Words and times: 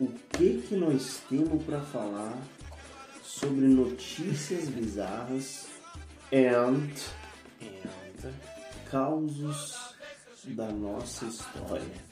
o 0.00 0.06
que 0.30 0.62
que 0.68 0.76
nós 0.76 1.20
temos 1.28 1.62
para 1.64 1.80
falar 1.80 2.36
sobre 3.22 3.66
notícias 3.66 4.68
bizarras 4.68 5.66
and, 6.32 6.90
And... 7.60 8.30
causos 8.90 9.94
da 10.44 10.66
nossa 10.68 11.24
história. 11.26 12.08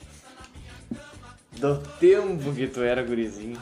Do 1.52 1.76
tempo 1.98 2.52
que 2.54 2.66
tu 2.66 2.82
era 2.82 3.02
gurizinho 3.02 3.58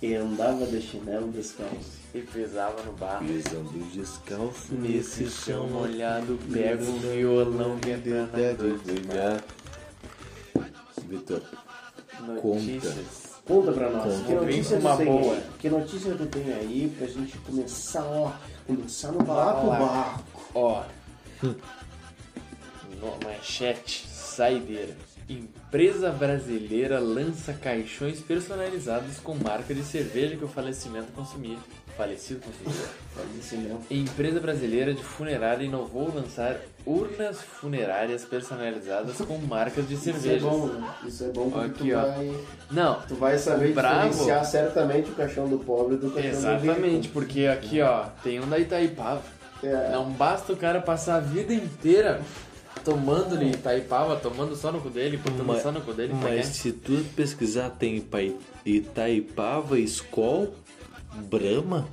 E 0.00 0.14
andava 0.14 0.64
de 0.64 0.80
chinelo 0.80 1.28
descalço. 1.32 1.98
e 2.14 2.20
pisava 2.22 2.80
no 2.84 2.92
barro. 2.92 3.26
Pisando 3.26 3.84
descalço 3.92 4.74
Nesse 4.74 5.28
chão 5.28 5.66
molhado, 5.68 6.38
pega 6.52 6.84
o 6.84 6.98
violão 7.00 7.78
que 7.80 7.90
entra 7.90 8.26
na 8.26 8.52
doida. 8.52 9.44
Vitor, 11.08 11.42
Notícias. 12.20 12.92
Conta 12.92 13.29
pra 13.72 13.90
nós, 13.90 14.14
Conta. 14.14 14.24
que 14.24 14.32
notícia 14.34 14.78
uma 14.78 14.90
tu 14.92 14.96
tem 14.98 15.06
boa. 15.06 15.34
aí? 15.34 15.42
Que 15.58 15.68
notícia 15.70 16.14
tu 16.14 16.26
tem 16.26 16.52
aí 16.52 16.94
pra 16.96 17.06
gente 17.06 17.38
começar, 17.38 18.04
ó, 18.04 18.32
começar 18.66 19.12
no 19.12 19.22
Balaco. 19.22 19.66
barco. 19.66 20.22
Ó. 20.54 20.82
No- 23.00 23.18
Manchete, 23.24 24.06
saideira. 24.08 24.96
Empresa 25.28 26.10
brasileira 26.10 26.98
lança 26.98 27.52
caixões 27.52 28.20
personalizados 28.20 29.18
com 29.18 29.34
marca 29.34 29.72
de 29.74 29.82
cerveja 29.84 30.36
que 30.36 30.44
o 30.44 30.48
falecimento 30.48 31.12
consumia. 31.12 31.56
Falecido 31.96 32.40
consumia. 32.40 32.86
Falecimento. 33.14 33.82
Empresa 33.90 34.40
brasileira 34.40 34.92
de 34.92 35.02
funerária 35.04 35.64
inovou 35.64 36.12
lançar 36.12 36.56
urnas 36.86 37.40
funerárias 37.40 38.24
personalizadas 38.24 39.16
com 39.18 39.36
marcas 39.38 39.86
de 39.88 39.94
Isso 39.94 40.10
é 40.10 40.38
bom, 40.38 40.66
né? 40.66 40.94
Isso 41.06 41.24
é 41.24 41.28
bom 41.28 41.50
porque 41.50 41.66
Aqui, 41.70 41.90
tu, 41.90 41.96
ó. 41.96 42.02
vai, 42.02 42.34
Não, 42.70 43.00
tu 43.02 43.14
vai 43.14 43.38
saber 43.38 43.72
Bravo. 43.72 44.08
diferenciar 44.08 44.44
certamente 44.44 45.10
o 45.10 45.14
caixão 45.14 45.48
do 45.48 45.58
pobre 45.58 45.96
do 45.96 46.10
caixão 46.10 46.30
exatamente, 46.30 47.08
do 47.08 47.12
porque 47.12 47.46
aqui 47.46 47.80
ó, 47.82 48.04
tem 48.22 48.40
um 48.40 48.48
da 48.48 48.58
Itaipava. 48.58 49.22
É, 49.62 49.90
Não 49.92 50.10
basta 50.10 50.52
o 50.52 50.56
cara 50.56 50.80
passar 50.80 51.16
a 51.16 51.20
vida 51.20 51.52
inteira 51.52 52.22
tomando 52.82 53.34
ali 53.34 53.50
Itaipava, 53.50 54.16
tomando 54.16 54.56
só 54.56 54.72
no 54.72 54.80
cu 54.80 54.88
dele, 54.88 55.18
botando 55.18 55.46
Mas- 55.46 55.62
só 55.62 55.70
no 55.70 55.82
cu 55.82 55.92
dele. 55.92 56.14
mas 56.14 56.46
se 56.46 56.72
tu 56.72 57.04
pesquisar 57.14 57.68
tem 57.70 58.02
Itaipava, 58.64 59.78
Skol, 59.80 60.54
Brahma, 61.28 61.86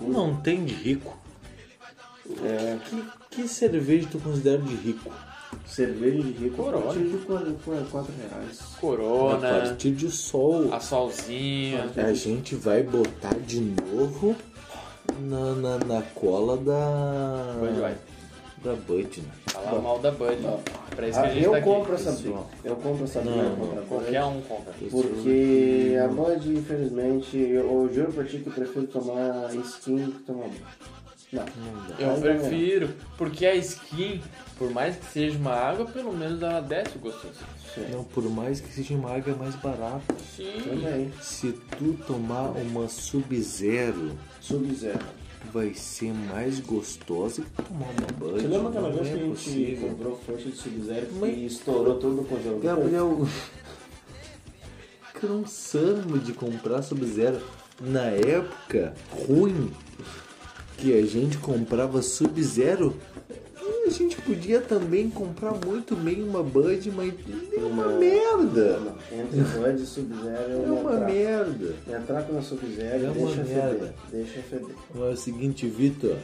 não 0.00 0.34
tem 0.34 0.64
de 0.64 0.74
rico. 0.74 1.16
é, 2.42 2.78
Que, 2.88 3.04
que 3.32 3.48
cerveja 3.48 4.08
tu 4.10 4.18
considera 4.18 4.58
de 4.58 4.74
rico? 4.74 5.10
cerveja 5.66 6.22
de 6.22 6.32
rico 6.32 6.56
Corona. 6.62 6.78
a 6.78 6.86
partir 6.86 7.04
de 7.04 7.16
4, 7.18 7.56
4 7.90 8.12
reais. 8.18 8.60
A 8.60 8.80
Corona, 8.80 9.48
partir 9.48 9.90
de 9.92 10.10
sol. 10.10 10.72
a 10.72 10.80
solzinha. 10.80 11.90
A 11.96 12.12
gente 12.12 12.54
vai 12.54 12.82
botar 12.82 13.34
de 13.46 13.60
novo 13.60 14.34
na, 15.20 15.54
na, 15.54 15.78
na 15.78 16.02
cola 16.14 16.56
da. 16.56 17.56
Budweiser. 17.60 17.98
Da 18.64 18.74
Bud, 18.74 19.20
né? 19.22 19.28
Falar 19.48 19.80
mal 19.80 19.98
da 19.98 20.10
Bud. 20.12 20.36
Pra 20.94 21.08
isso 21.08 21.20
que 21.20 21.26
a 21.26 21.28
Ah, 21.30 21.34
gente 21.34 21.44
eu 21.44 21.50
tá 21.50 21.56
aqui. 21.56 21.66
compro 21.68 21.94
essa 21.94 22.12
Pessoal. 22.12 22.48
briga. 22.52 22.68
Eu 22.68 22.76
compro 22.76 23.04
essa 23.04 23.18
a 23.18 23.86
Qualquer 23.88 24.24
um 24.24 24.40
compra. 24.42 24.72
Porque 24.88 25.96
a 26.00 26.06
Bud, 26.08 26.48
infelizmente, 26.58 27.36
eu, 27.36 27.82
eu 27.82 27.90
juro 27.92 28.12
pra 28.12 28.24
ti 28.24 28.38
que 28.38 28.46
eu 28.46 28.52
prefiro 28.52 28.86
tomar 28.86 29.52
skin 29.66 29.96
do 29.96 30.12
que 30.12 30.18
tomar 30.22 30.44
Bud. 30.44 30.62
Não. 31.32 31.44
Eu 31.98 32.10
Ainda 32.14 32.34
prefiro, 32.34 32.90
porque 33.16 33.46
a 33.46 33.54
skin, 33.56 34.20
por 34.58 34.70
mais 34.70 34.96
que 34.96 35.06
seja 35.06 35.38
uma 35.38 35.52
água, 35.54 35.86
pelo 35.86 36.12
menos 36.12 36.42
ela 36.42 36.60
desce 36.60 36.96
o 36.96 37.00
gostoso. 37.00 37.34
Sim. 37.74 37.86
Não, 37.90 38.04
por 38.04 38.22
mais 38.28 38.60
que 38.60 38.70
seja 38.70 38.94
uma 38.94 39.12
água 39.16 39.32
é 39.32 39.36
mais 39.36 39.54
barata. 39.56 40.14
Sim. 40.36 40.52
Também. 40.62 41.10
Se 41.22 41.52
tu 41.78 41.94
tomar 42.06 42.50
uma 42.50 42.86
Sub-Zero, 42.86 44.12
Sub-Zero. 44.42 44.98
vai 45.50 45.72
ser 45.72 46.12
mais 46.12 46.60
gostosa 46.60 47.42
que 47.42 47.62
tomar 47.62 47.86
uma 47.86 48.06
Bud. 48.18 48.40
Você 48.42 48.46
lembra 48.48 48.68
aquela 48.68 48.88
Não 48.90 48.96
vez 48.96 49.06
é 49.06 49.10
que 49.10 49.16
a 49.16 49.22
gente 49.22 49.30
possível. 49.30 49.88
comprou 49.88 50.16
forte 50.26 50.50
de 50.50 50.56
Sub-Zero 50.56 51.08
Mas- 51.18 51.34
e 51.34 51.46
estourou 51.46 51.98
todo 51.98 52.20
o 52.20 52.24
congelador? 52.26 52.60
Gabriel, 52.60 53.26
cansamos 55.14 56.24
de 56.26 56.32
comprar 56.34 56.82
Sub-Zero. 56.82 57.40
Na 57.80 58.04
época 58.04 58.94
ruim 59.26 59.70
que 60.76 60.98
a 60.98 61.04
gente 61.06 61.38
comprava 61.38 62.02
Sub-Zero, 62.02 62.96
a 63.86 63.90
gente 63.90 64.16
podia 64.22 64.60
também 64.60 65.10
comprar 65.10 65.52
muito 65.52 65.94
bem 65.96 66.22
uma 66.22 66.42
Bud, 66.42 66.90
mas 66.92 67.12
é 67.52 67.60
uma 67.60 67.88
merda. 67.88 68.78
Não, 68.78 68.96
Entre 69.20 69.40
Bud 69.40 69.82
e 69.82 69.86
Sub-Zero 69.86 70.52
É 70.52 70.56
uma 70.56 70.80
uma 70.90 71.00
merda. 71.00 71.74
Entrar 71.88 72.22
com 72.22 72.38
a 72.38 72.42
Sub-Zero 72.42 73.06
É 73.06 73.10
uma 73.10 73.26
deixa 73.26 73.44
feder. 73.44 73.54
merda. 73.64 73.94
Deixa 74.10 74.42
feder. 74.42 74.74
Mas 74.94 75.02
é 75.02 75.12
o 75.12 75.16
seguinte, 75.16 75.66
Vitor, 75.66 76.16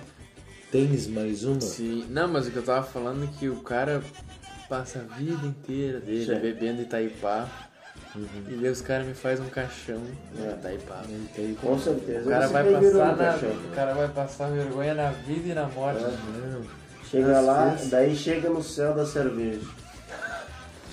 tens 0.73 1.07
mais 1.07 1.45
uma? 1.45 1.61
Sim. 1.61 2.05
Não, 2.09 2.29
mas 2.29 2.47
o 2.47 2.51
que 2.51 2.57
eu 2.57 2.63
tava 2.65 2.87
falando 2.87 3.25
é 3.25 3.29
que 3.39 3.49
o 3.49 3.57
cara 3.57 4.03
passa 4.69 5.01
a 5.01 5.15
vida 5.17 5.47
inteira 5.47 5.99
dele 6.01 6.25
Sim. 6.27 6.41
bebendo 6.41 6.83
Itaipá. 6.83 7.68
E 8.17 8.55
daí 8.57 8.71
os 8.71 8.81
caras 8.81 9.07
me 9.07 9.15
fazem 9.15 9.45
um 9.45 9.49
caixão 9.51 10.01
É. 10.39 10.51
Itaipá. 10.53 11.03
Com 11.61 11.79
certeza. 11.79 12.27
O 12.27 12.31
cara, 12.31 12.49
vai 12.49 12.65
passar 12.73 13.17
na, 13.17 13.37
o 13.37 13.75
cara 13.75 13.95
vai 13.95 14.09
passar 14.09 14.51
vergonha 14.51 14.95
na 14.95 15.11
vida 15.11 15.49
e 15.49 15.55
na 15.55 15.67
morte. 15.69 16.05
Chega 17.11 17.41
lá, 17.41 17.77
daí 17.85 18.15
chega 18.17 18.51
no 18.51 18.63
céu 18.63 18.95
da 18.95 19.07
cerveja. 19.07 19.61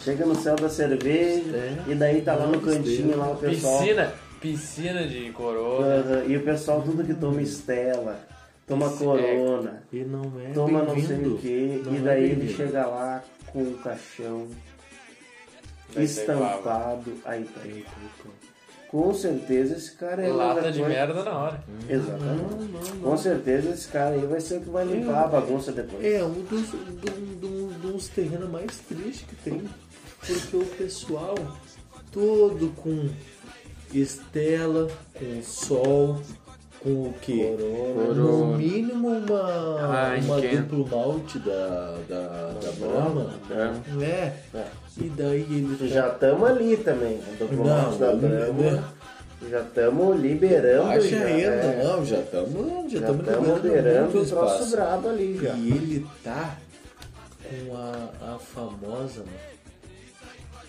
Chega 0.04 0.26
no 0.26 0.36
céu 0.36 0.56
da 0.56 0.70
cerveja 0.70 1.56
É. 1.56 1.78
e 1.88 1.96
daí 1.96 2.22
tá 2.22 2.36
lá 2.36 2.46
no 2.48 2.62
cantinho 2.62 3.18
lá 3.18 3.32
o 3.32 3.38
pessoal. 3.38 3.80
Piscina, 3.80 4.14
piscina 4.40 5.08
de 5.08 5.32
corona. 5.32 5.88
Aham, 5.96 6.24
E 6.28 6.38
o 6.38 6.44
pessoal 6.44 6.82
tudo 6.84 7.04
que 7.04 7.14
toma 7.16 7.42
Estela, 7.42 8.20
toma 8.68 8.90
Corona, 8.92 9.82
E 9.92 10.04
não 10.04 10.32
é 10.40 10.54
toma 10.54 10.84
não 10.84 11.00
sei 11.02 11.26
o 11.26 11.38
que, 11.38 11.48
e 11.48 11.98
é 11.98 12.00
daí 12.02 12.24
ele 12.32 12.54
chega 12.54 12.86
lá 12.86 13.24
com 13.52 13.64
o 13.64 13.74
caixão 13.80 14.48
estampado 16.04 17.14
aí 17.26 17.44
tá 17.46 17.62
aí. 17.64 17.86
Com 18.90 19.14
certeza 19.14 19.76
esse 19.76 19.92
cara 19.94 20.22
é 20.24 20.32
Lata 20.32 20.72
de 20.72 20.82
merda 20.82 21.24
na 21.24 21.38
hora. 21.38 21.64
Exatamente. 21.90 22.92
Com 23.02 23.18
certeza 23.18 23.70
esse 23.72 23.88
cara 23.88 24.16
aí 24.16 24.26
vai 24.26 24.40
ser 24.40 24.58
o 24.58 24.62
que 24.62 24.70
vai 24.70 24.86
limpar 24.86 25.24
a 25.26 25.28
bagunça 25.28 25.72
depois. 25.72 26.06
É 26.06 26.24
um 26.24 26.32
dos, 26.44 26.70
do- 26.70 27.36
do- 27.40 27.74
dos 27.92 28.08
terrenos 28.08 28.50
mais 28.50 28.78
tristes 28.88 29.26
que 29.28 29.36
tem. 29.38 29.64
Porque 30.20 30.58
o 30.58 30.66
pessoal 30.66 31.36
todo 32.12 32.72
com 32.78 33.10
estela, 33.94 34.88
com 35.14 35.44
sol, 35.44 36.22
com 36.86 37.08
o 37.10 37.14
quê? 37.20 37.56
Corona. 37.58 38.14
No 38.14 38.58
mínimo 38.58 39.08
uma, 39.10 39.40
Ah, 39.82 40.16
uma 40.24 40.40
duplo 40.40 40.88
malte 40.88 41.40
da, 41.40 41.98
da, 42.08 42.52
da 42.62 42.72
Brahma. 42.80 43.34
É. 44.00 44.32
E 44.98 45.10
daí 45.10 45.42
ele 45.42 45.90
Já 45.90 46.10
estamos 46.10 46.48
ali 46.48 46.78
também, 46.78 47.18
no 47.18 47.38
documento 47.38 47.66
Não, 47.68 47.98
da 47.98 48.14
Brahma. 48.14 48.94
Já 49.50 49.62
estamos 49.62 50.20
liberando. 50.22 50.88
Baixa 50.88 51.10
já, 51.10 51.26
renda, 51.26 51.50
é. 51.50 51.84
não, 51.84 52.06
já 52.06 52.18
estamos 52.20 52.92
já 52.92 53.00
Já 53.00 53.12
estamos 53.12 53.28
liberando 53.28 53.68
liberando 53.68 54.08
o 54.08 54.26
troço 54.26 54.54
espaço. 54.56 54.72
brabo 54.76 55.10
ali 55.10 55.40
já. 55.42 55.54
E 55.56 55.70
ele 55.72 56.08
tá 56.24 56.56
com 57.44 57.76
a, 57.76 58.34
a 58.36 58.40
famosa, 58.40 59.22
né? 59.22 59.38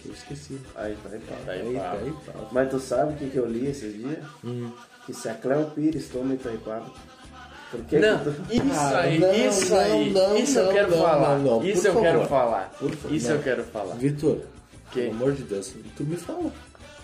Que 0.02 0.08
eu 0.08 0.12
esqueci. 0.14 0.58
Aí 0.74 0.96
vai 1.04 1.18
pá. 1.20 1.34
Aí, 1.52 1.74
tá, 1.74 1.92
aí, 1.92 2.12
tá. 2.26 2.32
Mas 2.52 2.70
tu 2.70 2.80
sabe 2.80 3.12
o 3.12 3.16
que, 3.16 3.30
que 3.30 3.36
eu 3.36 3.46
li 3.46 3.66
esses 3.66 3.94
dias? 3.94 4.24
Hum. 4.44 4.70
Se 5.12 5.28
a 5.28 5.34
Cleo 5.34 5.70
Pires 5.74 6.08
toma 6.08 6.34
Itaipava, 6.34 6.86
por 7.70 7.80
que 7.84 7.98
Não, 7.98 8.18
que 8.18 8.24
tu... 8.24 8.52
isso 8.52 8.64
Ah, 8.74 9.00
aí, 9.00 9.18
não, 9.18 9.34
isso 9.34 9.70
não, 9.70 9.80
aí, 9.80 10.10
não, 10.10 10.36
isso 10.36 10.58
eu 10.58 10.72
quero 10.72 10.92
falar. 10.92 11.38
isso 11.64 11.82
por 11.82 11.88
eu 11.88 12.00
quero 12.02 12.26
falar. 12.26 12.72
Por 12.78 13.12
Isso 13.12 13.30
eu 13.30 13.42
quero 13.42 13.64
falar. 13.64 13.94
Vitor, 13.96 14.40
pelo 14.92 15.10
amor 15.10 15.32
de 15.32 15.42
Deus, 15.42 15.74
tu 15.96 16.04
me 16.04 16.16
fala. 16.16 16.50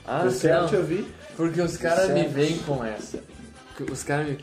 Ah, 0.06 0.28
quero 0.40 0.62
não. 0.62 0.68
te 0.68 0.76
ouvir. 0.76 1.14
Porque 1.36 1.60
os 1.60 1.76
caras 1.76 2.10
me 2.10 2.26
vêm 2.26 2.58
com 2.58 2.84
essa. 2.84 3.20
Os 3.90 4.02
caras 4.02 4.26
me. 4.28 4.38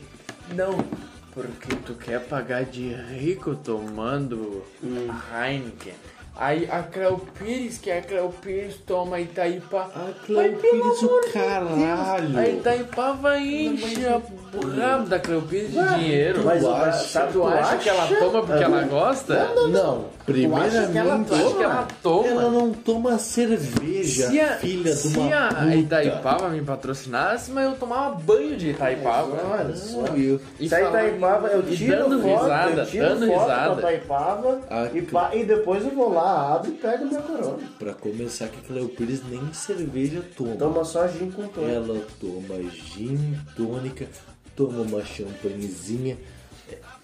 Não, 0.54 0.84
porque 1.32 1.74
tu 1.86 1.94
quer 1.94 2.20
pagar 2.20 2.64
de 2.64 2.92
rico 2.92 3.54
tomando 3.54 4.64
Heineken. 4.82 5.94
Aí 6.36 6.66
a 6.70 6.82
Cleo 6.82 7.20
Pires, 7.38 7.76
que 7.78 7.90
a 7.90 8.00
Cleo 8.00 8.32
Pires 8.40 8.76
toma 8.86 9.20
Itaipá. 9.20 9.88
A 9.94 9.98
Mas, 10.06 10.16
Cleo 10.24 10.56
pelo 10.56 10.82
Pires, 10.84 11.02
amor 11.02 11.20
o 11.20 11.32
caralho. 11.32 12.26
Deus, 12.28 12.36
A 12.38 12.48
Itaipava 12.48 13.38
enche 13.38 14.06
a- 14.06 14.16
o 14.56 14.66
rabo 14.80 15.06
da 15.08 15.18
Cleo 15.18 15.42
Pires 15.42 15.72
de 15.72 15.94
dinheiro. 15.96 16.42
Mas 16.44 16.62
Tu 16.62 16.70
acha- 16.70 17.26
Tu 17.26 17.46
acha 17.46 17.76
que 17.76 17.88
ela 17.90 18.06
toma 18.06 18.42
porque 18.42 18.64
ela 18.64 18.82
gosta? 18.84 19.48
Não, 19.70 20.04
primeiramente, 20.24 21.28
tu 21.28 21.34
acha 21.34 21.54
que 21.56 21.62
ela 21.62 21.88
toma? 22.02 22.26
ela 22.28 22.50
não 22.50 22.72
toma 22.72 23.18
cerveja, 23.18 24.28
Se 24.30 24.40
a, 24.40 24.48
filha 24.54 24.92
de 24.94 24.96
se 24.98 25.32
a 25.32 25.48
puta. 25.48 25.74
Itaipava 25.76 26.48
me 26.48 26.62
patrocinasse, 26.62 27.50
mas 27.50 27.66
eu 27.66 27.72
tomava 27.72 28.14
banho 28.14 28.56
de 28.56 28.70
Itaipava. 28.70 29.36
Olha 29.46 29.76
só. 29.76 30.02
Não, 30.02 30.16
E 30.16 30.68
Se 30.68 30.74
a 30.74 30.88
Itaipava, 30.88 31.48
eu 31.48 31.62
tiro 31.64 31.96
dando 32.08 32.22
foto, 32.22 32.42
risada, 32.42 32.80
eu 32.82 32.86
tiro 32.86 33.08
dando 33.08 33.26
foto 33.26 33.40
risada. 33.40 33.80
Itaipava 33.80 34.60
Ah, 34.70 34.88
e, 35.34 35.38
e 35.40 35.44
depois 35.44 35.84
eu 35.84 35.90
vou 35.90 36.12
lá, 36.14 36.19
abre 36.20 36.70
e 36.70 36.74
pega 36.74 37.04
minha 37.04 37.22
corona. 37.22 37.58
Pra 37.78 37.94
começar, 37.94 38.48
que 38.48 38.58
a 38.58 38.62
Cleo 38.62 38.88
Pires 38.88 39.22
nem 39.28 39.52
cerveja 39.52 40.22
toma. 40.36 40.56
Toma 40.56 40.84
só 40.84 41.06
gin 41.08 41.30
com 41.30 41.46
tônica. 41.48 41.72
Ela 41.72 42.06
toma 42.20 42.70
gin 42.70 43.38
tônica, 43.56 44.08
toma 44.54 44.82
uma 44.82 45.04
champanhezinha. 45.04 46.16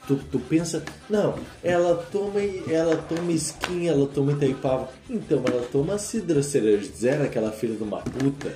Tu, 0.06 0.16
tu 0.30 0.38
pensa, 0.38 0.84
não, 1.10 1.34
ela 1.64 1.96
toma 2.12 2.40
ela 2.70 2.96
toma 2.96 3.32
skin, 3.32 3.88
ela 3.88 4.06
toma 4.06 4.32
Itaipava. 4.32 4.88
Então 5.10 5.42
ela 5.44 5.66
toma 5.72 5.98
Cidra 5.98 6.42
Cerejeira, 6.42 7.24
aquela 7.24 7.50
filha 7.50 7.74
de 7.74 7.82
uma 7.82 8.00
puta. 8.00 8.54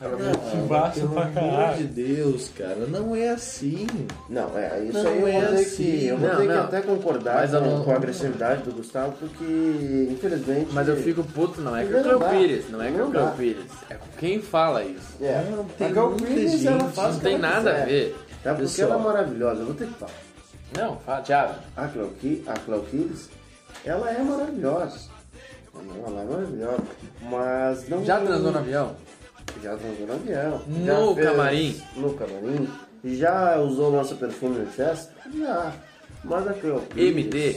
Que 0.00 0.56
embaixo 0.56 1.00
Pelo 1.00 1.12
pra 1.12 1.22
amor 1.24 1.34
caralho. 1.34 1.76
de 1.76 1.84
Deus, 1.84 2.50
cara, 2.56 2.86
não 2.88 3.14
é 3.14 3.28
assim. 3.28 3.86
Não, 4.30 4.56
é, 4.56 4.82
isso 4.84 4.94
Não 5.02 5.10
aí 5.10 5.20
eu 5.20 5.28
é 5.28 5.40
vou 5.42 5.50
ter 5.50 5.56
assim. 5.62 5.76
que, 5.84 6.06
eu 6.06 6.16
vou 6.16 6.28
Não, 6.30 6.36
ter 6.36 6.42
que 6.46 6.48
não. 6.54 6.64
até 6.64 6.80
concordar 6.80 7.34
Mas 7.34 7.52
eu 7.52 7.60
com, 7.60 7.66
não- 7.68 7.84
com 7.84 7.90
a 7.92 7.96
agressividade 7.96 8.62
do 8.62 8.72
Gustavo, 8.72 9.12
porque 9.20 10.08
infelizmente. 10.10 10.70
Mas 10.72 10.88
eu 10.88 10.96
fico 10.96 11.22
puto, 11.22 11.60
não 11.60 11.76
é 11.76 11.84
com 11.84 11.90
Não 11.92 12.00
o 12.00 12.02
Cleo 12.02 12.18
dá. 12.18 12.28
Pires, 12.30 12.70
não 12.70 12.82
é 12.82 12.90
com 12.90 12.96
Não 12.98 13.08
o 13.08 13.10
Cleo 13.10 13.24
dá. 13.26 13.30
Pires. 13.32 13.64
É 13.90 13.94
com 13.94 14.06
quem 14.18 14.40
fala 14.40 14.82
isso. 14.84 15.16
É, 15.20 15.44
Não, 15.50 15.64
tem 15.64 15.86
a 15.88 15.90
Gal 15.92 16.08
muita 16.10 16.24
Pires, 16.26 16.64
ela 16.64 16.78
gente, 16.80 16.92
faz 16.94 17.08
Não 17.08 17.16
que 17.18 17.24
tem 17.24 17.34
ela 17.34 17.42
nada 17.48 17.70
a 17.70 17.74
quiser. 17.74 17.86
ver. 17.86 18.16
Tá, 18.42 18.50
porque 18.54 18.62
Pessoal. 18.62 18.90
ela 18.92 19.00
é 19.00 19.04
maravilhosa, 19.04 19.60
eu 19.60 19.66
vou 19.66 19.74
ter 19.74 19.86
que 19.86 19.94
falar. 19.94 20.12
Não, 20.78 20.96
fala, 21.00 21.20
Thiago. 21.20 21.54
A 21.76 21.88
Cleo, 21.88 22.10
Qui- 22.20 22.42
a 22.46 22.54
Cleo 22.54 22.80
Pires, 22.90 23.28
ela 23.84 24.10
é 24.10 24.18
maravilhosa. 24.22 24.98
Ela 25.74 26.20
é 26.22 26.24
maravilhosa. 26.24 26.82
Mas 27.22 27.88
não. 27.88 28.02
Já 28.04 28.18
transou 28.18 28.50
no 28.50 28.58
avião? 28.58 28.94
Já 29.62 29.76
transou 29.76 30.06
no 30.06 30.12
avião. 30.14 30.62
No 30.66 31.14
fez- 31.14 31.26
camarim? 31.28 31.80
No 31.96 32.14
camarim. 32.14 32.68
Já 33.04 33.58
usou 33.60 33.90
nosso 33.92 34.16
perfume 34.16 34.60
em 34.62 34.66
festa? 34.66 35.12
Já. 35.38 35.72
Mas 36.24 36.46
a 36.48 36.52
Cleo 36.52 36.80
Pires, 36.94 37.10
MD? 37.16 37.56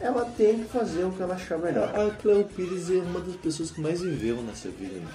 Ela 0.00 0.24
tem 0.36 0.58
que 0.60 0.64
fazer 0.66 1.04
o 1.04 1.10
que 1.12 1.22
ela 1.22 1.34
achar 1.34 1.58
melhor. 1.58 1.92
A 1.98 2.10
Cleo 2.10 2.44
Pires 2.44 2.90
é 2.90 2.94
uma 2.98 3.20
das 3.20 3.34
pessoas 3.36 3.70
que 3.70 3.80
mais 3.80 4.00
viveu 4.00 4.36
nessa 4.42 4.68
vida. 4.68 4.94
né? 4.94 5.06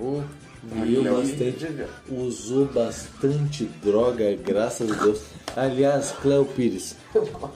Oh, 0.00 0.20
Viveu 0.62 1.02
Cleo 1.02 1.14
bastante, 1.16 1.66
usou 2.10 2.64
bastante 2.66 3.64
droga, 3.82 4.36
graças 4.36 4.90
a 4.90 4.94
Deus. 5.04 5.22
Aliás, 5.54 6.12
Cleo 6.20 6.44
Pires, 6.44 6.96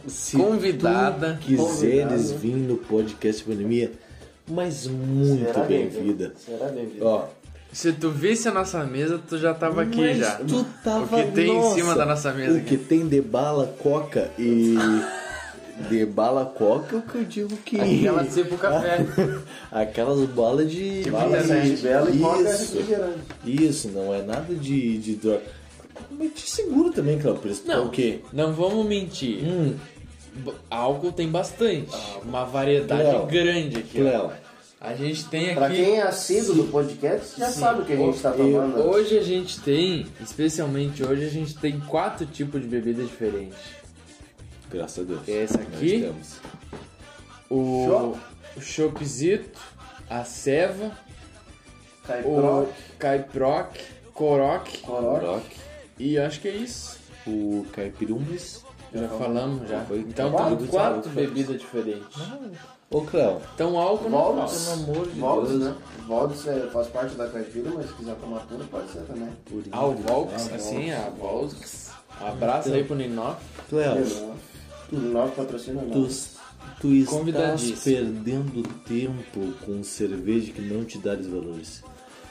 se 0.06 0.36
Convidada. 0.36 1.38
tu 1.40 1.46
quiseres 1.46 1.66
Convidada. 2.30 2.38
vir 2.38 2.54
no 2.56 2.76
podcast 2.78 3.42
Pandemia, 3.44 3.92
mas 4.48 4.86
muito 4.86 5.58
bem-vinda. 5.66 6.32
Será 6.38 6.68
bem-vinda. 6.68 7.28
Se 7.72 7.92
tu 7.92 8.10
visse 8.10 8.48
a 8.48 8.52
nossa 8.52 8.82
mesa, 8.84 9.20
tu 9.28 9.38
já 9.38 9.54
tava 9.54 9.82
aqui 9.82 10.00
mas 10.00 10.18
já. 10.18 10.32
tu 10.36 10.66
tava, 10.82 11.16
O 11.20 11.26
que 11.26 11.32
tem 11.32 11.50
em 11.50 11.54
nossa, 11.56 11.74
cima 11.76 11.94
da 11.94 12.04
nossa 12.04 12.32
mesa 12.32 12.58
O 12.58 12.64
que 12.64 12.76
tem 12.76 13.06
de 13.06 13.20
bala, 13.20 13.74
coca 13.78 14.30
e... 14.38 14.74
De 15.88 16.04
bala, 16.04 16.44
coca, 16.44 16.96
o 16.96 17.00
que 17.02 17.14
eu 17.16 17.24
digo 17.24 17.56
que... 17.64 17.80
Aquela 17.80 18.22
de 18.22 18.32
ser 18.34 18.44
pro 18.46 18.58
café. 18.58 18.98
Aquelas 19.72 20.28
balas 20.28 20.70
de... 20.70 21.08
Bala 21.10 21.38
de- 21.42 21.76
bela 21.76 22.10
e 22.10 22.18
coca 22.18 22.40
Isso. 22.42 22.74
refrigerante. 22.74 23.18
Isso, 23.46 23.88
não 23.88 24.12
é 24.14 24.20
nada 24.20 24.54
de, 24.54 24.98
de 24.98 25.14
droga. 25.14 25.40
Mas 26.10 26.32
te 26.34 26.50
seguro 26.50 26.90
também, 26.90 27.18
Pires. 27.18 27.62
Não, 27.64 27.86
O 27.86 27.88
quê? 27.88 28.20
não 28.30 28.52
vamos 28.52 28.84
mentir. 28.84 29.42
Hum, 29.42 29.74
Álcool 30.70 31.12
tem 31.12 31.28
bastante. 31.30 31.96
Uma 32.26 32.44
variedade 32.44 33.02
Cleo. 33.02 33.26
grande 33.26 33.78
aqui. 33.78 33.98
Cleo, 34.00 34.30
A 34.80 34.94
gente 34.94 35.26
tem 35.26 35.54
Pra 35.54 35.66
aqui. 35.66 35.76
quem 35.76 35.98
é 35.98 36.02
assíduo 36.02 36.54
do 36.54 36.64
podcast, 36.64 37.38
já 37.38 37.50
Sim. 37.50 37.60
sabe 37.60 37.82
o 37.82 37.84
que 37.84 37.92
a 37.92 37.96
gente 37.96 38.16
está 38.16 38.30
Eu- 38.30 38.36
tomando. 38.38 38.78
Hoje 38.88 39.18
a 39.18 39.22
gente 39.22 39.60
tem, 39.60 40.06
especialmente 40.20 41.04
hoje, 41.04 41.26
a 41.26 41.28
gente 41.28 41.54
tem 41.58 41.78
quatro 41.80 42.24
tipos 42.26 42.60
de 42.62 42.66
bebida 42.66 43.02
diferentes. 43.04 43.58
graças 44.70 44.98
a 44.98 45.02
Deus. 45.02 45.28
Essa 45.28 45.58
nós 45.58 45.66
aqui? 45.74 46.00
temos. 46.00 46.36
O, 47.50 48.16
o 48.56 48.60
Chopzito, 48.60 49.58
a 50.08 50.24
Ceva, 50.24 50.92
Caipro, 52.06 52.30
o 52.30 52.68
Caiproc, 52.98 53.76
Coroc 54.14 54.66
Coroc. 54.82 55.44
E 55.98 56.16
acho 56.18 56.40
que 56.40 56.48
é 56.48 56.52
isso. 56.56 56.98
o 57.26 57.66
Caipirumbis. 57.72 58.64
Já 58.94 59.08
falamos 59.08 59.68
já. 59.68 59.84
foi 59.84 59.98
Então 59.98 60.30
quatro, 60.32 60.56
tem 60.56 60.66
quatro 60.68 60.94
quatro. 60.94 61.10
bebidas 61.10 61.60
diferentes. 61.60 62.16
Ô, 62.92 63.02
Cleo, 63.02 63.40
Então 63.54 63.78
álcool 63.78 64.10
não 64.10 64.18
Volts. 64.34 64.64
pelo 64.68 64.82
amor 64.92 65.08
de 65.08 65.20
Volts, 65.20 65.50
Deus. 65.50 65.62
né? 65.62 65.74
Volts 66.08 66.46
é, 66.48 66.60
faz 66.72 66.88
parte 66.88 67.14
da 67.14 67.28
caipira, 67.28 67.70
mas 67.72 67.86
se 67.86 67.92
quiser 67.94 68.16
tomar 68.16 68.40
pura, 68.40 68.64
pode 68.68 68.90
ser 68.90 69.02
também. 69.02 69.28
Ah, 69.70 69.86
o 69.86 69.92
Volks, 69.94 70.48
Ah, 70.50 70.56
assim, 70.56 70.90
a 70.90 71.08
Volks. 71.10 71.90
Um 72.20 72.26
abraço 72.26 72.72
aí 72.72 72.82
pro 72.82 72.96
Ninof. 72.96 73.38
Cleo, 73.68 74.34
O 74.92 74.96
Nove 74.96 75.32
patrocina 75.36 75.82
tu, 75.92 75.98
nós. 76.00 76.36
tu 76.80 76.88
estás 76.88 77.16
Convidadíssimo. 77.16 77.76
perdendo 77.84 78.62
tempo 78.84 79.52
com 79.64 79.84
cerveja 79.84 80.50
que 80.50 80.60
não 80.60 80.84
te 80.84 80.98
dá 80.98 81.14
valores. 81.14 81.84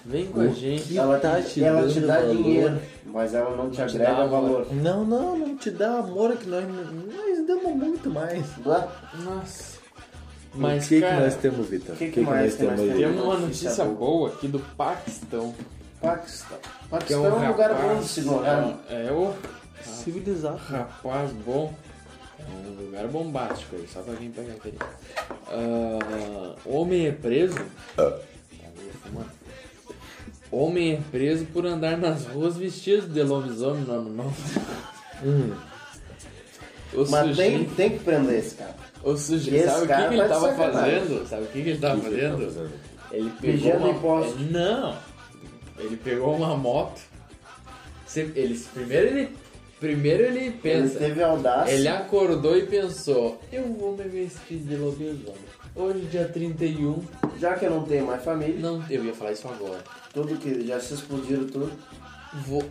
Vem 0.05 0.25
com 0.27 0.41
a 0.41 0.43
O 0.43 0.53
gente. 0.53 0.97
Ela, 0.97 1.19
tá 1.19 1.41
te, 1.41 1.53
te 1.53 1.63
ela 1.63 1.81
dando 1.81 1.93
te 1.93 1.99
dá 2.01 2.19
valor? 2.19 2.35
dinheiro, 2.35 2.81
mas 3.05 3.33
ela 3.33 3.55
não 3.55 3.69
te 3.69 3.79
Não 3.79 3.87
te 3.87 3.95
agrega 3.95 4.13
dá 4.17 4.25
valor. 4.25 4.67
Não, 4.73 5.05
não, 5.05 5.37
não 5.37 5.55
te 5.55 5.71
dá 5.71 5.99
amor, 5.99 6.31
é 6.31 6.35
que 6.35 6.47
nós, 6.49 6.65
nós 6.65 7.47
damos 7.47 7.75
muito 7.77 8.09
mais. 8.09 8.45
Nossa. 9.23 9.78
O 10.53 10.57
Mas, 10.57 10.87
que, 10.87 10.99
cara, 11.01 11.15
que 11.17 11.21
nós 11.23 11.35
temos, 11.35 11.67
Vitor? 11.69 11.95
que 11.95 12.09
que 12.09 12.21
mais 12.21 12.55
que 12.55 12.63
nós 12.63 12.79
aí? 12.79 12.85
temos? 12.87 12.99
temos 13.01 13.23
uma 13.23 13.37
Notícia 13.37 13.85
boa. 13.85 13.95
boa 13.97 14.29
aqui 14.29 14.47
do 14.47 14.59
Paquistão. 14.59 15.53
Paquistão. 16.01 16.57
Que 16.57 16.67
é 16.67 16.89
Paquistão 16.89 17.21
um 17.21 17.25
é 17.25 17.29
um 17.31 17.51
lugar 17.51 17.71
rapaz- 17.71 17.93
bom 17.95 17.99
de 18.01 18.07
se 18.07 18.21
morar. 18.21 18.79
É, 18.89 19.07
é 19.07 19.11
o 19.11 19.33
Civilizado. 19.83 20.57
rapaz 20.57 21.31
bom. 21.45 21.73
É 22.39 22.43
um 22.69 22.85
lugar 22.85 23.07
bombástico 23.07 23.75
aí, 23.75 23.85
só 23.93 24.01
pra 24.01 24.15
quem 24.15 24.31
pega 24.31 24.53
aquele. 24.53 24.77
Ah, 25.49 26.55
homem 26.65 27.07
é 27.07 27.11
preso. 27.11 27.57
Fumando. 29.03 29.29
Homem 30.51 30.93
é 30.93 31.01
preso 31.11 31.45
por 31.45 31.65
andar 31.65 31.95
nas 31.97 32.25
ruas 32.25 32.55
vestido 32.57 33.07
de 33.07 33.21
lobisomem 33.21 33.83
no 33.83 33.93
ano 33.93 34.09
novo. 34.09 34.35
Hum, 35.23 35.53
O 36.93 37.01
Mas 37.07 37.11
tem, 37.11 37.27
sujeito, 37.27 37.75
tem 37.75 37.89
que 37.91 37.99
prender 38.03 38.39
esse 38.39 38.55
cara. 38.55 38.75
O 39.03 39.13
Esse 39.13 39.23
sujeito 39.23 39.65
sabe 39.65 39.85
o 39.85 39.87
que, 39.87 39.95
que 39.95 40.01
ele 40.01 40.17
tá 40.17 40.23
de 40.23 40.29
tava 40.29 40.47
sacanagem. 40.49 40.99
fazendo? 40.99 41.27
Sabe 41.27 41.43
o 41.43 41.47
que, 41.47 41.63
que 41.63 41.69
ele 41.69 41.79
tava 41.79 41.95
O 41.97 42.01
que 42.01 42.09
que 42.09 42.15
ele 42.15 42.21
fazendo? 42.29 42.45
fazendo? 42.45 42.71
Ele 43.11 43.31
pegou 43.41 43.73
uma... 43.77 43.89
imposto. 43.89 44.39
Não. 44.39 44.97
Ele 45.77 45.97
pegou 45.97 46.35
uma 46.35 46.57
moto. 46.57 47.01
Ele, 48.15 48.59
primeiro 48.73 49.07
ele... 49.07 49.29
Primeiro 49.79 50.23
ele 50.23 50.39
Ele 50.39 50.51
pensa... 50.51 50.99
teve 50.99 51.23
audácia. 51.23 51.71
Ele 51.71 51.87
acordou 51.87 52.57
e 52.57 52.65
pensou, 52.65 53.39
eu 53.49 53.63
vou 53.73 53.95
me 53.95 54.03
vestir 54.03 54.57
de 54.57 54.75
lobisomem. 54.75 55.35
Hoje, 55.73 55.99
dia 56.11 56.25
31, 56.27 57.01
Já 57.39 57.53
que 57.53 57.65
eu 57.65 57.69
não 57.71 57.83
tenho 57.83 58.05
mais 58.05 58.21
família, 58.21 58.59
não, 58.59 58.83
eu 58.89 59.05
ia 59.05 59.13
falar 59.13 59.31
isso 59.31 59.47
agora. 59.47 59.81
tudo 60.13 60.35
que 60.35 60.67
já 60.67 60.81
se 60.81 60.95
explodiram 60.95 61.47
tudo. 61.47 61.71
Vou. 62.45 62.61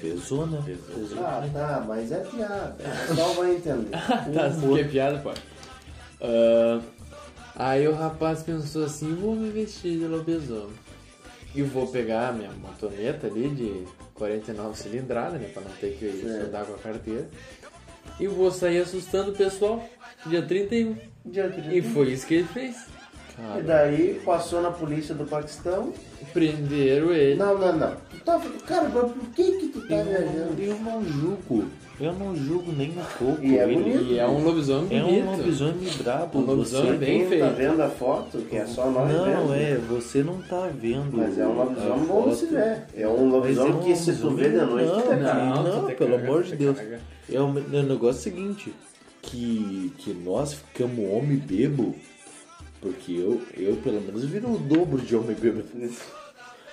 Pesou, 0.00 0.46
né? 0.46 0.62
Ah, 1.18 1.48
tá, 1.52 1.84
mas 1.86 2.10
é 2.12 2.20
piada. 2.20 2.76
O 2.78 3.08
pessoal 3.08 3.34
vai 3.34 3.54
entender. 3.56 3.90
tá, 3.90 4.50
que 4.50 4.80
é 4.80 4.84
piada, 4.84 5.18
pai. 5.18 5.34
Ah, 6.20 6.80
aí 7.56 7.88
o 7.88 7.94
rapaz 7.94 8.42
pensou 8.42 8.84
assim, 8.84 9.14
vou 9.14 9.34
me 9.34 9.50
vestir 9.50 9.98
de 9.98 10.06
lobisomem. 10.06 10.74
E 11.54 11.62
vou 11.62 11.86
pegar 11.88 12.28
a 12.28 12.32
minha 12.32 12.50
motoneta 12.52 13.26
ali 13.26 13.48
de 13.48 13.84
49 14.14 14.76
cilindradas, 14.78 15.40
né? 15.40 15.48
Pra 15.52 15.62
não 15.62 15.70
ter 15.72 15.96
que 15.98 16.22
Certo. 16.22 16.46
andar 16.46 16.64
com 16.64 16.74
a 16.74 16.78
carteira. 16.78 17.28
E 18.20 18.26
vou 18.28 18.50
sair 18.50 18.80
assustando 18.80 19.32
o 19.32 19.34
pessoal 19.34 19.84
dia 20.26 20.42
31. 20.42 20.96
Dia 21.24 21.48
31. 21.50 21.72
E 21.72 21.82
foi 21.82 22.12
isso 22.12 22.26
que 22.26 22.34
ele 22.34 22.48
fez. 22.48 22.76
E 23.58 23.62
daí 23.62 24.20
passou 24.24 24.60
na 24.62 24.70
polícia 24.70 25.14
do 25.14 25.24
Paquistão. 25.24 25.92
prenderam 26.32 27.12
ele. 27.12 27.36
Não, 27.36 27.58
não, 27.58 27.76
não. 27.76 27.92
Tu 28.10 28.18
tá, 28.24 28.40
cara, 28.66 28.88
mas 28.88 29.12
por 29.12 29.26
que 29.34 29.52
que 29.52 29.68
tu 29.68 29.80
tá 29.88 29.96
Eu, 29.96 30.04
viajando? 30.04 30.62
eu 30.62 30.78
não 30.78 31.04
julgo. 31.04 31.64
Eu 32.00 32.12
não 32.14 32.34
julgo 32.34 32.72
nem 32.72 32.90
um 32.90 33.02
pouco. 33.18 33.42
E 33.44 33.58
é 33.58 33.64
ele. 33.64 33.74
bonito. 33.74 34.04
E 34.04 34.18
é 34.18 34.26
um 34.26 34.42
lobisomem 34.42 34.98
É 34.98 35.02
bonito. 35.02 35.26
um 35.26 35.36
lobisomem 35.36 35.88
brabo. 36.02 36.38
Um 36.38 36.42
lobisomem 36.46 36.92
você... 36.92 36.96
bem 36.98 37.22
tá 37.24 37.28
feito. 37.28 37.56
vendo 37.56 37.82
a 37.82 37.88
foto, 37.90 38.38
que 38.38 38.56
é 38.56 38.66
só 38.66 38.90
nós 38.90 39.12
Não, 39.12 39.24
vendo. 39.24 39.54
é, 39.54 39.74
você 39.76 40.22
não 40.22 40.40
tá 40.42 40.68
vendo. 40.74 41.16
Mas 41.16 41.38
é 41.38 41.46
um 41.46 41.52
lobisomem 41.54 42.04
bom 42.06 42.34
se 42.34 42.46
ver. 42.46 42.82
É 42.96 43.06
um 43.06 43.28
lobisomem 43.28 43.72
é 43.72 43.74
um 43.76 43.80
que 43.80 43.96
se 43.96 44.14
tu 44.16 44.30
vê 44.30 44.48
de 44.48 44.56
noite, 44.56 44.86
não, 44.86 45.12
é 45.12 45.16
não, 45.16 45.80
tu 45.82 45.86
te 45.88 45.94
pelo 45.94 46.14
amor 46.14 46.42
de 46.42 46.56
Deus. 46.56 46.78
É 46.78 47.38
o, 47.40 47.58
é 47.58 47.80
o 47.80 47.82
negócio 47.82 48.22
seguinte, 48.22 48.72
que, 49.20 49.92
que 49.98 50.12
nós 50.14 50.54
ficamos 50.54 50.98
homem 51.12 51.36
bebo, 51.36 51.94
porque 52.80 53.12
eu, 53.12 53.40
eu 53.56 53.76
pelo 53.76 54.00
menos 54.00 54.24
viro 54.24 54.52
o 54.52 54.58
dobro 54.58 55.00
de 55.00 55.14
homem 55.16 55.36
bebo. 55.36 55.62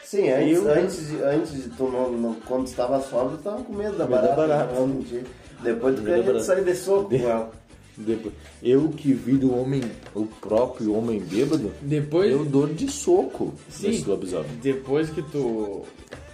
Sim, 0.04 0.30
antes, 0.30 0.58
Eu- 0.58 0.72
antes, 0.72 1.08
de- 1.10 1.22
antes 1.24 1.64
de 1.64 1.70
tu, 1.72 1.84
não, 1.90 2.12
não- 2.12 2.34
quando 2.36 2.66
estava 2.68 3.02
sóbrio, 3.02 3.38
tava 3.40 3.62
com 3.64 3.74
medo 3.74 3.98
da 3.98 4.06
barata. 4.06 4.36
barata. 4.36 4.74
não, 4.76 4.88
mentira. 4.88 5.24
Depois 5.62 5.96
tu 5.96 6.04
queria 6.04 6.40
sair 6.40 6.64
de 6.64 6.76
soco 6.76 7.10
De- 7.10 7.20
com 7.20 7.30
ela. 7.30 7.52
Depois, 7.98 8.34
eu 8.62 8.88
que 8.90 9.12
viro 9.12 9.48
o 9.48 9.60
homem, 9.62 9.82
o 10.14 10.26
próprio 10.26 10.94
homem 10.96 11.20
bêbado, 11.20 11.72
Depois, 11.82 12.32
eu 12.32 12.46
dou 12.46 12.68
de 12.68 12.90
soco 12.92 13.54
Sim. 13.70 13.88
nesse 13.88 14.08
lobisomem. 14.08 14.52
depois 14.62 15.10
que 15.10 15.22
tu. 15.24 15.84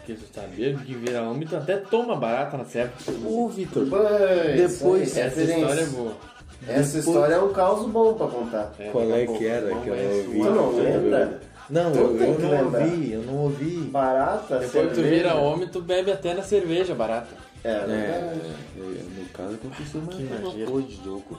Que 0.05 0.13
tu 0.13 0.25
tá 0.33 0.41
bêbado, 0.55 0.83
que 0.85 0.93
vira 0.93 1.23
homem, 1.23 1.47
tu 1.47 1.55
até 1.55 1.77
toma 1.77 2.15
barata 2.17 2.57
na 2.57 2.65
certa. 2.65 3.09
Ô, 3.25 3.47
Vitor, 3.47 3.85
Depois- 3.85 5.17
Essa 5.17 5.23
referência. 5.23 5.55
história 5.61 5.81
é 5.81 5.85
boa. 5.85 6.13
Essa 6.67 6.97
Depois- 6.97 7.07
história 7.07 7.33
é 7.35 7.39
um 7.41 7.51
caos 7.53 7.85
bom 7.89 8.13
pra 8.13 8.27
contar. 8.27 8.73
Qual 8.91 9.07
daqui 9.07 9.13
a 9.13 9.17
é 9.17 9.25
que 9.37 9.45
era 9.47 9.75
que 9.75 9.87
eu 9.89 9.95
ouvi? 9.95 10.39
Tu 10.39 10.43
não 10.43 10.71
lembra? 10.75 11.41
Não, 11.69 11.91
eu, 11.93 12.17
eu 12.17 12.39
não 12.39 12.49
lembrar. 12.49 12.81
ouvi, 12.83 13.11
eu 13.13 13.21
não 13.23 13.35
ouvi. 13.37 13.77
Barata, 13.91 14.59
Depois 14.59 14.71
que 14.71 14.89
tu 14.89 14.95
cerveja. 14.95 15.15
vira 15.15 15.35
homem, 15.35 15.67
tu 15.67 15.81
bebe 15.81 16.11
até 16.11 16.33
na 16.33 16.43
cerveja 16.43 16.93
barata. 16.93 17.29
É, 17.63 17.71
É, 17.71 17.79
verdade. 17.85 18.41
é, 18.77 19.19
no 19.19 19.25
caso 19.33 19.53
aconteceu 19.55 20.01
mais 20.01 20.19
uma 20.19 20.65
coisa 20.65 20.87
de 20.87 21.07
louco. 21.07 21.37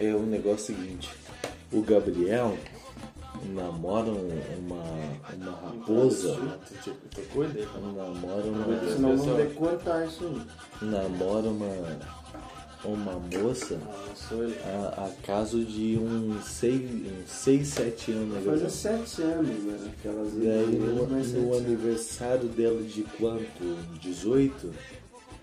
É 0.00 0.12
o 0.14 0.20
negócio 0.20 0.74
seguinte, 0.74 1.10
o 1.72 1.80
Gabriel 1.82 2.54
namora 3.54 4.08
um- 4.08 4.30
uma, 4.58 4.82
uma 5.34 5.58
raposa, 5.58 6.32
aí, 6.32 7.66
tá? 7.66 7.78
namora 7.78 8.42
senão 8.94 9.14
uma, 9.14 9.34
ter 9.36 9.46
que 9.48 9.54
cortar 9.54 10.06
isso 10.06 10.24
aí. 10.24 10.88
namora 10.88 11.48
uma, 11.48 11.66
uma 12.84 13.12
moça 13.14 13.78
Ah, 14.64 14.94
a, 14.96 15.06
a 15.06 15.10
caso 15.26 15.64
de 15.64 15.98
uns 15.98 16.44
6, 16.44 16.90
seis, 17.26 17.68
7 17.68 18.12
anos. 18.12 18.44
Fazer 18.44 18.70
sete 18.70 19.22
anos, 19.22 19.64
né? 19.64 19.92
Aquelas 19.98 20.32
Daí 20.32 20.76
no, 20.78 21.06
no 21.06 21.56
aniversário 21.56 22.48
dela 22.48 22.82
de 22.82 23.02
quanto? 23.02 23.98
18? 24.00 24.72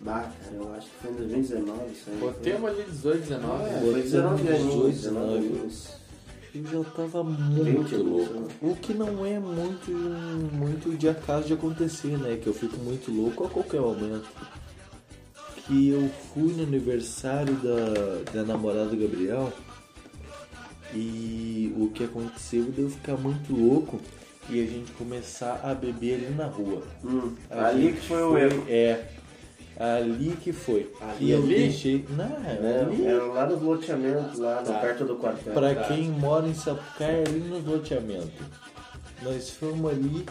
Bah, 0.01 0.29
cara, 0.43 0.55
eu 0.55 0.73
acho 0.73 0.87
que 0.87 0.95
foi 1.01 1.11
em 1.11 1.15
2019 1.15 1.91
isso 1.91 2.09
aí. 2.09 2.17
Botemos 2.17 2.69
ali 2.69 2.83
18, 2.83 3.19
19. 3.19 3.63
É, 3.63 3.79
foi 3.79 4.01
19 4.01 4.47
anos. 4.47 4.63
18, 4.63 4.95
19 4.95 5.39
19. 5.39 5.59
anos. 5.59 6.03
Eu 6.55 6.63
já 6.67 6.89
tava 6.91 7.23
muito 7.23 7.97
louco. 7.97 8.47
O 8.61 8.75
que 8.75 8.93
não 8.93 9.25
é 9.25 9.39
muito, 9.39 9.91
muito 10.53 10.95
de 10.95 11.09
acaso 11.09 11.47
de 11.47 11.53
acontecer, 11.53 12.15
né? 12.19 12.37
Que 12.37 12.45
eu 12.45 12.53
fico 12.53 12.77
muito 12.77 13.11
louco 13.11 13.45
a 13.45 13.49
qualquer 13.49 13.81
momento. 13.81 14.29
Que 15.67 15.89
eu 15.89 16.09
fui 16.33 16.53
no 16.53 16.63
aniversário 16.63 17.53
da, 17.55 18.31
da 18.33 18.43
namorada 18.43 18.87
do 18.89 18.97
Gabriel 18.97 19.51
e 20.93 21.73
o 21.77 21.87
que 21.89 22.03
aconteceu 22.03 22.65
de 22.65 22.81
eu 22.81 22.89
ficar 22.89 23.15
muito 23.17 23.53
louco 23.55 23.99
e 24.49 24.61
a 24.61 24.65
gente 24.65 24.91
começar 24.91 25.61
a 25.63 25.73
beber 25.73 26.15
ali 26.15 26.35
na 26.35 26.45
rua. 26.47 26.83
Hum, 27.03 27.33
ali 27.49 27.93
que 27.93 28.01
foi 28.01 28.21
o 28.23 28.37
erro. 28.37 28.65
É. 28.67 29.05
Ali 29.79 30.37
que 30.39 30.51
foi. 30.53 30.91
Ali, 31.01 31.25
e 31.25 31.31
eu 31.31 31.41
ali? 31.41 31.55
deixei. 31.55 32.05
Não, 32.09 32.25
é 32.45 32.81
ali. 32.81 33.05
Era 33.07 33.23
lá 33.23 33.45
nos 33.47 33.61
loteamentos, 33.61 34.37
lá 34.39 34.57
Tá. 34.61 34.73
perto 34.79 35.05
do 35.05 35.15
quartel. 35.15 35.53
Pra 35.53 35.73
Tá. 35.73 35.83
quem 35.85 36.09
mora 36.09 36.45
em 36.47 36.53
Sapucaí, 36.53 37.23
ali 37.25 37.39
no 37.39 37.59
loteamento. 37.71 38.31
Nós 39.23 39.49
fomos 39.51 39.89
ali, 39.91 40.25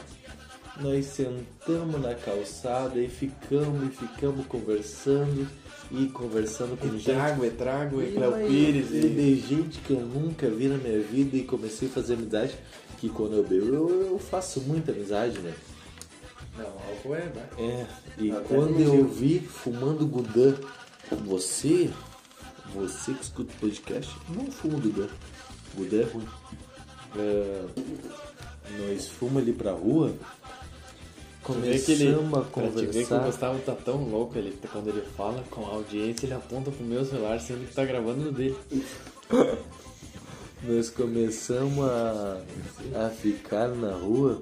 nós 0.81 1.07
sentamos 1.07 2.01
na 2.01 2.15
calçada 2.15 2.99
e 2.99 3.09
ficamos 3.09 3.87
e 3.87 3.91
ficamos 3.91 4.47
conversando 4.47 5.47
e 5.91 6.07
conversando 6.07 6.77
com 6.79 6.87
E 6.87 6.91
gente. 6.93 7.05
trago, 7.05 7.45
e 7.45 7.51
trago, 7.51 8.03
e 8.03 8.13
Cléo 8.13 8.47
Pires. 8.47 8.91
e 8.91 9.01
de 9.09 9.35
gente 9.41 9.79
que 9.81 9.93
eu 9.93 10.01
nunca 10.01 10.49
vi 10.49 10.69
na 10.69 10.79
minha 10.79 11.01
vida 11.01 11.37
e 11.37 11.45
comecei 11.45 11.89
a 11.89 11.91
fazer 11.93 12.15
amizade. 12.15 12.55
Que 12.99 13.09
quando 13.09 13.35
eu 13.35 13.43
bebo, 13.43 13.67
eu, 13.67 14.11
eu 14.13 14.19
faço 14.19 14.61
muita 14.61 14.93
amizade, 14.93 15.39
né? 15.41 15.53
Não, 16.57 16.67
álcool 16.67 17.15
é, 17.17 17.25
né? 17.25 17.47
É, 17.59 17.87
e 18.19 18.31
Até 18.31 18.43
quando 18.55 18.81
eu 18.81 19.07
vi 19.09 19.41
fumando 19.41 20.07
Gudan, 20.07 20.55
você, 21.27 21.91
você 22.75 23.13
que 23.13 23.23
escuta 23.25 23.53
o 23.53 23.57
podcast, 23.61 24.15
não 24.29 24.47
fuma 24.51 24.79
Gudan. 24.79 25.09
Gudan 25.75 26.01
é 26.01 26.05
ruim. 26.05 26.29
É, 27.17 27.65
nós 28.79 29.09
fomos 29.09 29.43
ali 29.43 29.53
pra 29.53 29.73
rua, 29.73 30.15
Vê 31.61 31.79
que 31.79 31.93
ele, 31.93 32.15
começamos 32.15 32.39
a 32.39 32.43
pra 32.43 32.69
te 32.69 32.87
ver 32.87 32.93
que 32.93 33.15
o 33.15 33.19
conversar. 33.19 33.27
Gustavo 33.27 33.59
tá 33.61 33.75
tão 33.75 34.05
louco, 34.05 34.39
ele, 34.39 34.57
quando 34.71 34.89
ele 34.89 35.03
fala 35.17 35.43
com 35.51 35.67
a 35.67 35.71
audiência, 35.71 36.27
ele 36.27 36.35
aponta 36.35 36.71
pro 36.71 36.85
meu 36.85 37.05
celular, 37.05 37.41
sendo 37.41 37.67
que 37.67 37.75
tá 37.75 37.85
gravando 37.85 38.27
no 38.27 38.33
dele. 38.33 38.57
Nós 40.63 40.91
começamos 40.91 41.85
a, 41.85 42.41
a 42.95 43.11
ficar 43.11 43.69
na 43.69 43.93
rua 43.97 44.41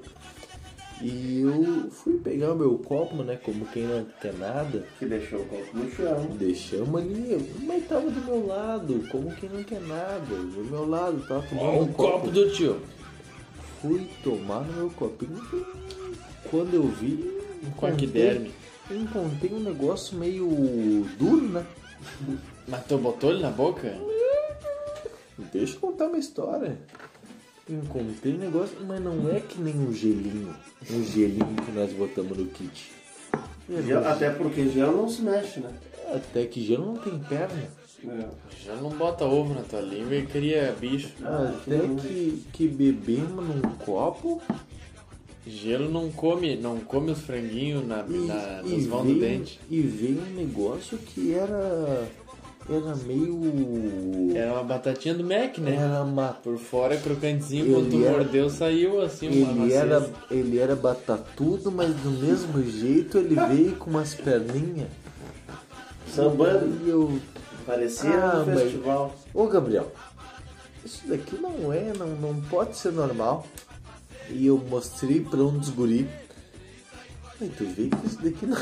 e 1.01 1.41
eu 1.41 1.91
fui 1.91 2.19
pegar 2.19 2.53
o 2.53 2.57
meu 2.57 2.77
copo, 2.77 3.23
né? 3.23 3.39
Como 3.43 3.65
quem 3.67 3.85
não 3.85 4.05
quer 4.21 4.35
nada. 4.35 4.85
Que 4.99 5.07
deixou 5.07 5.41
o 5.41 5.47
copo 5.47 5.79
no 5.79 5.91
chão. 5.91 6.27
Deixamos 6.39 7.01
ali, 7.01 7.39
mas 7.63 7.89
tava 7.89 8.11
do 8.11 8.21
meu 8.21 8.47
lado, 8.47 9.03
como 9.11 9.35
quem 9.37 9.49
não 9.49 9.65
quer 9.65 9.81
nada. 9.81 10.27
Do 10.27 10.65
meu 10.71 10.87
lado, 10.87 11.25
tava 11.27 11.43
tomando 11.49 11.67
Ó, 11.67 11.81
um 11.81 11.85
o 11.85 11.93
copo 11.95 12.31
do 12.31 12.51
tio. 12.51 12.83
Fui 13.81 14.07
tomar 14.23 14.61
no 14.61 14.73
meu 14.75 14.91
copinho. 14.91 15.41
Quando 16.51 16.75
eu 16.75 16.87
vi, 16.89 17.39
Um 17.67 17.71
coaquiderme. 17.73 18.51
encontrei 18.91 19.53
um 19.53 19.61
negócio 19.61 20.17
meio 20.19 20.49
duro, 21.19 21.49
né? 21.49 21.65
Mas 22.67 22.85
tu 22.87 22.99
botou 22.99 23.31
ele 23.31 23.43
na 23.43 23.51
boca? 23.51 23.95
Deixa 25.53 25.77
eu 25.77 25.81
contar 25.81 26.07
uma 26.07 26.19
história. 26.19 26.79
Encontrei 27.69 28.35
um 28.35 28.39
negócio, 28.39 28.77
mas 28.87 29.01
não 29.01 29.29
é 29.31 29.41
que 29.41 29.61
nem 29.61 29.75
um 29.77 29.93
gelinho. 29.93 30.55
Um 30.91 31.05
gelinho 31.05 31.55
que 31.65 31.71
nós 31.73 31.93
botamos 31.93 32.37
no 32.37 32.47
kit. 32.47 32.91
Era 33.71 33.83
Gel- 33.83 34.01
um 34.03 34.09
até 34.09 34.31
porque 34.31 34.69
gel 34.69 34.93
não 34.93 35.09
se 35.09 35.23
mexe, 35.23 35.61
né? 35.61 35.73
Até 36.13 36.45
que 36.47 36.61
gelo 36.65 36.87
não 36.87 36.97
tem 36.97 37.17
perna. 37.21 37.63
Já 38.65 38.75
não 38.77 38.91
bota 38.91 39.25
ovo 39.25 39.55
na 39.55 39.61
tua 39.63 39.81
língua 39.81 40.17
e 40.17 40.27
cria 40.27 40.75
bicho. 40.81 41.13
Até 41.23 41.79
que, 42.03 42.45
que 42.53 42.67
bebemos 42.67 43.47
num 43.47 43.61
copo 43.85 44.43
Gelo 45.47 45.91
não 45.91 46.11
come, 46.11 46.55
não 46.57 46.79
come 46.81 47.11
os 47.13 47.21
franguinhos 47.21 47.87
na, 47.87 48.05
e, 48.09 48.13
na, 48.27 48.63
nos 48.63 48.87
vão 48.87 49.05
do 49.07 49.15
dente. 49.19 49.59
e 49.71 49.81
veio 49.81 50.21
um 50.21 50.35
negócio 50.37 50.99
que 50.99 51.33
era. 51.35 52.07
Era 52.69 52.95
meio. 53.05 54.33
Era 54.37 54.53
uma 54.53 54.63
batatinha 54.63 55.15
do 55.15 55.25
Mac, 55.25 55.57
né? 55.59 55.75
Era 55.77 56.03
uma. 56.03 56.29
Por 56.35 56.59
fora 56.59 56.97
crocantezinho, 56.99 57.65
Ele 57.65 57.75
quando 57.75 57.91
tu 57.91 58.05
era- 58.05 58.13
mordeu, 58.19 58.51
saiu 58.51 59.01
assim 59.01 59.43
uma 59.43 59.65
Ele 59.65 59.73
era, 59.73 60.11
ele 60.31 60.59
era 60.59 60.77
batatudo, 60.77 61.73
mas 61.73 61.93
do 61.97 62.11
mesmo 62.11 62.63
jeito 62.63 63.17
ele 63.19 63.35
veio 63.35 63.77
com 63.77 63.89
umas 63.91 64.15
perninhas. 64.15 64.89
Sambando. 66.15 66.87
E 66.87 66.91
eu. 66.91 67.19
Parecia 67.67 68.11
Ah, 68.11 68.43
um 68.43 68.47
mas- 68.47 68.61
festival. 68.63 69.15
Ô 69.33 69.47
Gabriel, 69.47 69.91
isso 70.85 71.03
daqui 71.09 71.37
não 71.41 71.73
é, 71.73 71.93
não, 71.99 72.09
não 72.09 72.41
pode 72.43 72.77
ser 72.77 72.93
normal. 72.93 73.47
E 74.29 74.47
eu 74.47 74.59
mostrei 74.59 75.21
pra 75.21 75.39
um 75.39 75.59
dos 75.59 75.71
guri. 75.71 76.09
Aí 77.41 77.49
tu 77.49 77.65
vê 77.65 77.89
que 77.89 78.07
isso 78.07 78.23
daqui 78.23 78.47
não. 78.47 78.57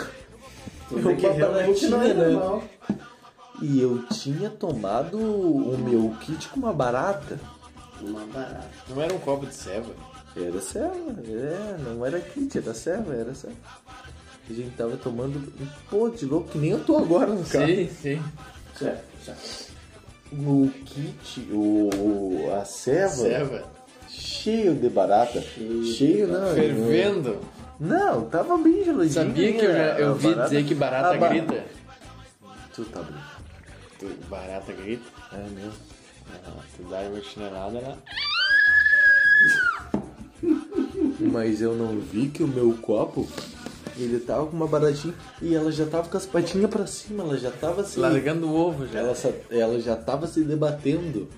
Tu 0.89 0.99
vê 0.99 1.17
que 1.17 1.27
realmente 1.27 1.87
não 1.89 2.03
é 2.03 2.15
né? 2.15 2.29
normal. 2.29 2.65
E 3.61 3.81
eu 3.81 4.05
tinha 4.07 4.49
tomado 4.49 5.19
o 5.19 5.77
meu 5.79 6.15
kit 6.21 6.49
com 6.49 6.61
uma 6.61 6.73
barata. 6.73 7.39
Uma 8.01 8.25
barata. 8.27 8.71
Não 8.89 9.03
era 9.03 9.13
um 9.13 9.19
copo 9.19 9.47
de 9.47 9.55
ceva. 9.55 9.93
Era 10.37 10.61
serva, 10.61 11.21
é, 11.27 11.77
não 11.83 12.07
era 12.07 12.21
kit, 12.21 12.57
era 12.57 12.73
serva, 12.73 13.15
era 13.15 13.35
serva. 13.35 13.57
A 14.49 14.53
gente 14.53 14.77
tava 14.77 14.97
tomando 14.97 15.37
um 15.61 15.67
pô 15.91 16.09
de 16.09 16.25
louco, 16.25 16.49
que 16.49 16.59
nem 16.59 16.71
eu 16.71 16.85
tô 16.85 16.97
agora 16.97 17.35
no 17.35 17.45
carro. 17.45 17.67
Sim, 17.67 17.89
sim. 17.89 18.23
Certo, 18.79 19.05
certo. 19.25 19.73
O 20.33 20.71
kit, 20.85 21.49
o, 21.51 22.51
a 22.55 22.65
serva, 22.65 23.15
Ceva. 23.15 23.65
Cheio 24.19 24.75
de 24.75 24.89
barata. 24.89 25.41
Cheio, 25.43 26.29
não. 26.29 26.55
Fervendo. 26.55 27.39
Não, 27.81 28.25
tava 28.27 28.57
bem 28.59 28.85
geludinho. 28.85 29.13
Sabia 29.13 29.53
que 29.53 29.65
eu, 29.65 29.73
já, 29.73 29.99
eu 29.99 30.15
vi 30.17 30.29
barata- 30.29 30.49
dizer 30.51 30.65
que 30.65 30.75
barata 30.75 31.17
grita? 31.29 31.65
Tu 32.75 32.85
tá 32.87 33.01
brincando. 33.01 33.29
Tu- 33.99 34.29
barata 34.29 34.73
grita? 34.73 35.05
É 35.33 35.37
mesmo. 35.49 35.73
Ah, 36.47 36.53
tu 36.77 36.83
dá 36.91 36.99
uma 37.01 37.21
chinelada 37.23 37.81
lá. 37.81 37.97
Mas 41.21 41.61
eu 41.61 41.75
não 41.75 41.99
vi 41.99 42.29
que 42.29 42.43
o 42.43 42.49
meu 42.49 42.73
copo, 42.81 43.29
ele 43.97 44.19
tava 44.21 44.47
com 44.47 44.57
uma 44.57 44.67
baratinha 44.67 45.15
e 45.43 45.55
ela 45.55 45.71
já 45.73 45.87
tava 45.87 46.09
com 46.09 46.17
as 46.17 46.27
patinhas 46.27 46.71
pra 46.71 46.87
cima, 46.87 47.25
ela 47.25 47.37
já 47.39 47.51
tava 47.51 47.83
se... 47.85 47.99
Largando 47.99 48.49
o 48.49 48.55
ovo 48.55 48.87
já. 48.87 49.01
Ela, 49.01 49.15
ela 49.51 49.81
já 49.81 49.97
tava 49.97 50.27
se 50.27 50.43
debatendo. 50.43 51.29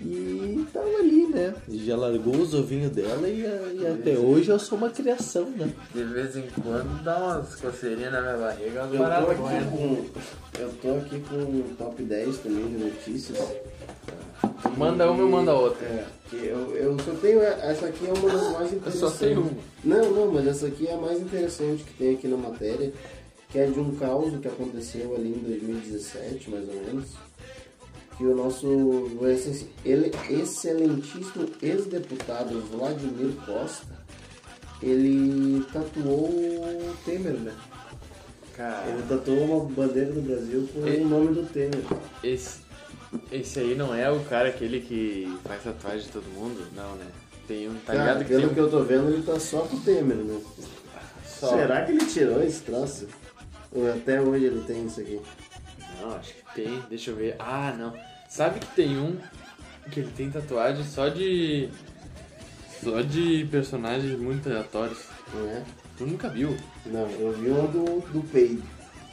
E 0.00 0.66
tava 0.72 0.86
ali, 0.98 1.26
né? 1.28 1.54
E 1.68 1.84
já 1.84 1.96
largou 1.96 2.36
os 2.36 2.54
ovinhos 2.54 2.90
dela 2.90 3.26
e, 3.28 3.40
e 3.80 3.86
até 3.86 4.18
hoje 4.18 4.50
eu 4.50 4.58
sou 4.58 4.76
uma 4.78 4.90
criação, 4.90 5.48
né? 5.50 5.72
De 5.94 6.04
vez 6.04 6.36
em 6.36 6.44
quando 6.62 7.02
dá 7.02 7.16
umas 7.16 7.54
coceirinhas 7.56 8.12
na 8.12 8.20
minha 8.20 8.36
barriga, 8.36 8.84
umas 8.84 8.94
Eu 8.94 9.36
tô, 9.36 9.46
aqui 9.46 9.64
com, 9.70 10.60
eu 10.60 10.72
tô 10.82 10.90
aqui 10.96 11.20
com 11.20 11.36
o 11.36 11.74
top 11.78 12.02
10 12.02 12.38
também 12.38 12.66
de 12.68 12.84
notícias. 12.84 13.38
Manda 14.76 15.10
uma, 15.10 15.22
eu 15.22 15.28
mando 15.28 15.50
a 15.50 15.54
outra. 15.58 15.86
É, 15.86 16.04
eu, 16.32 16.76
eu 16.76 16.96
só 17.00 17.12
tenho. 17.20 17.40
Essa 17.40 17.86
aqui 17.86 18.06
é 18.06 18.12
uma 18.12 18.30
das 18.30 18.52
mais 18.52 18.72
Eu 18.72 18.78
interessantes. 18.78 18.98
só 18.98 19.10
tenho 19.10 19.40
uma. 19.40 19.50
Não, 19.84 20.10
não, 20.10 20.32
mas 20.32 20.46
essa 20.46 20.66
aqui 20.66 20.86
é 20.86 20.94
a 20.94 20.98
mais 20.98 21.20
interessante 21.20 21.82
que 21.84 21.94
tem 21.94 22.14
aqui 22.14 22.28
na 22.28 22.36
matéria, 22.36 22.92
que 23.48 23.58
é 23.58 23.66
de 23.66 23.80
um 23.80 23.94
caos 23.96 24.38
que 24.38 24.48
aconteceu 24.48 25.14
ali 25.14 25.28
em 25.30 25.38
2017, 25.38 26.50
mais 26.50 26.68
ou 26.68 26.74
menos. 26.74 27.06
Que 28.16 28.24
o 28.24 28.34
nosso 28.34 28.66
ele, 29.84 30.10
excelentíssimo 30.30 31.48
ex-deputado 31.60 32.60
Vladimir 32.70 33.32
Costa, 33.44 33.94
ele 34.82 35.64
tatuou 35.72 36.28
o 36.30 36.96
Temer, 37.04 37.34
né? 37.34 37.54
Cara, 38.56 38.86
Ele 38.88 39.02
tatuou 39.06 39.44
uma 39.44 39.64
bandeira 39.66 40.12
do 40.12 40.22
Brasil 40.22 40.66
com 40.72 40.80
o 40.80 41.08
nome 41.08 41.34
do 41.34 41.42
Temer. 41.52 41.82
esse, 42.24 42.60
Esse 43.30 43.60
aí 43.60 43.74
não 43.74 43.94
é 43.94 44.10
o 44.10 44.20
cara 44.24 44.48
aquele 44.48 44.80
que 44.80 45.38
faz 45.44 45.62
tatuagem 45.62 46.06
de 46.06 46.08
todo 46.08 46.24
mundo? 46.30 46.66
Não, 46.74 46.94
né? 46.96 47.06
Tem 47.46 47.68
um, 47.68 47.74
tá 47.74 47.92
Cara, 47.92 47.98
ligado 48.00 48.24
que 48.24 48.30
pelo 48.34 48.54
que 48.54 48.60
eu 48.60 48.70
tô 48.70 48.82
vendo, 48.82 49.12
ele 49.12 49.22
tá 49.22 49.38
só 49.38 49.60
com 49.60 49.76
o 49.76 49.80
Temer, 49.80 50.16
né? 50.16 50.40
Só. 51.26 51.50
Será 51.50 51.84
que 51.84 51.92
ele 51.92 52.06
tirou 52.06 52.42
esse 52.42 52.62
troço? 52.62 53.06
Ou 53.72 53.90
até 53.92 54.22
hoje 54.22 54.46
ele 54.46 54.64
tem 54.66 54.86
isso 54.86 55.00
aqui? 55.00 55.20
Não, 56.00 56.16
acho 56.16 56.34
que 56.34 56.54
tem. 56.54 56.82
Deixa 56.88 57.10
eu 57.10 57.16
ver. 57.16 57.36
Ah, 57.38 57.74
não. 57.76 57.94
Sabe 58.28 58.60
que 58.60 58.66
tem 58.74 58.98
um 58.98 59.16
que 59.90 60.00
ele 60.00 60.10
tem 60.16 60.30
tatuagem 60.30 60.84
só 60.84 61.08
de. 61.08 61.68
Só 62.82 63.00
de 63.00 63.46
personagens 63.50 64.18
muito 64.18 64.48
aleatórios. 64.48 65.04
Não 65.32 65.48
é? 65.48 65.64
Tu 65.96 66.06
nunca 66.06 66.28
viu? 66.28 66.56
Não, 66.84 67.08
eu 67.10 67.32
vi 67.32 67.48
uma 67.48 67.68
do, 67.68 68.00
do. 68.12 68.22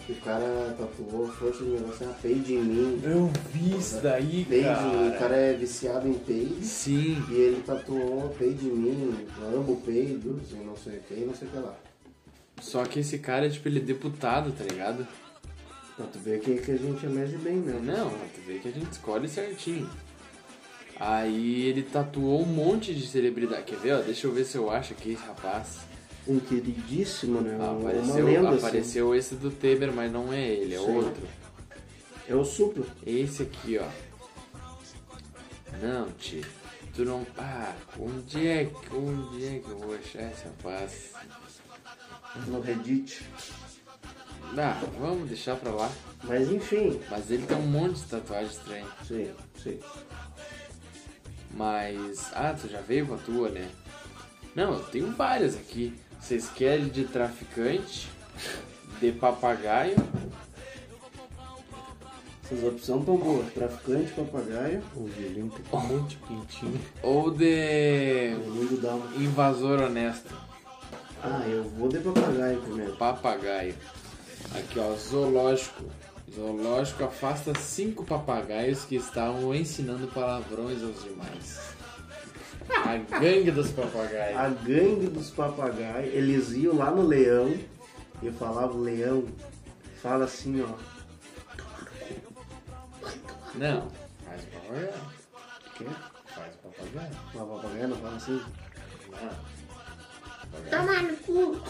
Que 0.05 0.11
o 0.11 0.15
cara 0.15 0.75
tatuou, 0.77 1.27
força 1.29 1.63
de 1.63 1.69
negócio, 1.69 2.05
ah, 2.09 2.13
peide 2.21 2.55
em 2.55 2.61
mim. 2.61 3.01
Eu 3.05 3.31
vi 3.53 3.77
isso 3.77 4.01
daí, 4.01 4.45
cara. 4.61 4.87
o 4.89 5.17
cara 5.17 5.35
é 5.35 5.53
viciado 5.53 6.09
em 6.09 6.13
peido. 6.13 6.61
Sim. 6.61 7.23
E 7.29 7.33
ele 7.33 7.63
tatuou 7.65 8.27
peide 8.37 8.65
em 8.65 8.73
mim, 8.73 9.25
amo 9.41 9.81
peido, 9.85 10.41
e 10.51 10.55
não 10.55 10.75
sei 10.75 10.97
o 10.97 11.01
que, 11.03 11.13
não 11.21 11.33
sei 11.33 11.47
o 11.47 11.51
que 11.51 11.57
lá. 11.57 11.77
Só 12.61 12.83
que 12.83 12.99
esse 12.99 13.17
cara, 13.19 13.49
tipo, 13.49 13.65
ele 13.69 13.79
é 13.79 13.83
deputado, 13.83 14.51
tá 14.51 14.65
ligado? 14.65 15.07
Pra 15.95 16.07
tu 16.07 16.19
ver 16.19 16.39
que, 16.39 16.57
que 16.57 16.71
a 16.71 16.77
gente 16.77 17.05
é 17.05 17.09
mais 17.09 17.29
de 17.29 17.37
bem, 17.37 17.57
né? 17.57 17.79
Não, 17.83 18.09
tu 18.09 18.41
vê 18.47 18.59
que 18.59 18.67
a 18.67 18.71
gente 18.71 18.91
escolhe 18.91 19.27
certinho. 19.29 19.89
Aí 20.99 21.63
ele 21.67 21.83
tatuou 21.83 22.41
um 22.41 22.45
monte 22.45 22.93
de 22.95 23.05
celebridade. 23.05 23.63
Quer 23.63 23.77
ver, 23.77 23.93
ó? 23.93 24.01
Deixa 24.01 24.27
eu 24.27 24.31
ver 24.31 24.45
se 24.45 24.57
eu 24.57 24.71
acho 24.71 24.93
aqui 24.93 25.13
esse 25.13 25.23
rapaz. 25.23 25.79
Um 26.27 26.39
queridíssimo, 26.39 27.41
né? 27.41 27.57
Ah, 27.59 27.71
apareceu, 27.71 28.25
lenda, 28.25 28.49
assim. 28.49 28.57
apareceu 28.57 29.15
esse 29.15 29.35
do 29.35 29.51
Temer, 29.51 29.91
mas 29.91 30.11
não 30.11 30.31
é 30.31 30.41
ele, 30.47 30.75
é 30.75 30.79
Sim. 30.79 30.95
outro. 30.95 31.27
É 32.27 32.33
o 32.33 32.45
suplo. 32.45 32.85
Esse 33.05 33.43
aqui, 33.43 33.77
ó. 33.77 33.87
Não, 35.81 36.09
tio. 36.11 36.45
Tu 36.95 37.03
não. 37.03 37.25
Ah, 37.37 37.75
onde 37.99 38.47
é 38.47 38.65
que. 38.65 38.95
Onde 38.95 39.45
é 39.45 39.59
que 39.59 39.69
eu 39.69 39.77
vou 39.77 39.95
achar 39.95 40.31
esse 40.31 40.45
rapaz? 40.45 41.11
No 42.47 42.61
Reddit. 42.61 43.23
Ah, 44.57 44.81
vamos 44.99 45.27
deixar 45.27 45.55
pra 45.55 45.71
lá. 45.71 45.91
Mas 46.23 46.51
enfim. 46.51 46.99
Mas 47.09 47.29
ele 47.31 47.45
tem 47.45 47.57
um 47.57 47.61
monte 47.67 47.95
de 47.99 48.05
tatuagem 48.05 48.51
estranha. 48.51 48.85
Sim, 49.07 49.31
sim. 49.61 49.79
Mas. 51.51 52.31
Ah, 52.33 52.55
tu 52.59 52.67
já 52.67 52.81
veio 52.81 53.07
com 53.07 53.15
a 53.15 53.17
tua, 53.17 53.49
né? 53.49 53.69
Não, 54.55 54.73
eu 54.73 54.83
tenho 54.83 55.11
várias 55.11 55.55
aqui. 55.55 55.93
Vocês 56.19 56.47
querem 56.49 56.87
de 56.87 57.05
traficante, 57.05 58.07
de 59.01 59.11
papagaio, 59.11 59.95
Essas 62.45 62.63
opções 62.63 63.05
tão 63.05 63.17
boas. 63.17 63.51
Traficante, 63.53 64.11
papagaio. 64.11 64.83
O 64.95 65.05
violino 65.05 65.49
tem 65.49 65.79
um 65.79 65.83
monte 65.83 66.09
de 66.11 66.17
pintinho. 66.17 66.79
ou 67.01 67.31
de 67.31 68.35
O 68.45 68.51
mundo 68.51 68.81
dá 68.81 68.93
uma... 68.95 69.15
invasor 69.15 69.81
honesto? 69.81 70.33
Ah, 71.23 71.43
eu 71.47 71.63
vou 71.63 71.87
de 71.87 71.99
papagaio 71.99 72.61
primeiro. 72.61 72.95
Papagaio. 72.95 73.75
Aqui, 74.53 74.79
ó, 74.79 74.93
zoológico. 74.95 75.83
Zoológico 76.33 77.03
afasta 77.03 77.53
cinco 77.59 78.03
papagaios 78.05 78.85
que 78.85 78.95
estavam 78.95 79.53
ensinando 79.53 80.07
palavrões 80.07 80.81
aos 80.81 81.03
demais. 81.03 81.59
A 82.69 82.97
gangue 83.19 83.51
dos 83.51 83.71
papagaios. 83.71 84.39
A 84.39 84.49
gangue 84.49 85.07
dos 85.07 85.29
papagaios, 85.29 86.13
eles 86.13 86.51
iam 86.51 86.75
lá 86.75 86.89
no 86.89 87.01
leão 87.01 87.53
e 88.21 88.31
falavam, 88.31 88.81
leão, 88.81 89.27
fala 90.01 90.25
assim, 90.25 90.61
ó. 90.61 90.73
Não, 93.55 93.87
faz 94.25 94.43
o 94.43 94.47
papagaio. 94.47 94.93
Quê? 95.77 95.85
Faz 96.25 96.53
o 96.55 96.57
papagaio. 96.69 97.11
Uma 97.33 97.45
papagaio 97.45 97.87
não 97.89 97.97
fala 97.97 98.15
assim? 98.15 98.41
Não. 99.11 99.53
Toma 100.69 101.01
no 101.01 101.17
cu! 101.17 101.61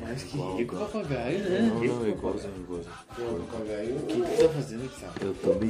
Mas 0.00 0.22
que 0.22 0.34
Igual, 0.36 0.56
rico 0.56 0.74
igual. 0.74 0.88
papagaio, 0.90 1.38
Não, 1.42 1.50
né? 1.50 1.60
não, 1.60 2.08
igualzinho, 2.08 2.54
igualzinho. 2.62 2.94
O 3.18 3.46
papagaio 3.46 3.96
O 3.96 4.06
que 4.06 4.14
tu 4.14 4.42
tá 4.42 4.48
fazendo 4.54 4.84
aqui, 4.84 5.00
sabe? 5.00 5.12
Eu 5.22 5.34
tô 5.34 5.54
me. 5.54 5.68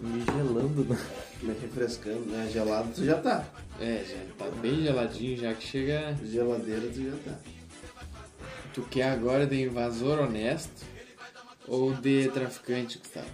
me 0.00 0.24
gelando, 0.24 0.84
né? 0.84 0.98
me 1.42 1.52
refrescando, 1.54 2.26
né? 2.26 2.48
Gelado 2.52 2.90
tu 2.94 3.04
já 3.04 3.18
tá. 3.20 3.44
É, 3.80 4.04
já 4.08 4.16
tá 4.44 4.50
bem 4.60 4.82
geladinho, 4.82 5.36
já 5.38 5.52
que 5.54 5.66
chega. 5.66 6.16
Geladeira 6.24 6.88
tu 6.92 7.02
já 7.02 7.16
tá. 7.24 7.36
Tu 8.74 8.82
quer 8.82 9.10
agora 9.10 9.44
de 9.46 9.62
invasor 9.62 10.20
honesto 10.20 10.86
ou 11.66 11.92
de 11.94 12.28
traficante, 12.28 12.98
Gustavo? 12.98 13.26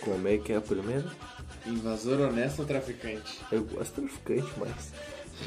Como 0.00 0.26
é 0.26 0.38
que 0.38 0.52
é 0.52 0.56
a 0.56 0.60
primeira? 0.62 1.04
Invasor 1.66 2.20
honesto 2.20 2.60
ou 2.60 2.64
traficante? 2.64 3.40
Eu 3.52 3.64
gosto 3.64 4.00
de 4.00 4.08
traficante, 4.08 4.52
mas. 4.56 4.92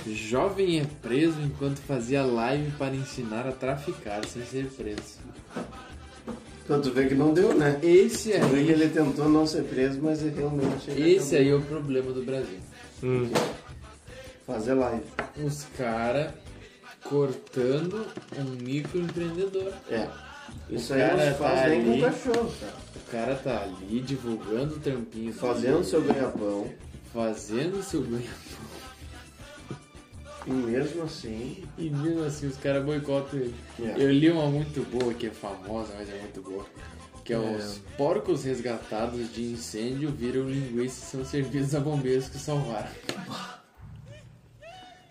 Jovem 0.07 0.79
é 0.79 0.85
preso 1.01 1.39
enquanto 1.41 1.77
fazia 1.79 2.23
live 2.23 2.71
para 2.71 2.95
ensinar 2.95 3.47
a 3.47 3.51
traficar 3.51 4.25
sem 4.25 4.43
ser 4.45 4.65
preso. 4.67 5.19
Então 6.63 6.81
tu 6.81 6.91
vê 6.91 7.07
que 7.07 7.15
não 7.15 7.33
deu, 7.33 7.53
né? 7.53 7.79
Esse 7.83 8.31
Tu 8.31 8.45
vê 8.47 8.63
que 8.63 8.71
aí, 8.71 8.81
ele 8.81 8.89
tentou 8.89 9.27
não 9.27 9.45
ser 9.45 9.63
preso, 9.63 9.99
mas 10.01 10.21
ele 10.21 10.35
realmente 10.37 10.89
ele 10.89 11.15
esse 11.15 11.35
aí 11.35 11.49
é 11.49 11.53
o 11.55 11.61
problema 11.61 12.11
do 12.13 12.23
Brasil. 12.23 12.59
fazer 14.45 14.73
live. 14.73 15.03
Os 15.43 15.65
caras 15.77 16.33
cortando 17.03 18.05
um 18.37 18.63
microempreendedor. 18.63 19.73
É. 19.89 20.07
Isso 20.69 20.93
O 20.93 20.95
aí 20.95 21.01
não 21.01 21.09
cara 21.17 21.31
se 21.31 21.37
faz 21.37 21.61
tá 21.61 21.67
nem 21.67 21.83
com 21.83 21.91
ali. 21.91 22.01
cachorro, 22.01 22.53
cara. 22.59 22.73
O 22.95 23.11
cara 23.11 23.35
tá 23.35 23.61
ali 23.63 23.99
divulgando 24.01 24.75
o 24.75 24.79
trampinho, 24.79 25.33
Fazendo 25.33 25.83
seu 25.83 26.01
ganha-pão. 26.01 26.69
fazendo 27.13 27.83
seu 27.83 28.01
ganho. 28.01 28.23
E 30.47 30.51
mesmo 30.51 31.03
assim. 31.03 31.63
E 31.77 31.89
mesmo 31.89 32.23
assim 32.23 32.47
os 32.47 32.57
caras 32.57 32.83
boicotam 32.83 33.39
ele. 33.39 33.55
É. 33.79 33.93
Eu 33.97 34.11
li 34.11 34.29
uma 34.29 34.47
muito 34.47 34.81
boa, 34.89 35.13
que 35.13 35.27
é 35.27 35.29
famosa, 35.29 35.93
mas 35.97 36.09
é 36.09 36.19
muito 36.19 36.41
boa. 36.41 36.65
Que 37.23 37.33
é, 37.33 37.37
os 37.37 37.79
porcos 37.97 38.43
resgatados 38.43 39.31
de 39.31 39.43
incêndio 39.51 40.09
viram 40.11 40.49
linguiça 40.49 40.99
e 41.05 41.09
são 41.11 41.25
servidos 41.25 41.75
a 41.75 41.79
bombeiros 41.79 42.27
que 42.29 42.37
salvaram. 42.39 42.89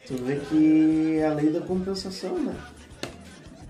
Tu 0.06 0.16
vê 0.24 0.36
que 0.40 1.18
é 1.20 1.26
a 1.26 1.34
lei 1.34 1.50
da 1.50 1.60
compensação, 1.60 2.36
né? 2.36 2.56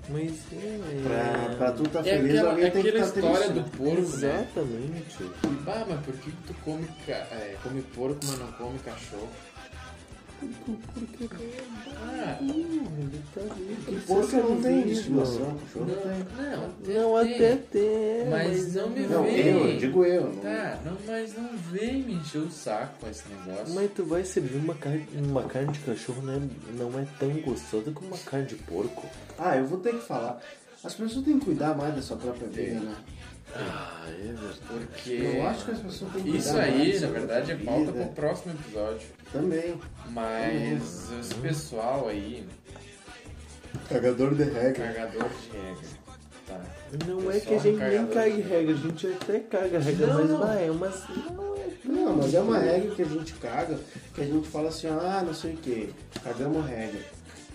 Mas 0.08 0.32
é. 0.52 1.02
Pra, 1.04 1.54
pra 1.56 1.72
tu 1.72 1.82
tá 1.84 2.00
É 2.00 2.02
feliz, 2.16 2.30
aquela, 2.34 2.50
alguém 2.50 2.70
tem 2.70 2.82
que 2.82 2.88
aquela 2.88 3.04
estar 3.04 3.20
história 3.20 3.50
triste. 3.50 3.62
do 3.62 3.76
porco, 3.76 4.16
né? 4.16 4.48
Exatamente. 4.54 5.30
Ah, 5.66 5.84
mas 5.86 6.00
por 6.00 6.14
que 6.14 6.30
tu 6.46 6.54
come, 6.64 6.88
é, 7.06 7.56
come 7.62 7.82
porco, 7.82 8.18
mas 8.26 8.38
não 8.38 8.50
come 8.52 8.78
cachorro? 8.78 9.28
Ah, 12.02 12.38
Que 13.86 13.96
porco 14.06 14.36
não 14.36 14.60
tem 14.62 14.88
estimação, 14.90 15.56
cachorro 15.58 15.86
não 15.86 15.94
tem. 15.96 16.54
não, 16.54 16.66
até 16.66 16.92
Não, 16.94 17.24
tem. 17.24 17.34
até 17.34 17.56
tem. 17.56 18.30
Mas 18.30 18.74
não 18.74 18.90
me 18.90 19.00
Não, 19.06 19.22
vem. 19.24 19.46
eu, 19.46 19.66
eu 19.68 19.78
digo 19.78 20.04
eu. 20.04 20.24
Não. 20.24 20.36
Tá, 20.36 20.78
não, 20.84 20.96
mas 21.06 21.34
não 21.36 21.50
vem 21.70 22.02
me 22.02 22.14
encher 22.14 22.38
o 22.38 22.50
saco 22.50 22.94
com 23.00 23.08
esse 23.10 23.22
negócio. 23.28 23.74
Mas 23.74 23.90
tu 23.94 24.04
vai 24.04 24.24
servir 24.24 24.56
uma 24.58 24.74
carne, 24.74 25.06
uma 25.14 25.42
carne 25.44 25.72
de 25.72 25.78
cachorro 25.80 26.22
não 26.22 26.34
é, 26.34 26.40
não 26.78 26.98
é 27.00 27.06
tão 27.18 27.30
gostosa 27.42 27.90
como 27.92 28.08
uma 28.08 28.18
carne 28.18 28.46
de 28.46 28.56
porco. 28.56 29.06
Ah, 29.38 29.56
eu 29.56 29.66
vou 29.66 29.78
ter 29.78 29.94
que 29.94 30.06
falar. 30.06 30.40
As 30.82 30.94
pessoas 30.94 31.24
têm 31.24 31.38
que 31.38 31.44
cuidar 31.44 31.74
mais 31.76 31.94
da 31.94 32.00
sua 32.02 32.16
própria 32.16 32.48
vida, 32.48 32.80
né? 32.80 32.94
Ah, 33.54 34.04
é 34.08 34.12
verdade. 34.22 34.58
Porque 34.68 35.10
Eu 35.10 35.46
acho 35.48 35.64
que 35.64 35.70
as 35.72 35.78
pessoas 35.80 36.12
têm 36.12 36.22
que 36.22 36.36
isso 36.36 36.56
aí, 36.56 37.00
na 37.00 37.08
verdade, 37.08 37.52
é 37.52 37.56
pauta 37.56 37.92
vida. 37.92 38.04
pro 38.04 38.14
próximo 38.14 38.52
episódio. 38.54 39.08
Também. 39.32 39.74
Mas 40.10 41.10
esse 41.20 41.34
pessoal 41.36 42.08
aí, 42.08 42.46
Cagador 43.88 44.34
de 44.34 44.44
regra. 44.44 44.72
cagador 44.72 45.28
de 45.28 45.56
regra. 45.58 46.00
Tá. 46.46 46.60
Não 47.06 47.30
é 47.30 47.34
Pessoal 47.34 47.40
que 47.40 47.54
a 47.54 47.58
gente 47.70 47.78
nem 47.78 48.38
em 48.38 48.40
regra, 48.40 48.74
a 48.74 48.76
gente 48.76 49.06
até 49.06 49.38
caga 49.40 49.78
regra, 49.78 50.06
Não, 50.08 50.14
mas 50.20 50.30
não. 50.30 50.38
vai, 50.38 50.70
mas 50.70 51.04
não 51.30 51.54
é. 51.56 51.60
Não, 51.84 52.16
mas 52.16 52.34
é 52.34 52.40
uma 52.40 52.58
regra 52.58 52.94
que 52.94 53.02
a 53.02 53.06
gente 53.06 53.32
caga, 53.34 53.78
que 54.14 54.20
a 54.20 54.24
gente 54.24 54.48
fala 54.48 54.68
assim, 54.68 54.88
ah, 54.88 55.22
não 55.24 55.34
sei 55.34 55.54
o 55.54 55.56
que, 55.56 55.94
cagamos 56.22 56.66
regra. 56.66 57.00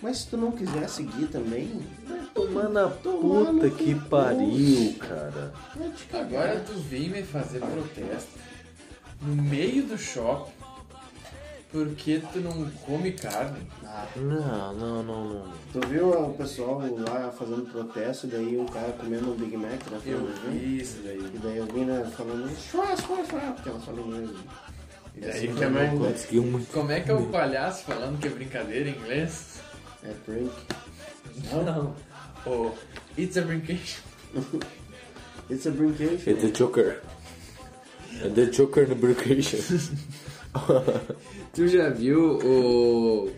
Mas 0.02 0.18
se 0.18 0.26
tu 0.28 0.36
não 0.36 0.52
quiser 0.52 0.88
seguir 0.88 1.26
também, 1.28 1.80
vai 2.06 2.20
Tomar 2.34 2.68
na 2.68 2.88
Tomar 2.88 3.52
puta 3.52 3.70
que 3.70 3.94
pariu, 3.94 4.94
cara. 4.98 5.52
vai 5.74 5.90
te 5.90 6.04
cagar. 6.04 6.42
Agora 6.42 6.60
tu 6.60 6.72
vem 6.74 7.08
me 7.08 7.22
fazer 7.22 7.60
protesto 7.60 8.38
no 9.22 9.42
meio 9.42 9.84
do 9.84 9.96
shopping 9.96 10.52
porque 11.72 12.22
tu 12.32 12.40
não 12.40 12.70
come 12.86 13.12
carne. 13.12 13.66
Ah, 13.84 14.06
Não, 14.16 14.72
não, 14.74 15.02
não, 15.02 15.24
não. 15.28 15.52
tu 15.72 15.80
viu 15.88 16.10
o 16.10 16.32
pessoal 16.34 16.80
lá 17.08 17.30
fazendo 17.36 17.70
protesto, 17.70 18.26
daí 18.26 18.56
um 18.56 18.66
cara 18.66 18.92
comendo 18.92 19.32
um 19.32 19.34
Big 19.34 19.56
Mac 19.56 19.80
na 19.90 19.96
Eu 19.96 20.00
frente, 20.26 20.40
né? 20.46 20.50
vi 20.52 20.80
isso 20.80 21.00
daí. 21.04 21.18
E 21.34 21.38
daí 21.38 21.58
alguém 21.58 21.84
né, 21.84 22.10
falando, 22.16 22.48
chua, 22.56 22.96
chua, 22.96 23.16
porque 23.54 23.68
elas 23.68 23.84
falam 23.84 24.00
inglês. 24.06 24.30
E 25.16 25.20
daí 25.20 25.30
Assim 25.30 25.54
também 25.54 25.98
né? 25.98 26.14
Como 26.72 26.92
é 26.92 27.00
que 27.00 27.10
é 27.10 27.14
o 27.14 27.26
palhaço 27.26 27.84
falando 27.84 28.18
que 28.20 28.28
é 28.28 28.30
brincadeira 28.30 28.88
em 28.88 28.92
inglês? 28.96 29.55
É 30.02 30.12
prank. 30.24 30.50
Não. 31.52 31.94
Oh, 32.46 32.70
it's 33.18 33.36
a 33.36 33.42
brincation. 33.42 34.02
It's 35.48 35.66
a 35.66 35.70
brincation. 35.70 36.30
É 36.30 36.34
The 36.34 36.48
Joker. 36.48 37.00
É 38.20 38.28
The 38.28 38.46
Joker 38.46 38.88
no 38.88 38.96
Brincation. 38.96 39.58
Tu 41.54 41.68
já 41.68 41.88
viu 41.90 42.38
o. 42.38 43.30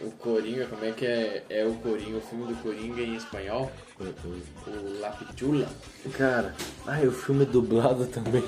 O 0.00 0.10
Coringa, 0.18 0.66
como 0.66 0.84
é 0.84 0.90
que 0.90 1.06
é? 1.06 1.44
É 1.48 1.64
o 1.64 1.74
Coringa, 1.74 2.18
o 2.18 2.20
filme 2.20 2.46
do 2.46 2.62
Coringa 2.62 3.00
em 3.00 3.14
espanhol? 3.16 3.70
O 3.98 5.00
La 5.00 5.10
Pichula. 5.10 5.68
Cara, 6.16 6.54
ai, 6.86 7.06
o 7.06 7.12
filme 7.12 7.44
é 7.44 7.46
dublado 7.46 8.06
também. 8.06 8.44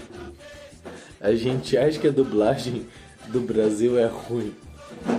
A 1.20 1.32
gente 1.34 1.76
acha 1.78 1.98
que 1.98 2.08
a 2.08 2.12
dublagem 2.12 2.86
do 3.28 3.40
Brasil 3.40 3.98
é 3.98 4.06
ruim, 4.06 4.54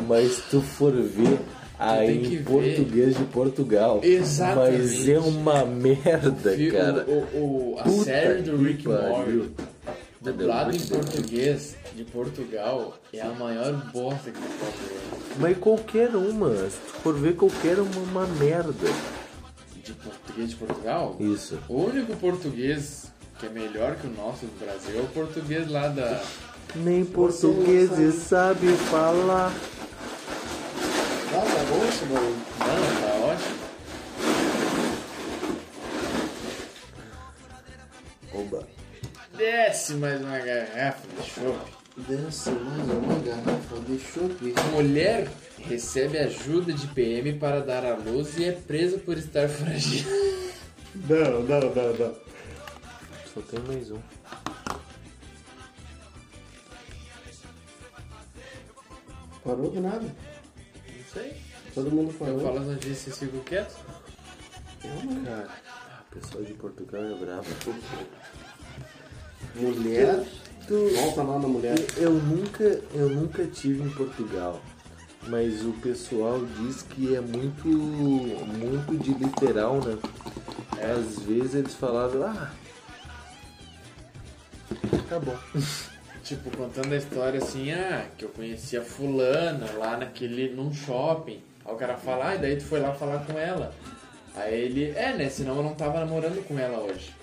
mas 0.08 0.34
se 0.34 0.42
tu 0.50 0.62
for 0.62 0.92
ver 0.92 1.40
aí 1.80 2.18
em 2.18 2.38
ver. 2.38 2.44
português 2.44 3.18
de 3.18 3.24
Portugal, 3.26 4.00
Exatamente. 4.04 4.82
mas 4.84 5.10
é 5.10 5.20
uma 5.20 5.66
merda, 5.66 6.52
Fi- 6.52 6.72
cara. 6.72 7.06
O, 7.08 7.74
o- 7.74 7.76
a 7.80 7.84
Puta 7.84 8.04
série 8.04 8.42
do 8.42 8.58
Rick. 8.58 8.88
Morty, 8.88 9.50
dublado 10.22 10.76
em 10.76 10.80
português 10.80 11.76
de 11.96 12.04
Portugal, 12.04 12.96
é 13.14 13.22
a 13.22 13.30
maior 13.30 13.74
bosta 13.94 14.32
que 14.32 14.40
tu 14.40 14.48
pode 14.60 14.78
ver. 14.90 15.38
Mas 15.40 15.58
qualquer 15.58 16.16
uma, 16.16 16.50
se 16.56 16.78
tu 16.88 16.94
for 17.04 17.14
ver 17.16 17.36
qualquer 17.36 17.80
uma, 17.80 18.00
uma 18.02 18.28
merda. 18.28 18.74
De 19.84 19.94
português 19.94 20.50
de 20.50 20.56
Portugal? 20.58 21.16
Isso. 21.20 21.58
O 21.70 21.84
único 21.86 22.14
português 22.18 23.06
que 23.40 23.46
é 23.46 23.50
melhor 23.50 23.96
que 23.96 24.08
o 24.08 24.10
nosso 24.10 24.46
do 24.46 24.60
Brasil 24.60 25.00
é 25.00 25.02
o 25.02 25.08
português 25.08 25.70
lá 25.70 25.88
da. 25.90 26.22
Nem 26.76 27.06
portugueses 27.06 28.16
sabe 28.24 28.68
falar. 28.90 29.54
Ah, 32.00 32.04
tá 32.60 32.66
tá 33.02 33.16
ótimo. 33.26 33.58
Oba. 38.34 38.68
Desce 39.36 39.94
mais 39.96 40.22
uma 40.22 40.38
garrafa 40.38 41.08
de 41.08 41.24
chopp. 41.28 41.72
Desce 41.98 42.52
mais 42.52 42.90
uma 42.92 43.18
garrafa 43.20 43.80
de 43.88 44.00
chope. 44.00 44.54
Mulher 44.74 45.28
recebe 45.68 46.20
ajuda 46.20 46.72
de 46.72 46.86
PM 46.86 47.34
para 47.40 47.62
dar 47.62 47.84
à 47.84 47.96
luz 47.96 48.38
e 48.38 48.46
é 48.46 48.52
presa 48.52 49.00
por 49.00 49.18
estar 49.18 49.50
foragida. 49.50 50.08
Não, 50.96 51.44
não, 51.44 51.60
não, 51.60 51.94
não. 51.94 52.16
Só 53.32 53.42
tem 53.42 53.60
mais 53.68 53.92
um. 53.92 54.00
Parou 59.44 59.70
do 59.70 59.80
nada. 59.80 60.02
Não 60.02 61.04
sei. 61.14 61.47
Todo 61.78 61.92
mundo 61.92 62.10
Eu 62.10 62.18
parou. 62.18 62.40
falo 62.40 62.58
as 62.58 62.66
notícias 62.66 63.16
e 63.16 63.20
fico 63.20 63.40
quieto. 63.44 63.76
Cara, 64.82 65.48
ah, 65.48 66.02
o 66.10 66.16
pessoal 66.16 66.44
de 66.44 66.54
Portugal 66.54 67.04
é 67.04 67.14
bravo. 67.14 67.46
Mulher. 69.54 70.26
Volta 70.68 71.22
lá 71.22 71.38
na 71.38 71.48
mulher. 71.48 71.76
Eu 71.98 72.14
nunca, 72.14 72.64
eu 72.64 73.10
nunca 73.10 73.46
tive 73.46 73.84
em 73.84 73.92
Portugal, 73.92 74.60
mas 75.28 75.64
o 75.64 75.72
pessoal 75.74 76.44
diz 76.60 76.82
que 76.82 77.16
é 77.16 77.22
muito, 77.22 77.68
muito 77.68 78.98
de 78.98 79.14
literal, 79.14 79.76
né? 79.76 80.00
Às 80.82 81.20
vezes 81.20 81.54
eles 81.54 81.76
falavam, 81.76 82.24
ah, 82.24 82.52
tá 85.08 85.20
bom. 85.20 85.38
Tipo, 86.24 86.50
contando 86.58 86.92
a 86.92 86.98
história 86.98 87.38
assim, 87.38 87.72
ah, 87.72 88.10
que 88.18 88.26
eu 88.26 88.30
conhecia 88.30 88.82
fulana 88.82 89.72
lá 89.78 89.96
naquele, 89.96 90.54
num 90.54 90.74
shopping. 90.74 91.42
Aí 91.68 91.74
o 91.74 91.78
cara 91.78 91.98
fala, 91.98 92.30
ah, 92.30 92.36
e 92.36 92.38
daí 92.40 92.56
tu 92.56 92.64
foi 92.64 92.80
lá 92.80 92.94
falar 92.94 93.26
com 93.26 93.38
ela. 93.38 93.74
Aí 94.34 94.54
ele, 94.54 94.92
é, 94.96 95.14
né, 95.14 95.30
senão 95.30 95.58
eu 95.58 95.64
não 95.64 95.76
tava 95.76 96.00
namorando 96.00 96.48
com 96.48 96.58
ela 96.58 96.80
hoje. 96.80 97.14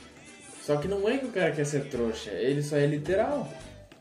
Só 0.63 0.77
que 0.77 0.87
não 0.87 1.09
é 1.09 1.17
que 1.17 1.27
o 1.27 1.33
cara 1.33 1.53
quer 1.53 1.65
ser 1.65 1.89
trouxa, 1.89 2.31
ele 2.31 2.63
só 2.63 2.77
é 2.77 2.87
literal, 2.87 3.49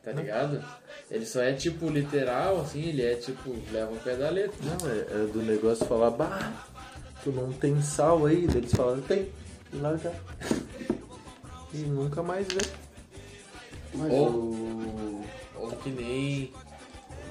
tá 0.04 0.12
ligado? 0.12 0.64
Ele 1.10 1.26
só 1.26 1.42
é 1.42 1.54
tipo 1.54 1.90
literal, 1.90 2.62
assim, 2.62 2.82
ele 2.82 3.04
é 3.04 3.16
tipo, 3.16 3.56
leva 3.72 3.92
o 3.92 3.98
pé 3.98 4.16
da 4.16 4.30
letra. 4.30 4.58
Não, 4.62 4.90
é, 4.90 5.24
é 5.24 5.28
do 5.28 5.42
negócio 5.44 5.86
falar, 5.86 6.10
bah, 6.10 6.52
tu 7.24 7.32
não 7.32 7.52
tem 7.54 7.82
sal 7.82 8.26
aí? 8.26 8.48
Daí 8.48 8.58
Eles 8.58 8.74
falam, 8.74 9.02
tem, 9.02 9.30
e 9.72 9.78
larga. 9.78 10.12
E 11.74 11.78
nunca 11.78 12.22
mais 12.22 12.48
vê. 12.48 12.62
Mas 13.94 14.12
Ou- 14.12 14.30
o... 14.30 15.26
Ou 15.56 15.72
que 15.72 15.90
nem. 15.90 16.54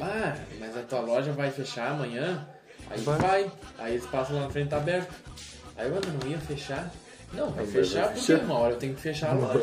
Ah, 0.00 0.36
mas 0.58 0.76
a 0.76 0.82
tua 0.82 1.00
loja 1.00 1.32
vai 1.32 1.50
fechar 1.50 1.90
amanhã? 1.90 2.46
Aí 2.92 3.00
Vai. 3.00 3.18
vai. 3.18 3.52
Aí 3.78 3.92
eles 3.94 4.06
passam 4.06 4.36
lá 4.36 4.42
na 4.42 4.50
frente, 4.50 4.68
tá 4.68 4.76
aberto. 4.76 5.12
Aí 5.76 5.88
eu 5.88 5.94
não 6.00 6.30
ia 6.30 6.38
fechar. 6.38 6.90
Não, 7.32 7.50
vai 7.50 7.66
fechar 7.66 8.00
vai 8.04 8.08
porque 8.14 8.20
fechar. 8.26 8.44
uma 8.44 8.58
hora 8.58 8.74
eu 8.74 8.78
tenho 8.78 8.94
que 8.94 9.00
fechar 9.00 9.30
a 9.30 9.34
loja. 9.34 9.58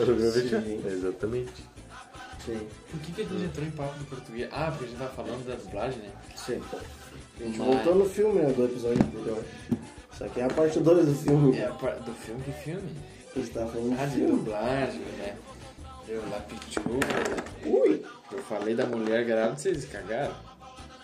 Exatamente. 0.88 1.54
Sim, 2.46 2.68
Por 2.90 3.00
que, 3.02 3.12
que 3.12 3.22
a 3.22 3.26
gente 3.26 3.44
entrou 3.44 3.66
em 3.68 3.72
papo 3.72 4.00
do 4.00 4.06
português? 4.06 4.50
Ah, 4.52 4.68
porque 4.72 4.86
a 4.86 4.88
gente 4.88 4.98
tava 4.98 5.12
falando 5.12 5.46
da 5.46 5.56
dublagem, 5.56 6.00
né? 6.00 6.10
sim. 6.36 6.62
A 7.40 7.44
gente 7.44 7.58
Mas- 7.60 7.68
voltou 7.68 7.96
no 7.96 8.06
filme, 8.10 8.42
né, 8.42 8.52
do 8.54 8.66
episódio 8.66 9.04
anterior. 9.06 9.44
Isso 10.12 10.24
aqui 10.24 10.40
é 10.42 10.44
a 10.46 10.48
parte 10.50 10.80
2 10.80 11.06
do 11.06 11.14
filme. 11.16 11.58
É 11.58 11.66
a 11.66 11.72
par- 11.72 11.96
do 12.00 12.14
filme 12.14 12.42
que 12.44 12.52
filme? 12.52 12.96
A 13.36 13.40
gente 13.40 13.52
tava 13.52 13.72
falando 13.72 13.96
Ah, 14.00 14.06
de 14.06 14.12
de 14.12 14.18
filme. 14.18 14.32
dublagem, 14.38 15.00
né? 15.18 15.36
Eu 16.08 16.22
lá 16.30 16.40
pichula. 16.40 17.00
Ui! 17.66 18.06
Eu 18.32 18.40
falei 18.40 18.74
da 18.76 18.86
mulher 18.88 19.24
grávida, 19.26 19.56
vocês 19.58 19.86
cagaram? 19.86 20.34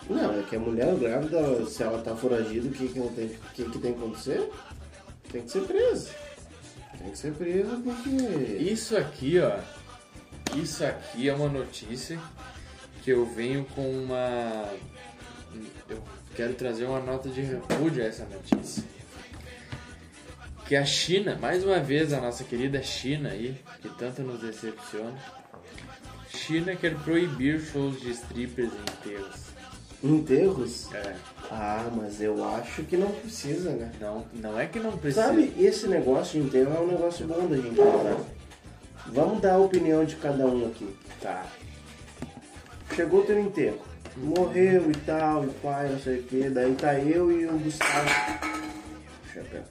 Não, 0.09 0.39
é 0.39 0.43
que 0.43 0.55
a 0.55 0.59
mulher 0.59 0.95
grávida, 0.95 1.65
se 1.65 1.81
ela 1.81 2.01
tá 2.01 2.15
foragida, 2.15 2.67
o 2.67 2.71
que 2.71 2.87
que, 2.87 2.99
tem, 3.15 3.29
que 3.55 3.63
que 3.65 3.79
tem 3.79 3.93
que 3.93 3.99
acontecer? 3.99 4.49
Tem 5.31 5.41
que 5.41 5.51
ser 5.51 5.61
presa. 5.61 6.11
Tem 6.97 7.11
que 7.11 7.17
ser 7.17 7.33
presa 7.33 7.81
porque... 7.83 8.09
Isso 8.59 8.95
aqui, 8.95 9.39
ó. 9.39 9.59
Isso 10.55 10.85
aqui 10.85 11.27
é 11.27 11.33
uma 11.33 11.49
notícia 11.49 12.19
que 13.03 13.11
eu 13.11 13.25
venho 13.25 13.65
com 13.75 13.87
uma. 13.87 14.67
Eu 15.89 16.01
quero 16.35 16.53
trazer 16.53 16.85
uma 16.85 16.99
nota 16.99 17.29
de 17.29 17.41
repúdio 17.41 18.03
a 18.03 18.07
essa 18.07 18.25
notícia. 18.25 18.83
Que 20.67 20.75
a 20.75 20.85
China, 20.85 21.37
mais 21.39 21.63
uma 21.63 21.79
vez 21.79 22.13
a 22.13 22.19
nossa 22.19 22.43
querida 22.43 22.81
China 22.81 23.29
aí, 23.29 23.55
que 23.81 23.89
tanto 23.89 24.23
nos 24.23 24.41
decepciona. 24.41 25.17
China 26.29 26.75
quer 26.75 26.95
proibir 26.99 27.59
shows 27.59 27.99
de 28.01 28.11
strippers 28.11 28.71
em 28.73 29.01
enterros. 30.07 30.93
É, 30.93 31.15
Ah, 31.51 31.89
mas 31.95 32.21
eu 32.21 32.43
acho 32.55 32.83
que 32.83 32.97
não 32.97 33.11
precisa, 33.11 33.71
né? 33.71 33.91
não, 33.99 34.25
não 34.33 34.59
é 34.59 34.65
que 34.65 34.79
não 34.79 34.97
precisa. 34.97 35.27
Sabe, 35.27 35.53
esse 35.57 35.87
negócio 35.87 36.41
de 36.41 36.47
enterro 36.47 36.75
é 36.75 36.79
um 36.79 36.87
negócio 36.87 37.27
bom 37.27 37.47
da 37.47 37.55
gente 37.55 37.75
falar. 37.75 38.17
Vamos 39.07 39.41
dar 39.41 39.53
a 39.53 39.57
opinião 39.59 40.03
de 40.03 40.15
cada 40.15 40.45
um 40.47 40.65
aqui. 40.67 40.95
Tá. 41.21 41.45
Chegou 42.95 43.23
teu 43.23 43.39
enterro. 43.39 43.79
Morreu 44.17 44.89
e 44.89 44.93
tal, 45.05 45.43
e 45.43 45.49
pai, 45.61 45.89
não 45.89 45.99
sei 45.99 46.19
o 46.19 46.23
que. 46.23 46.49
Daí 46.49 46.73
tá 46.75 46.97
eu 46.99 47.31
e 47.31 47.45
o 47.45 47.59
Gustavo. 47.59 48.09
Chapéu. 49.33 49.63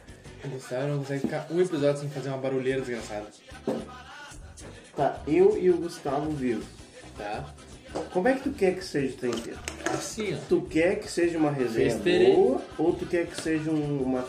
O 0.45 0.49
Gustavo 0.49 0.87
não 0.89 0.99
consegue 0.99 1.21
ficar 1.23 1.47
um 1.51 1.61
episódio 1.61 2.01
sem 2.03 2.11
fazer 2.11 2.29
uma 2.29 2.39
barulheira 2.39 2.81
desgraçada. 2.83 3.27
Tá, 4.95 5.21
eu 5.27 5.59
e 5.59 5.71
o 5.71 5.79
Gustavo 5.79 6.31
vivos. 6.31 6.67
Tá? 7.17 7.45
Como 8.13 8.29
é 8.29 8.35
que 8.35 8.43
tu 8.45 8.51
quer 8.53 8.75
que 8.77 8.85
seja 8.85 9.15
o 9.15 9.17
teu 9.19 9.31
enterro? 9.31 9.59
Assim, 9.93 10.35
ó. 10.35 10.39
Tu 10.49 10.63
quer 10.63 10.99
que 11.01 11.11
seja 11.11 11.39
uma 11.39 11.51
resenha 11.51 11.91
Festerei. 11.93 12.35
boa 12.35 12.63
ou 12.79 12.93
tu 12.93 13.07
quer 13.07 13.27
que 13.27 13.41
seja 13.41 13.71
um- 13.71 14.03
uma. 14.03 14.25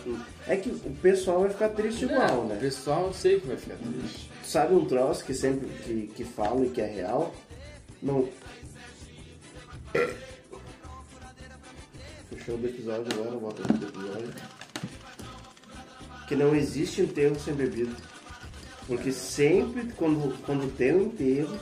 É 0.48 0.56
que 0.56 0.70
o 0.70 0.96
pessoal 1.02 1.42
vai 1.42 1.50
ficar 1.50 1.70
triste 1.70 2.06
igual, 2.06 2.28
Não, 2.28 2.46
O 2.46 2.48
né? 2.50 2.58
pessoal 2.60 3.08
eu 3.08 3.14
sei 3.14 3.40
que 3.40 3.48
vai 3.48 3.58
ficar 3.58 3.76
triste. 3.76 4.30
Tu 4.44 4.48
sabe 4.48 4.74
um 4.76 4.86
troço 4.86 5.24
que 5.26 5.34
sempre 5.34 5.68
que, 5.84 6.08
que 6.16 6.24
falo 6.24 6.66
e 6.66 6.70
que 6.70 6.82
é 6.82 6.86
real? 6.88 7.34
Não. 8.02 8.28
Fechou 12.30 12.58
do 12.58 12.68
episódio 12.68 13.06
agora, 13.14 13.38
bota 13.38 13.64
aqui 13.64 13.74
do 13.74 13.88
episódio. 13.88 14.34
Que 16.28 16.36
não 16.36 16.56
existe 16.56 17.02
enterro 17.02 17.40
sem 17.40 17.54
bebida. 17.54 17.92
Porque 18.88 19.12
sempre, 19.12 19.92
quando, 19.96 20.36
quando 20.44 20.72
tem 20.76 20.94
um 20.96 21.04
enterro, 21.04 21.58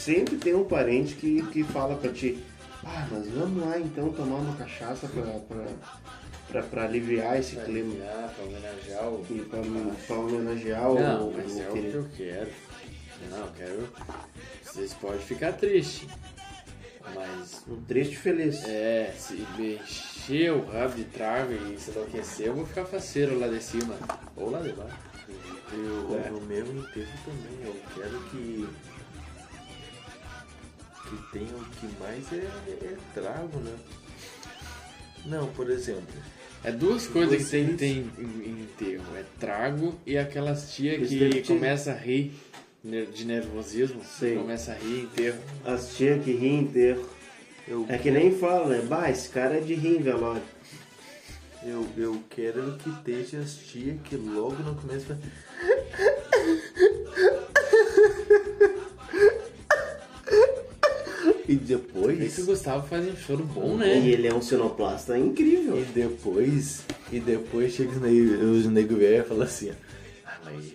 sempre 0.00 0.36
tem 0.36 0.54
um 0.54 0.64
parente 0.64 1.14
que, 1.14 1.42
que 1.48 1.62
fala 1.64 1.94
pra 1.96 2.10
ti, 2.12 2.42
ah, 2.84 3.06
mas 3.10 3.26
vamos 3.28 3.64
lá 3.64 3.78
então 3.78 4.10
tomar 4.12 4.36
uma 4.36 4.56
cachaça 4.56 5.06
pra, 5.08 5.22
pra, 5.22 5.66
pra, 6.48 6.62
pra 6.62 6.84
aliviar 6.84 7.38
esse 7.38 7.56
Pra 7.56 7.64
clima. 7.64 7.92
aliviar, 7.92 8.34
pra 8.34 8.44
homenagear 8.44 9.08
o. 9.08 9.26
E 9.30 9.38
pra, 9.40 9.58
pra 10.06 10.16
homenagear 10.16 10.90
o, 10.90 10.94
Não, 10.98 11.28
o, 11.28 11.34
mas 11.36 11.58
é 11.58 11.68
o 11.68 11.72
que 11.72 11.92
eu 11.94 12.06
quero. 12.16 12.50
Não, 13.30 13.38
eu 13.38 13.52
quero. 13.56 13.88
Vocês 14.64 14.94
podem 14.94 15.20
ficar 15.20 15.52
tristes. 15.52 16.08
Mas. 17.14 17.62
Um 17.68 17.80
triste 17.82 18.16
feliz. 18.16 18.64
É, 18.64 19.12
se 19.18 19.34
me 19.58 19.74
encher 19.74 20.52
o 20.52 20.64
rabo 20.64 20.94
de 20.94 21.04
trago 21.04 21.52
e 21.52 21.78
se 21.78 21.90
enlouquecer, 21.90 22.46
eu 22.46 22.54
vou 22.54 22.66
ficar 22.66 22.84
faceiro 22.86 23.38
lá 23.38 23.46
de 23.48 23.62
cima. 23.62 23.94
Ou 24.36 24.50
lá 24.50 24.60
de 24.60 24.72
baixo. 24.72 24.96
Eu, 25.72 26.18
É. 26.24 26.30
No 26.30 26.40
meu 26.40 26.66
enterro 26.66 27.12
também, 27.24 27.66
eu 27.66 27.76
quero 27.94 28.20
que. 28.30 28.68
Que 31.10 31.16
tenha 31.32 31.52
o 31.56 31.64
que 31.64 31.86
mais 31.98 32.32
é, 32.32 32.36
é 32.86 32.96
trago, 33.14 33.58
né? 33.58 33.74
Não, 35.26 35.48
por 35.48 35.68
exemplo, 35.68 36.04
É 36.62 36.70
duas 36.70 37.06
coisas 37.08 37.44
que 37.44 37.50
tem, 37.50 37.66
Vocês- 37.66 37.78
tem 37.78 38.10
em, 38.18 38.48
em 38.48 38.62
enterro. 38.62 39.04
É 39.16 39.24
trago 39.40 39.98
e 40.06 40.16
aquelas 40.16 40.72
tia 40.72 40.98
que 41.00 41.42
começa 41.42 41.90
a 41.90 41.94
rir 41.96 42.32
de 43.12 43.24
nervosismo. 43.24 44.02
Sim. 44.04 44.36
Começa 44.36 44.70
a 44.72 44.74
rir 44.76 45.00
em 45.00 45.02
enterro. 45.02 45.38
As 45.64 45.96
tia 45.96 46.18
que 46.18 46.30
ri 46.32 46.48
enterro. 46.54 47.04
Eu, 47.66 47.84
É 47.88 47.98
que 47.98 48.10
nem 48.10 48.36
fala, 48.38 48.68
né? 48.68 48.82
Bah, 48.86 49.10
esse 49.10 49.28
cara 49.30 49.56
é 49.58 49.60
de 49.60 49.74
rir 49.74 50.00
velório. 50.02 50.42
eu, 51.64 51.86
eu 51.96 52.22
quero 52.30 52.76
que 52.78 52.88
esteja 52.90 53.38
as 53.40 53.54
tia 53.56 53.98
que 54.04 54.14
logo 54.16 54.62
no 54.62 54.74
começo 54.76 55.06
vai... 55.08 55.18
E 61.50 61.54
É 61.54 61.56
que 61.56 61.64
depois... 61.64 62.38
o 62.38 62.46
Gustavo 62.46 62.86
faz 62.86 63.08
um 63.08 63.16
choro 63.16 63.44
bom, 63.44 63.74
E 63.74 63.78
né? 63.78 63.96
ele 64.06 64.28
é 64.28 64.32
um 64.34 64.40
sonoplasta 64.40 65.18
incrível. 65.18 65.78
E 65.80 65.84
depois, 65.84 66.82
e 67.10 67.18
depois 67.18 67.72
chega 67.72 67.90
os 67.90 68.66
nego, 68.66 68.96
velho 68.96 69.22
e 69.24 69.28
fala 69.28 69.44
assim, 69.44 69.72
ah, 70.24 70.36
mas 70.44 70.72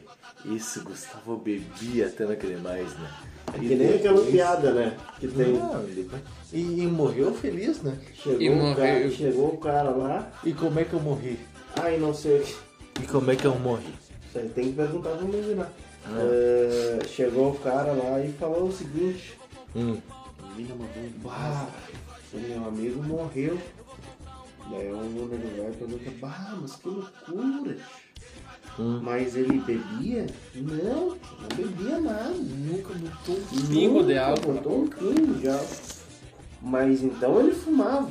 isso 0.54 0.84
Gustavo 0.84 1.38
bebia 1.38 2.08
até 2.08 2.26
não 2.26 2.36
querer 2.36 2.60
mais, 2.60 2.92
né? 3.00 3.10
É 3.54 3.60
que 3.60 3.76
nem 3.76 3.94
aquela 3.96 4.22
piada, 4.26 4.74
né? 4.74 4.98
Que 5.20 5.28
tem. 5.30 5.54
Não, 5.54 5.82
ele- 5.84 6.10
e, 6.52 6.60
e 6.82 6.88
morreu 6.88 7.34
feliz, 7.34 7.82
né? 7.82 7.98
Chegou, 8.22 8.42
E 8.42 8.50
o 8.50 8.56
morreu. 8.56 8.76
cara, 8.76 9.10
chegou 9.12 9.48
o 9.54 9.58
cara 9.58 9.90
lá, 9.92 10.32
E 10.44 10.52
como 10.54 10.80
é 10.80 10.84
que 10.84 10.94
eu 10.94 11.00
morri? 11.00 11.40
ai 11.80 11.98
não 11.98 12.14
sei 12.14 12.40
o. 12.42 13.02
E 13.02 13.08
como 13.08 13.32
é 13.32 13.36
que 13.36 13.46
eu 13.46 13.58
morri? 13.60 13.94
Isso 14.30 14.40
aí 14.40 14.50
tem 14.50 14.66
que 14.70 14.74
perguntar 14.74 15.12
pra 15.12 15.26
imaginar. 15.26 15.72
Ah. 16.06 16.20
É, 16.22 17.00
chegou 17.08 17.52
o 17.52 17.56
cara 17.60 17.94
lá 17.94 18.20
e 18.20 18.32
falou 18.34 18.68
o 18.68 18.74
seguinte, 18.74 19.38
Hum. 19.76 19.98
A 20.56 20.58
mina 20.58 20.74
mandou 20.74 21.04
um 21.04 21.20
bah, 21.22 21.68
o 22.34 22.38
meu 22.38 22.66
amigo 22.66 23.04
morreu. 23.04 23.60
Daí 24.72 24.90
o 24.90 25.04
nego 25.04 25.28
velho 25.28 25.74
pergunta, 25.74 26.12
bah, 26.22 26.58
mas 26.62 26.78
que 26.78 26.88
loucura. 26.88 27.78
Hum. 28.80 29.02
Mas 29.04 29.36
ele 29.36 29.60
bebia? 29.60 30.26
Não, 30.56 31.10
não 31.10 31.58
bebia 31.58 32.00
nada. 32.00 32.30
Nunca 32.30 32.94
botou 32.94 33.36
um 33.36 33.68
pingo 33.68 34.04
de 34.06 34.18
álcool. 34.18 34.54
botou 34.54 34.84
um 34.84 34.88
pingo 34.88 35.34
de 35.34 35.50
álcool. 35.50 35.76
Mas 36.62 37.04
então 37.04 37.42
ele 37.42 37.54
fumava. 37.54 38.10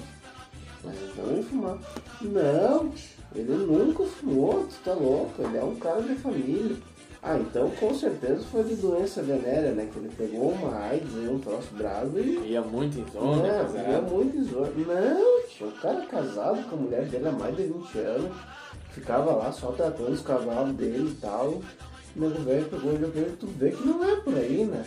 Mas 0.85 0.97
então 1.03 1.31
ele 1.31 1.43
fumava. 1.45 1.81
Não, 2.21 2.93
ele 3.35 3.57
nunca 3.57 4.05
fumou, 4.05 4.67
tu 4.67 4.77
tá 4.85 4.93
louco, 4.93 5.43
ele 5.43 5.57
é 5.57 5.65
um 5.65 5.77
cara 5.77 6.03
de 6.03 6.15
família. 6.17 6.77
Ah, 7.27 7.39
então 7.39 7.71
com 7.71 7.95
certeza 7.95 8.43
foi 8.53 8.65
de 8.65 8.75
doença 8.77 9.23
venérea, 9.23 9.73
né? 9.73 9.89
Que 9.91 9.99
ele 9.99 10.11
pegou 10.15 10.51
uma 10.51 10.77
AIDS, 10.79 11.09
aí, 11.17 11.27
um 11.27 11.39
troço 11.39 11.69
bravo 11.73 12.19
e. 12.21 12.51
Ia 12.51 12.61
muito 12.61 12.99
em 13.01 13.07
zona, 13.11 13.37
Não, 13.37 13.65
casado. 13.65 13.79
ele 13.79 13.95
é 13.97 14.01
muito 14.03 14.37
exótico. 14.37 14.81
Não, 14.81 15.49
tio, 15.49 15.69
o 15.69 15.73
cara 15.73 16.05
casado 16.07 16.69
com 16.69 16.77
a 16.77 16.79
mulher 16.81 17.05
dele 17.07 17.29
há 17.29 17.33
mais 17.33 17.57
de 17.57 17.63
20 17.63 17.99
anos. 17.99 18.31
Ficava 18.91 19.33
lá 19.33 19.51
só 19.51 19.73
tratando 19.73 20.11
os 20.13 20.21
cavalos 20.21 20.75
dele 20.77 21.11
e 21.11 21.15
tal. 21.21 21.47
O 21.49 22.21
nego 22.21 22.43
velho 22.43 22.67
pegou 22.67 22.93
e 22.95 22.99
pra 22.99 23.21
ele, 23.23 23.37
tu 23.41 23.47
vê 23.47 23.71
que 23.71 23.85
não 23.89 24.05
é 24.05 24.17
por 24.17 24.35
aí, 24.37 24.65
né? 24.67 24.85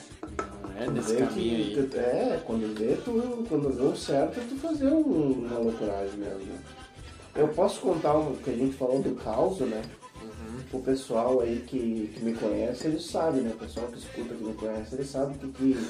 Não 0.63 0.77
é 0.83 0.89
nesse 0.91 1.13
Vê 1.15 1.17
caminho 1.25 1.33
que- 1.73 1.79
aí. 1.79 1.87
tu- 1.87 1.97
É, 1.97 2.39
quando 2.45 2.77
vê, 2.77 2.95
tu, 3.03 3.45
quando 3.49 3.69
vê 3.75 3.81
o 3.83 3.95
certo, 3.95 4.39
é 4.39 4.43
tu 4.47 4.55
fazer 4.57 4.87
um- 4.93 5.47
uma 5.47 5.57
loucuragem 5.59 6.17
mesmo. 6.19 6.37
né? 6.45 6.59
Eu 7.35 7.47
posso 7.49 7.81
contar 7.81 8.15
o 8.15 8.35
que 8.37 8.49
a 8.49 8.53
gente 8.53 8.75
falou 8.77 9.01
do 9.01 9.13
caos, 9.15 9.59
né? 9.59 9.81
O 10.73 10.79
pessoal 10.79 11.39
aí 11.39 11.63
que, 11.65 12.11
que 12.13 12.23
me 12.25 12.33
conhece, 12.33 12.87
eles 12.87 13.05
sabem, 13.05 13.41
né? 13.41 13.51
O 13.53 13.57
pessoal 13.57 13.87
que 13.87 13.97
escuta, 13.99 14.33
que 14.35 14.43
me 14.43 14.53
conhece, 14.53 14.95
eles 14.95 15.09
sabem 15.09 15.37
que, 15.37 15.47
que, 15.49 15.87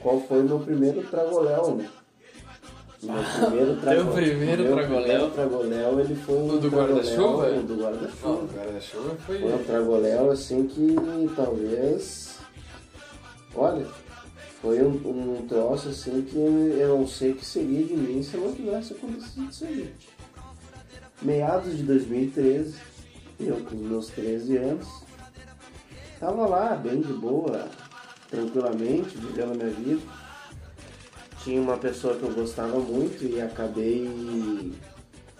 qual 0.00 0.20
foi 0.22 0.40
o 0.40 0.44
meu 0.44 0.58
primeiro 0.60 1.02
tragoléu, 1.04 1.76
né? 1.76 1.90
O 3.02 3.06
meu 3.12 3.22
primeiro 3.22 3.76
trago- 3.80 4.12
primeiro 4.12 4.62
meu 4.62 4.72
tragoléu? 4.74 5.04
primeiro 5.04 5.30
tragoléu, 5.32 6.00
ele 6.00 6.14
foi 6.14 6.34
um 6.34 6.48
O 6.54 6.58
do 6.58 6.70
tragoléu- 6.70 6.94
guarda-chuva? 6.96 7.46
O 7.58 7.62
do 7.62 7.76
guarda-chuva. 7.76 8.30
o 8.42 8.46
guarda-chuva 8.56 9.16
foi. 9.26 9.38
Foi 9.40 9.52
um 9.54 9.64
tragoléu 9.64 10.30
assim 10.30 10.66
que 10.66 10.96
talvez. 11.36 12.38
Olha, 13.54 13.86
foi 14.62 14.82
um, 14.82 15.38
um 15.40 15.46
troço 15.46 15.90
assim 15.90 16.22
que 16.22 16.36
eu 16.38 16.98
não 16.98 17.06
sei 17.06 17.32
o 17.32 17.36
que 17.36 17.44
seria 17.44 17.84
de 17.84 17.94
mim 17.94 18.22
se 18.22 18.36
não 18.38 18.52
tivesse 18.54 18.94
acontecido 18.94 19.50
isso 19.50 19.64
aí. 19.66 19.92
Meados 21.20 21.76
de 21.76 21.82
2013, 21.82 22.74
eu 23.38 23.56
com 23.64 23.76
meus 23.76 24.08
13 24.08 24.56
anos, 24.56 24.86
tava 26.18 26.46
lá, 26.46 26.74
bem 26.74 27.00
de 27.00 27.12
boa, 27.12 27.68
tranquilamente, 28.30 29.16
vivendo 29.16 29.52
a 29.52 29.54
minha 29.54 29.70
vida. 29.70 30.02
Tinha 31.42 31.60
uma 31.60 31.76
pessoa 31.76 32.16
que 32.16 32.22
eu 32.22 32.32
gostava 32.32 32.78
muito 32.78 33.24
e 33.24 33.40
acabei. 33.40 34.72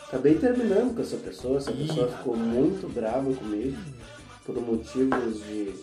Acabei 0.07 0.39
terminando 0.39 0.95
com 0.95 1.03
essa 1.03 1.17
pessoa. 1.17 1.59
Essa 1.59 1.73
pessoa 1.73 2.09
ficou 2.09 2.37
muito 2.37 2.89
brava 2.93 3.33
comigo 3.35 3.77
por 4.45 4.57
motivos 4.61 5.43
de. 5.45 5.75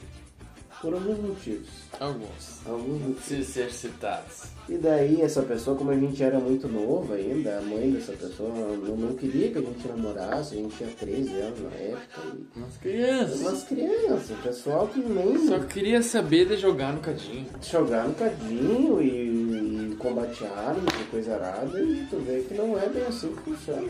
Por 0.84 0.94
alguns 0.94 1.18
motivos. 1.18 1.70
Alguns. 1.98 2.68
Alguns 2.68 3.02
motivos. 3.02 3.24
Se 3.24 3.46
ser 3.46 3.72
citados. 3.72 4.44
E 4.68 4.78
daí 4.78 5.22
essa 5.22 5.42
pessoa, 5.42 5.78
como 5.78 5.92
a 5.92 5.96
gente 5.96 6.22
era 6.22 6.38
muito 6.42 6.68
novo 6.68 7.14
ainda, 7.14 7.58
a 7.58 7.62
mãe 7.62 7.90
dessa 7.92 8.12
pessoa 8.12 8.50
não, 8.50 8.98
não 8.98 9.16
queria 9.16 9.50
que 9.50 9.60
a 9.60 9.62
gente 9.62 9.88
namorasse, 9.88 10.56
a 10.56 10.58
gente 10.58 10.76
tinha 10.76 10.90
13 10.90 11.34
anos 11.40 11.60
na 11.62 11.70
época. 11.70 12.22
E... 12.26 12.60
Umas 12.60 12.78
crianças. 12.78 13.40
Umas 13.40 13.64
crianças, 13.64 14.38
pessoal 14.44 14.88
que 14.90 15.00
nem 15.00 15.48
Só 15.48 15.60
queria 15.60 16.04
saber 16.04 16.50
de 16.50 16.58
jogar 16.58 16.92
no 16.92 17.00
cadinho. 17.00 17.48
jogar 17.62 18.06
no 18.06 18.14
cadinho 18.16 19.02
e, 19.02 19.92
e 19.94 19.96
combate 19.96 20.44
armas 20.44 20.94
e 21.02 21.10
coisa 21.10 21.36
arada 21.36 21.80
e 21.80 22.06
tu 22.10 22.18
vê 22.18 22.42
que 22.42 22.56
não 22.56 22.78
é 22.78 22.90
bem 22.90 23.04
assim 23.04 23.34
que 23.34 23.42
funciona. 23.44 23.88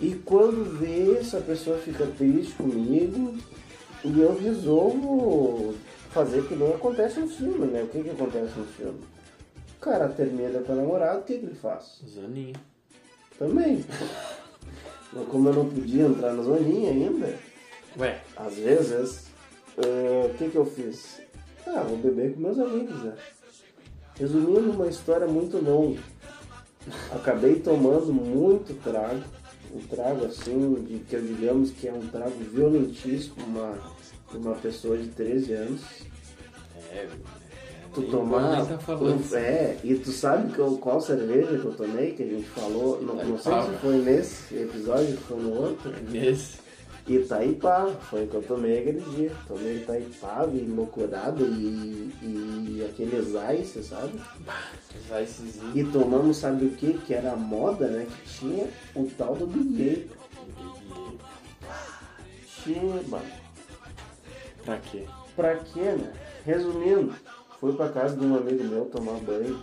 E 0.00 0.14
quando 0.24 0.78
vê, 0.78 1.18
essa 1.18 1.40
pessoa 1.40 1.78
fica 1.78 2.06
triste 2.16 2.54
comigo 2.54 3.34
e 4.04 4.20
eu 4.20 4.36
resolvo 4.38 5.74
fazer 6.10 6.46
que 6.46 6.54
nem 6.54 6.72
acontece 6.74 7.20
no 7.20 7.28
filme, 7.28 7.66
né? 7.66 7.82
O 7.82 7.88
que 7.88 8.02
que 8.02 8.10
acontece 8.10 8.58
no 8.58 8.64
filme? 8.66 9.00
O 9.76 9.80
cara 9.80 10.08
termina 10.08 10.60
com 10.60 10.72
a 10.72 10.76
namorada, 10.76 11.20
o 11.20 11.22
que 11.22 11.38
que 11.38 11.46
ele 11.46 11.54
faz? 11.54 12.00
Zaninho. 12.08 12.54
Também. 13.38 13.84
Mas 15.12 15.28
Como 15.28 15.48
eu 15.48 15.54
não 15.54 15.68
podia 15.68 16.04
entrar 16.04 16.32
na 16.32 16.42
zoninha 16.42 16.90
ainda, 16.90 17.38
Ué, 17.98 18.20
às 18.36 18.54
vezes, 18.54 19.26
eh, 19.76 20.30
o 20.30 20.34
que 20.34 20.48
que 20.48 20.56
eu 20.56 20.64
fiz? 20.64 21.20
Ah, 21.66 21.82
vou 21.82 21.98
beber 21.98 22.34
com 22.34 22.40
meus 22.40 22.58
amigos, 22.58 23.02
né? 23.02 23.14
Resumindo 24.18 24.70
uma 24.70 24.86
história 24.86 25.26
muito 25.26 25.58
longa, 25.62 26.00
acabei 27.14 27.56
tomando 27.60 28.12
muito 28.12 28.74
trago, 28.82 29.22
um 29.74 29.80
trago 29.88 30.24
assim, 30.26 30.74
de, 30.88 30.98
que 31.00 31.16
eu 31.16 31.22
digamos 31.22 31.70
que 31.70 31.88
é 31.88 31.92
um 31.92 32.06
trago 32.08 32.32
violentíssimo 32.52 33.36
uma, 33.46 33.74
uma 34.34 34.54
pessoa 34.56 34.96
de 34.98 35.08
13 35.08 35.52
anos. 35.52 35.80
é. 36.90 37.08
Tu 37.94 38.00
nem- 38.00 38.10
tomar. 38.10 38.64
tá 38.78 38.96
um- 38.96 39.36
é, 39.36 39.76
e 39.84 39.94
tu 39.96 40.10
sabe 40.12 40.50
que 40.54 40.58
eu- 40.58 40.78
qual 40.78 40.98
cerveja 40.98 41.58
que 41.58 41.64
eu 41.66 41.74
tomei, 41.74 42.12
que 42.12 42.22
a 42.22 42.26
gente 42.26 42.48
falou, 42.48 43.02
não, 43.02 43.16
não 43.16 43.38
sei 43.38 43.52
se 43.52 43.70
foi 43.82 43.96
nesse 43.98 44.54
episódio, 44.54 45.08
se 45.08 45.16
foi 45.18 45.36
no 45.42 45.52
outro. 45.52 45.92
Nesse. 46.10 46.61
Itaipava, 47.06 47.92
foi 47.92 48.24
o 48.24 48.28
que 48.28 48.34
eu 48.34 48.42
tomei 48.42 48.78
aquele 48.78 49.00
dia. 49.16 49.32
Tomei 49.48 49.78
Itaipava 49.78 50.54
e 50.54 50.60
loucurada 50.60 51.42
e, 51.42 52.12
e 52.22 52.86
aqueles 52.88 53.28
ice, 53.60 53.82
sabe? 53.82 54.20
Esses 55.20 55.60
E 55.74 55.84
tomamos, 55.84 56.36
sabe 56.36 56.66
o 56.66 56.70
que? 56.70 56.94
Que 56.94 57.14
era 57.14 57.32
a 57.32 57.36
moda, 57.36 57.88
né? 57.88 58.06
Que 58.06 58.38
tinha 58.38 58.68
o 58.94 59.10
tal 59.18 59.34
do 59.34 59.46
Big 59.46 60.08
Tinha, 62.62 63.02
mano. 63.08 63.24
Pra 64.64 64.78
quê? 64.78 65.06
Pra 65.34 65.56
quê, 65.56 65.80
né? 65.80 66.12
Resumindo, 66.44 67.14
fui 67.58 67.72
pra 67.72 67.88
casa 67.88 68.16
de 68.16 68.24
um 68.24 68.36
amigo 68.36 68.62
meu 68.64 68.84
tomar 68.84 69.18
banho 69.20 69.60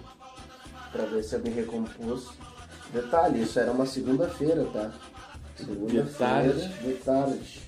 pra 0.92 1.06
ver 1.06 1.24
se 1.24 1.36
eu 1.36 1.40
me 1.40 1.50
recompus. 1.50 2.30
Detalhe, 2.92 3.44
isso 3.44 3.60
era 3.60 3.72
uma 3.72 3.86
segunda-feira, 3.86 4.66
tá? 4.74 4.92
Segunda-feira, 5.66 6.04
De 6.04 6.14
tarde? 6.18 6.68
de 6.84 6.94
tarde. 7.04 7.62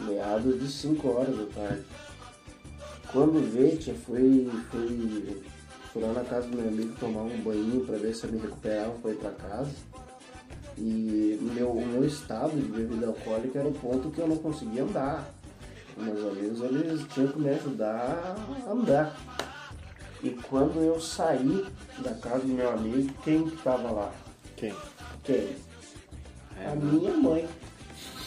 Meados 0.00 0.60
de 0.60 0.68
5 0.70 1.08
horas 1.08 1.36
da 1.36 1.46
tarde. 1.46 1.82
Quando 3.12 3.52
vê, 3.52 3.76
tia, 3.76 3.94
fui, 3.94 4.50
fui, 4.70 5.42
fui 5.92 6.02
lá 6.02 6.12
na 6.12 6.24
casa 6.24 6.46
do 6.46 6.56
meu 6.56 6.68
amigo 6.68 6.94
tomar 7.00 7.22
um 7.22 7.40
banho 7.40 7.84
pra 7.84 7.96
ver 7.98 8.14
se 8.14 8.24
eu 8.24 8.32
me 8.32 8.38
recuperava 8.38 8.92
pra 9.02 9.10
ir 9.10 9.16
pra 9.16 9.30
casa. 9.32 9.70
E 10.76 11.38
meu, 11.54 11.70
o 11.72 11.84
meu 11.86 12.04
estado 12.04 12.50
de 12.56 12.62
bebida 12.68 13.08
alcoólica 13.08 13.58
era 13.58 13.68
o 13.68 13.72
ponto 13.72 14.10
que 14.10 14.20
eu 14.20 14.28
não 14.28 14.36
conseguia 14.36 14.84
andar. 14.84 15.28
Meus 15.96 16.20
amigos, 16.24 16.60
eles 16.60 17.02
tinham 17.12 17.32
que 17.32 17.40
me 17.40 17.48
ajudar 17.50 18.36
a 18.66 18.70
andar. 18.70 19.16
E 20.22 20.30
quando 20.30 20.80
eu 20.80 21.00
saí 21.00 21.66
da 21.98 22.14
casa 22.14 22.40
do 22.40 22.48
meu 22.48 22.70
amigo, 22.70 23.12
quem 23.24 23.48
que 23.48 23.56
tava 23.62 23.90
lá? 23.90 24.12
Quem? 24.56 24.74
Quem? 25.24 25.56
É, 26.60 26.68
A 26.68 26.74
minha 26.76 27.12
mãe. 27.16 27.48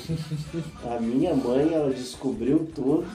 A 0.84 1.00
minha 1.00 1.36
mãe, 1.36 1.74
ela 1.74 1.89
descobriu 1.91 2.67
tudo, 2.74 3.08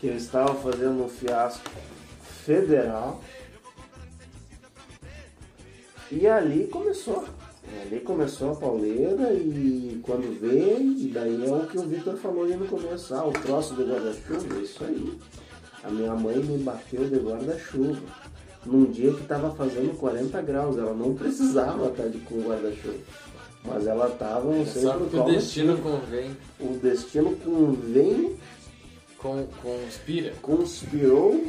que 0.00 0.06
eu 0.06 0.16
estava 0.16 0.54
fazendo 0.54 1.04
um 1.04 1.08
fiasco 1.08 1.70
federal. 2.44 3.20
E 6.10 6.26
ali 6.26 6.66
começou. 6.68 7.24
Ali 7.82 8.00
começou 8.00 8.52
a 8.52 8.56
pauleira 8.56 9.32
e 9.32 10.00
quando 10.02 10.40
veio, 10.40 10.92
e 10.98 11.08
daí 11.08 11.44
é 11.44 11.52
o 11.52 11.66
que 11.66 11.78
o 11.78 11.82
Vitor 11.82 12.16
falou 12.16 12.44
ali 12.44 12.56
no 12.56 12.66
começo, 12.66 13.14
ah, 13.14 13.26
o 13.26 13.32
troço 13.32 13.74
do 13.74 13.84
guarda-chuva, 13.84 14.60
isso 14.60 14.84
aí. 14.84 15.18
A 15.82 15.90
minha 15.90 16.14
mãe 16.14 16.36
me 16.36 16.58
bateu 16.58 17.08
de 17.08 17.16
guarda-chuva. 17.16 18.00
Num 18.64 18.86
dia 18.86 19.12
que 19.12 19.22
estava 19.22 19.54
fazendo 19.54 19.96
40 19.98 20.42
graus, 20.42 20.78
ela 20.78 20.94
não 20.94 21.14
precisava 21.14 21.88
estar 21.88 22.08
de 22.08 22.18
com 22.18 22.40
guarda-chuva. 22.40 22.98
Mas 23.66 23.86
ela 23.86 24.08
estava, 24.08 24.52
não 24.52 24.64
sei 24.66 24.82
Só 24.82 24.92
por 24.94 25.08
que 25.10 25.16
o 25.16 25.24
destino 25.24 25.78
convém, 25.78 26.36
O 26.60 26.78
destino 26.78 27.36
convém, 27.36 28.36
com, 29.18 29.46
conspira. 29.62 30.32
conspirou 30.42 31.44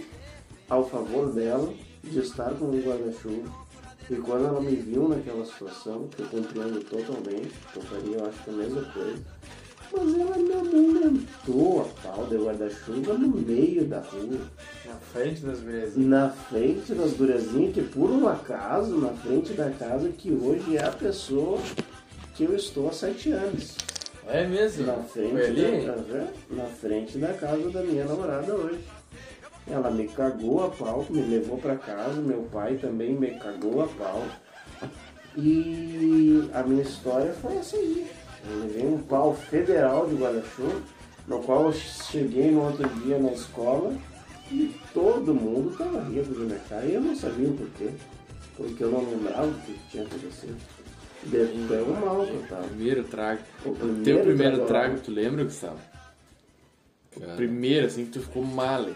ao 0.69 0.88
favor 0.89 1.32
dela 1.32 1.71
de 2.03 2.19
estar 2.19 2.51
com 2.56 2.65
um 2.65 2.82
guarda-chuva. 2.82 3.67
E 4.10 4.15
quando 4.15 4.45
ela 4.45 4.62
me 4.62 4.75
viu 4.75 5.10
naquela 5.10 5.45
situação, 5.45 6.08
que 6.08 6.21
eu 6.21 6.27
compreendo 6.27 6.80
totalmente, 6.86 7.51
eu 7.75 7.82
faria, 7.84 8.17
eu 8.17 8.25
acho 8.25 8.43
que 8.43 8.49
a 8.49 8.53
mesma 8.53 8.82
coisa, 8.93 9.17
mas 9.91 10.19
ela 10.19 10.38
me 10.38 10.53
amamentou 10.53 11.82
a 11.82 12.08
pau 12.08 12.25
de 12.25 12.38
guarda-chuva 12.38 13.13
no 13.15 13.27
meio 13.27 13.86
da 13.86 13.99
rua, 13.99 14.39
Na 14.86 14.93
frente 15.12 15.41
das 15.41 15.60
gurias. 15.60 15.97
na 15.97 16.30
frente 16.30 16.93
das 16.93 17.12
guriazinhas, 17.13 17.73
que 17.73 17.82
por 17.82 18.10
um 18.10 18.27
acaso, 18.30 18.95
na 18.97 19.10
frente 19.10 19.51
da 19.53 19.69
casa, 19.71 20.08
que 20.10 20.32
hoje 20.32 20.77
é 20.77 20.86
a 20.86 20.91
pessoa 20.91 21.60
que 22.38 22.43
eu 22.43 22.56
estou 22.56 22.88
há 22.88 22.93
sete 22.93 23.32
anos. 23.32 23.76
É 24.28 24.45
mesmo? 24.45 24.86
Na 24.86 25.04
frente, 25.04 25.86
da, 25.86 25.93
Aham, 25.93 26.28
na 26.52 26.65
frente 26.65 27.17
da 27.17 27.34
casa 27.34 27.69
da 27.71 27.82
minha 27.82 28.06
namorada 28.06 28.54
hoje. 28.54 28.80
Ela 29.65 29.89
me 29.89 30.08
cagou 30.08 30.65
a 30.65 30.69
pau, 30.69 31.06
me 31.10 31.21
levou 31.21 31.58
pra 31.58 31.76
casa, 31.76 32.21
meu 32.21 32.43
pai 32.43 32.76
também 32.76 33.15
me 33.15 33.32
cagou 33.39 33.84
a 33.84 33.88
pau. 33.88 34.23
E 35.36 36.50
a 36.54 36.63
minha 36.63 36.84
história 36.84 37.34
foi 37.34 37.58
essa 37.58 37.76
aí. 37.76 38.08
Eu 38.50 38.60
levei 38.60 38.86
um 38.86 39.00
pau 39.00 39.34
federal 39.34 40.08
de 40.08 40.15
guarda-chuva, 40.15 40.82
no 41.28 41.41
qual 41.41 41.65
eu 41.65 41.73
cheguei 41.73 42.52
no 42.52 42.65
outro 42.65 42.88
dia 43.02 43.17
na 43.17 43.32
escola 43.32 43.93
e 44.52 44.73
todo 44.93 45.34
mundo 45.34 45.76
tava 45.76 46.04
rindo 46.04 46.39
minha 46.39 46.60
cara 46.69 46.86
e 46.86 46.93
eu 46.93 47.02
não 47.02 47.15
sabia 47.15 47.50
o 47.50 47.54
porquê. 47.54 47.89
Porque 48.56 48.84
eu 48.84 48.91
não 48.91 49.10
lembrava 49.10 49.47
o 49.47 49.54
que 49.62 49.78
tinha 49.89 50.04
acontecido. 50.04 50.76
De 51.23 51.67
tão 51.67 51.88
mal 51.99 52.25
tava. 52.47 52.67
Primeiro 52.67 53.03
trago. 53.03 53.41
O 53.65 53.69
O 53.69 53.75
primeiro 53.75 54.03
teu 54.03 54.19
primeiro 54.21 54.56
trago. 54.58 54.67
trago, 54.67 54.99
tu 54.99 55.12
lembra, 55.12 55.43
Gustavo? 55.43 55.80
Cara, 57.19 57.36
Primeiro, 57.36 57.88
assim, 57.88 58.06
que 58.06 58.12
tu 58.12 58.21
ficou 58.21 58.43
male. 58.43 58.95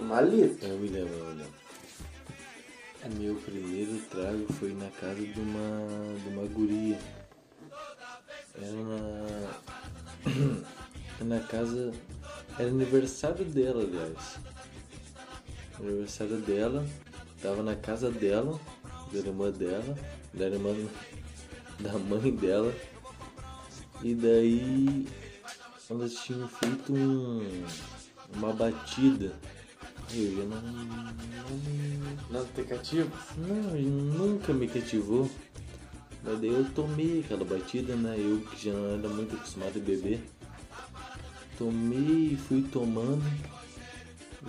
Malito. 0.00 0.64
Eu 0.64 0.78
me 0.78 0.88
lembro, 0.88 1.12
eu 1.14 1.24
me 1.26 1.42
lembro. 1.42 1.58
Meu 3.18 3.34
primeiro 3.36 3.98
trago 4.10 4.52
foi 4.54 4.74
na 4.74 4.88
casa 4.90 5.14
de 5.20 5.40
uma, 5.40 6.14
de 6.22 6.28
uma 6.28 6.44
guria. 6.46 6.98
Era 8.54 8.72
na. 8.72 9.50
na 11.24 11.40
casa. 11.40 11.92
Era 12.58 12.68
aniversário 12.68 13.44
dela, 13.44 13.82
aliás. 13.82 14.38
Aniversário 15.78 16.36
dela. 16.38 16.84
Tava 17.40 17.62
na 17.62 17.76
casa 17.76 18.10
dela, 18.10 18.58
da 19.12 19.18
irmã 19.18 19.50
dela, 19.52 19.96
da 20.34 20.46
irmã 20.46 20.74
da 21.80 21.98
mãe 21.98 22.30
dela. 22.34 22.74
E 24.02 24.14
daí 24.14 25.06
elas 25.90 26.14
tinham 26.14 26.48
feito 26.48 26.92
um, 26.92 27.64
uma 28.36 28.52
batida. 28.52 29.32
Eu 30.14 30.36
já 30.36 30.44
não, 30.44 30.62
não, 30.62 32.30
Nas 32.30 32.42
aplicativos. 32.42 33.12
não, 33.36 33.74
nunca 33.80 34.52
me 34.52 34.68
cativou. 34.68 35.28
Mas 36.22 36.40
daí 36.40 36.52
eu 36.52 36.64
tomei 36.70 37.20
aquela 37.20 37.44
batida, 37.44 37.94
né? 37.94 38.16
Eu 38.18 38.40
que 38.40 38.66
já 38.66 38.72
não 38.72 38.98
era 38.98 39.08
muito 39.08 39.34
acostumado 39.36 39.78
a 39.78 39.82
beber. 39.82 40.20
Tomei 41.56 42.32
e 42.32 42.36
fui 42.36 42.62
tomando. 42.62 43.24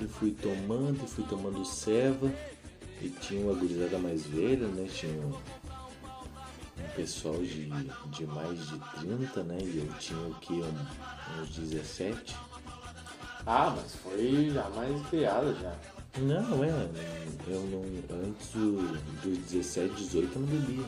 E 0.01 0.07
fui 0.07 0.31
tomando, 0.31 1.03
e 1.03 1.07
fui 1.07 1.23
tomando 1.25 1.65
ceva. 1.65 2.31
E 3.01 3.09
tinha 3.09 3.45
uma 3.45 3.53
gurizada 3.53 3.97
mais 3.97 4.25
velha, 4.25 4.67
né? 4.67 4.87
Tinha 4.93 5.13
pessoal 6.99 7.35
de, 7.35 7.69
de 8.11 8.27
mais 8.27 8.59
de 8.67 8.79
30, 8.99 9.43
né? 9.43 9.57
E 9.61 9.87
eu 9.87 9.93
tinha 9.99 10.19
o 10.19 10.35
que? 10.35 10.53
Um, 10.53 11.41
uns 11.41 11.49
17. 11.49 12.35
Ah, 13.45 13.73
mas 13.75 13.95
foi 13.95 14.51
já 14.53 14.69
mais 14.69 15.07
criado 15.07 15.55
já. 15.61 15.73
Não, 16.17 16.63
é. 16.63 16.89
Eu 17.47 17.61
não. 17.61 17.83
Antes 18.27 18.49
do, 18.49 18.97
dos 19.23 19.37
17, 19.49 19.95
18 19.95 20.35
eu 20.35 20.41
não 20.41 20.47
bebia. 20.47 20.85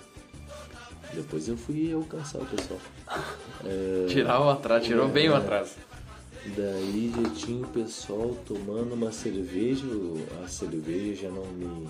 Depois 1.13 1.47
eu 1.47 1.58
fui 1.58 1.93
alcançar 1.93 2.39
o 2.39 2.45
pessoal. 2.45 2.80
É, 3.65 4.06
Tirar 4.08 4.41
o 4.41 4.50
atraso, 4.50 4.86
tirou 4.86 5.08
bem 5.08 5.30
o 5.30 5.36
atraso. 5.36 5.76
daí 6.56 7.13
já 7.15 7.30
tinha 7.32 7.65
o 7.65 7.67
pessoal 7.69 8.38
tomando 8.45 8.93
uma 8.93 9.12
cerveja. 9.12 9.86
A 10.43 10.47
cerveja 10.47 11.24
já 11.24 11.30
não 11.30 11.45
me, 11.47 11.88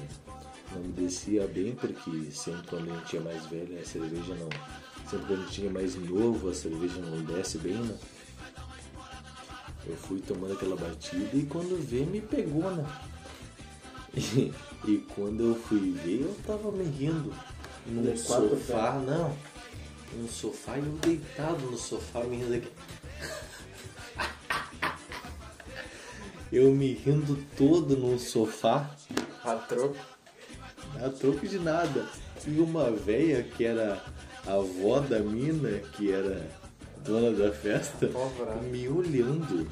não 0.74 0.82
me 0.82 0.92
descia 0.94 1.48
bem, 1.48 1.76
porque 1.76 2.32
sempre 2.32 2.68
quando 2.68 2.92
a 2.92 2.98
gente 2.98 3.18
é 3.18 3.20
mais 3.20 3.46
velho, 3.48 3.80
a 3.80 3.86
cerveja 3.86 4.36
não. 4.36 4.50
Sempre 5.10 5.28
quando 5.28 5.42
a 5.42 5.46
gente 5.46 5.66
é 5.68 5.70
mais 5.70 5.96
novo, 5.96 6.50
a 6.50 6.54
cerveja 6.54 7.00
não 7.02 7.22
desce 7.24 7.58
bem, 7.58 7.74
né? 7.74 7.98
Eu 9.86 9.96
fui 9.98 10.20
tomando 10.22 10.54
aquela 10.54 10.76
batida 10.76 11.36
e 11.36 11.44
quando 11.44 11.82
vê 11.86 12.06
me 12.06 12.22
pegou, 12.22 12.70
né? 12.72 12.86
E, 14.14 14.54
e 14.88 14.98
quando 15.16 15.50
eu 15.50 15.56
fui 15.56 15.92
ver, 15.92 16.22
eu 16.22 16.36
tava 16.46 16.72
me 16.72 16.84
rindo. 16.84 17.34
No 17.88 18.18
sofá, 18.18 18.94
não. 19.00 19.36
No 20.14 20.28
sofá 20.28 20.78
e 20.78 20.86
eu 20.86 20.98
deitado 20.98 21.66
no 21.66 21.78
sofá 21.78 22.24
me 22.24 22.38
rindo 22.38 22.56
aqui. 22.56 22.72
Eu 26.52 26.70
me 26.74 26.92
rindo 26.92 27.42
todo 27.56 27.96
no 27.96 28.20
sofá, 28.20 28.94
A 29.42 29.56
troco. 29.56 29.96
A 31.04 31.10
troco 31.10 31.48
de 31.48 31.60
nada. 31.60 32.06
E 32.48 32.60
uma 32.60 32.90
véia 32.92 33.44
que 33.44 33.64
era 33.64 34.04
a 34.48 34.54
avó 34.54 35.00
da 35.00 35.20
mina, 35.20 35.70
que 35.96 36.12
era 36.12 36.50
dona 37.06 37.32
da 37.32 37.52
festa, 37.52 38.10
me 38.72 38.88
olhando. 38.88 39.68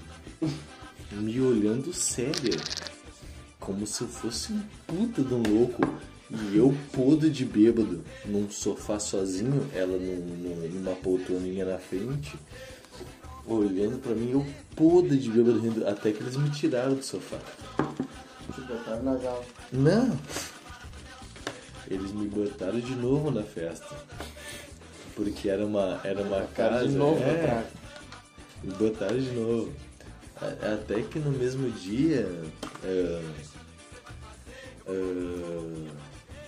Me 1.12 1.41
olhando 1.41 1.91
séria. 1.93 2.55
Como 3.60 3.86
se 3.88 4.01
eu 4.03 4.08
fosse 4.08 4.53
um 4.53 4.62
puta 4.86 5.21
de 5.23 5.34
um 5.34 5.41
louco. 5.41 5.82
E 6.32 6.55
eu 6.58 6.75
podre 6.93 7.27
de 7.32 7.43
bêbado, 7.43 8.03
num 8.23 8.47
sofá 8.51 8.99
sozinho, 8.99 9.67
ela 9.73 9.97
num, 9.97 10.17
num- 10.17 10.69
numa 10.75 10.95
poltroninha 10.97 11.65
na 11.65 11.79
frente, 11.79 12.36
olhando 13.47 13.97
pra 13.99 14.13
mim, 14.13 14.34
eu 14.34 14.45
podre 14.75 15.17
de 15.17 15.27
bêbado 15.32 15.60
rindo, 15.60 15.88
até 15.88 16.12
que 16.12 16.21
eles 16.21 16.38
me 16.38 16.51
tiraram 16.51 16.93
do 16.93 17.01
sofá. 17.03 17.39
Te 18.53 18.62
botaram 18.62 19.01
na 19.01 19.17
jaula. 19.17 19.43
Não! 19.73 20.19
Eles 21.89 22.12
me 22.12 22.28
botaram 22.28 22.80
de 22.80 22.95
novo 22.95 23.32
na 23.32 23.43
festa. 23.43 23.95
Porque 25.15 25.49
era 25.49 25.65
uma, 25.65 25.99
era 26.04 26.21
uma 26.21 26.41
casa. 26.47 26.88
de 26.88 26.93
novo 26.93 27.21
é, 27.23 27.65
me 28.63 28.73
botaram 28.73 29.17
de 29.17 29.32
novo. 29.32 29.73
Até 30.39 31.02
que 31.02 31.19
no 31.19 31.32
mesmo 31.32 31.69
dia. 31.71 32.30
é, 32.84 33.21
é, 34.88 35.89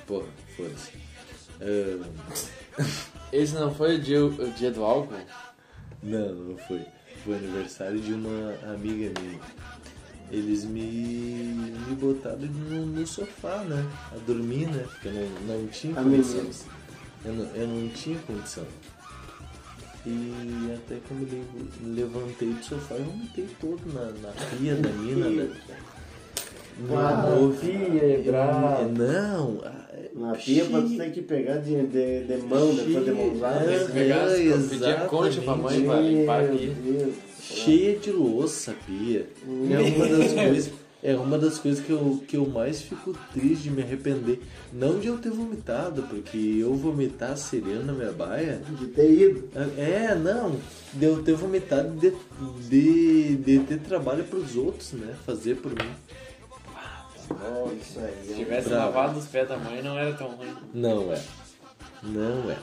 porra, 0.07 0.27
foda-se. 0.55 0.91
É, 1.59 1.97
Esse 3.31 3.53
não 3.53 3.73
foi 3.73 3.95
o 3.95 3.99
dia, 3.99 4.25
o 4.25 4.51
dia 4.51 4.71
do 4.71 4.83
álcool? 4.83 5.15
não, 6.03 6.33
não 6.33 6.57
foi. 6.57 6.85
Foi 7.23 7.35
aniversário 7.35 7.99
de 7.99 8.13
uma 8.13 8.53
amiga 8.73 9.13
minha. 9.21 9.39
Eles 10.31 10.63
me, 10.63 10.81
me 11.87 11.95
botaram 11.95 12.37
no, 12.39 12.85
no 12.85 13.05
sofá, 13.07 13.57
né? 13.67 13.85
A 14.13 14.17
dormir, 14.25 14.67
né? 14.67 14.85
Porque 14.89 15.09
eu 15.09 15.13
não, 15.47 15.57
não 15.59 15.67
tinha 15.67 15.93
A 15.99 16.03
condição. 16.03 16.45
Eu 17.25 17.33
não, 17.33 17.45
eu 17.53 17.67
não 17.67 17.87
tinha 17.89 18.17
condição. 18.25 18.63
E 20.05 20.71
até 20.73 20.95
que 20.95 21.11
eu 21.11 21.93
levantei 21.93 22.49
do 22.49 22.63
sofá 22.63 22.95
e 22.95 23.01
vomitei 23.03 23.45
todo 23.59 23.79
na, 23.93 24.05
na 24.05 24.31
pia 24.57 24.75
da 24.75 24.89
mina, 24.89 25.29
né? 25.29 25.49
Ah, 26.89 27.35
No- 27.35 27.53
pia, 27.53 28.03
é 28.03 28.21
bravo. 28.25 28.89
Não, 28.97 29.61
Na 30.15 30.33
pia 30.33 30.65
pra 30.65 30.81
tu 30.81 30.97
ter 30.97 31.11
que 31.11 31.21
pegar 31.21 31.57
de, 31.57 31.75
de, 31.87 32.23
de 32.23 32.37
mão, 32.37 32.73
depois 32.73 33.05
de 33.05 33.11
mãozada. 33.11 33.65
Tem 33.65 33.85
que 33.85 33.91
pegar, 33.91 34.31
é, 34.31 34.57
pedir 34.69 35.07
concha 35.07 35.41
pra 35.41 35.55
mãe 35.55 35.85
pra 35.85 35.99
limpar 36.01 36.43
Meu 36.43 36.53
aqui. 36.55 37.13
Cheia 37.41 37.97
de 37.97 38.11
louça 38.11 38.71
a 38.71 38.73
pia. 38.73 39.27
É 39.45 39.79
uma 39.79 40.07
das 40.07 40.33
coisas. 40.33 40.73
É 41.03 41.15
uma 41.15 41.35
das 41.39 41.57
coisas 41.57 41.83
que 41.83 41.91
eu, 41.91 42.23
que 42.27 42.37
eu 42.37 42.45
mais 42.45 42.79
fico 42.83 43.17
triste 43.33 43.63
de 43.63 43.71
me 43.71 43.81
arrepender. 43.81 44.39
Não 44.71 44.99
de 44.99 45.07
eu 45.07 45.17
ter 45.17 45.31
vomitado, 45.31 46.03
porque 46.03 46.37
eu 46.59 46.75
vomitar 46.75 47.35
sereno 47.35 47.85
na 47.85 47.93
minha 47.93 48.11
baia. 48.11 48.61
De 48.79 48.85
ter 48.87 49.11
ido. 49.11 49.49
É, 49.77 50.13
não. 50.13 50.57
De 50.93 51.05
eu 51.05 51.23
ter 51.23 51.33
vomitado 51.33 51.89
de, 51.99 52.13
de, 52.69 53.35
de 53.35 53.59
ter 53.65 53.79
trabalho 53.79 54.23
pros 54.25 54.55
outros, 54.55 54.91
né? 54.93 55.15
Fazer 55.25 55.55
por 55.55 55.71
mim. 55.71 55.89
Oh, 57.31 57.71
isso 57.73 57.99
aí. 57.99 58.27
Se 58.27 58.33
tivesse 58.35 58.69
Bravo. 58.69 58.85
lavado 58.85 59.19
os 59.19 59.25
pés 59.25 59.47
da 59.47 59.57
mãe, 59.57 59.81
não 59.81 59.97
era 59.97 60.13
tão 60.13 60.27
ruim. 60.35 60.53
Não 60.71 61.11
é. 61.11 61.21
Não 62.03 62.51
é. 62.51 62.57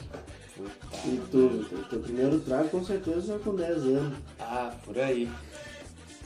E 1.05 1.21
tu, 1.31 1.37
o 1.71 1.83
teu 1.89 1.99
primeiro 1.99 2.39
trago 2.41 2.69
com 2.69 2.83
certeza 2.83 3.21
já 3.21 3.39
com 3.39 3.55
10 3.55 3.77
anos. 3.83 4.17
Ah, 4.39 4.71
por 4.83 4.97
aí. 4.99 5.29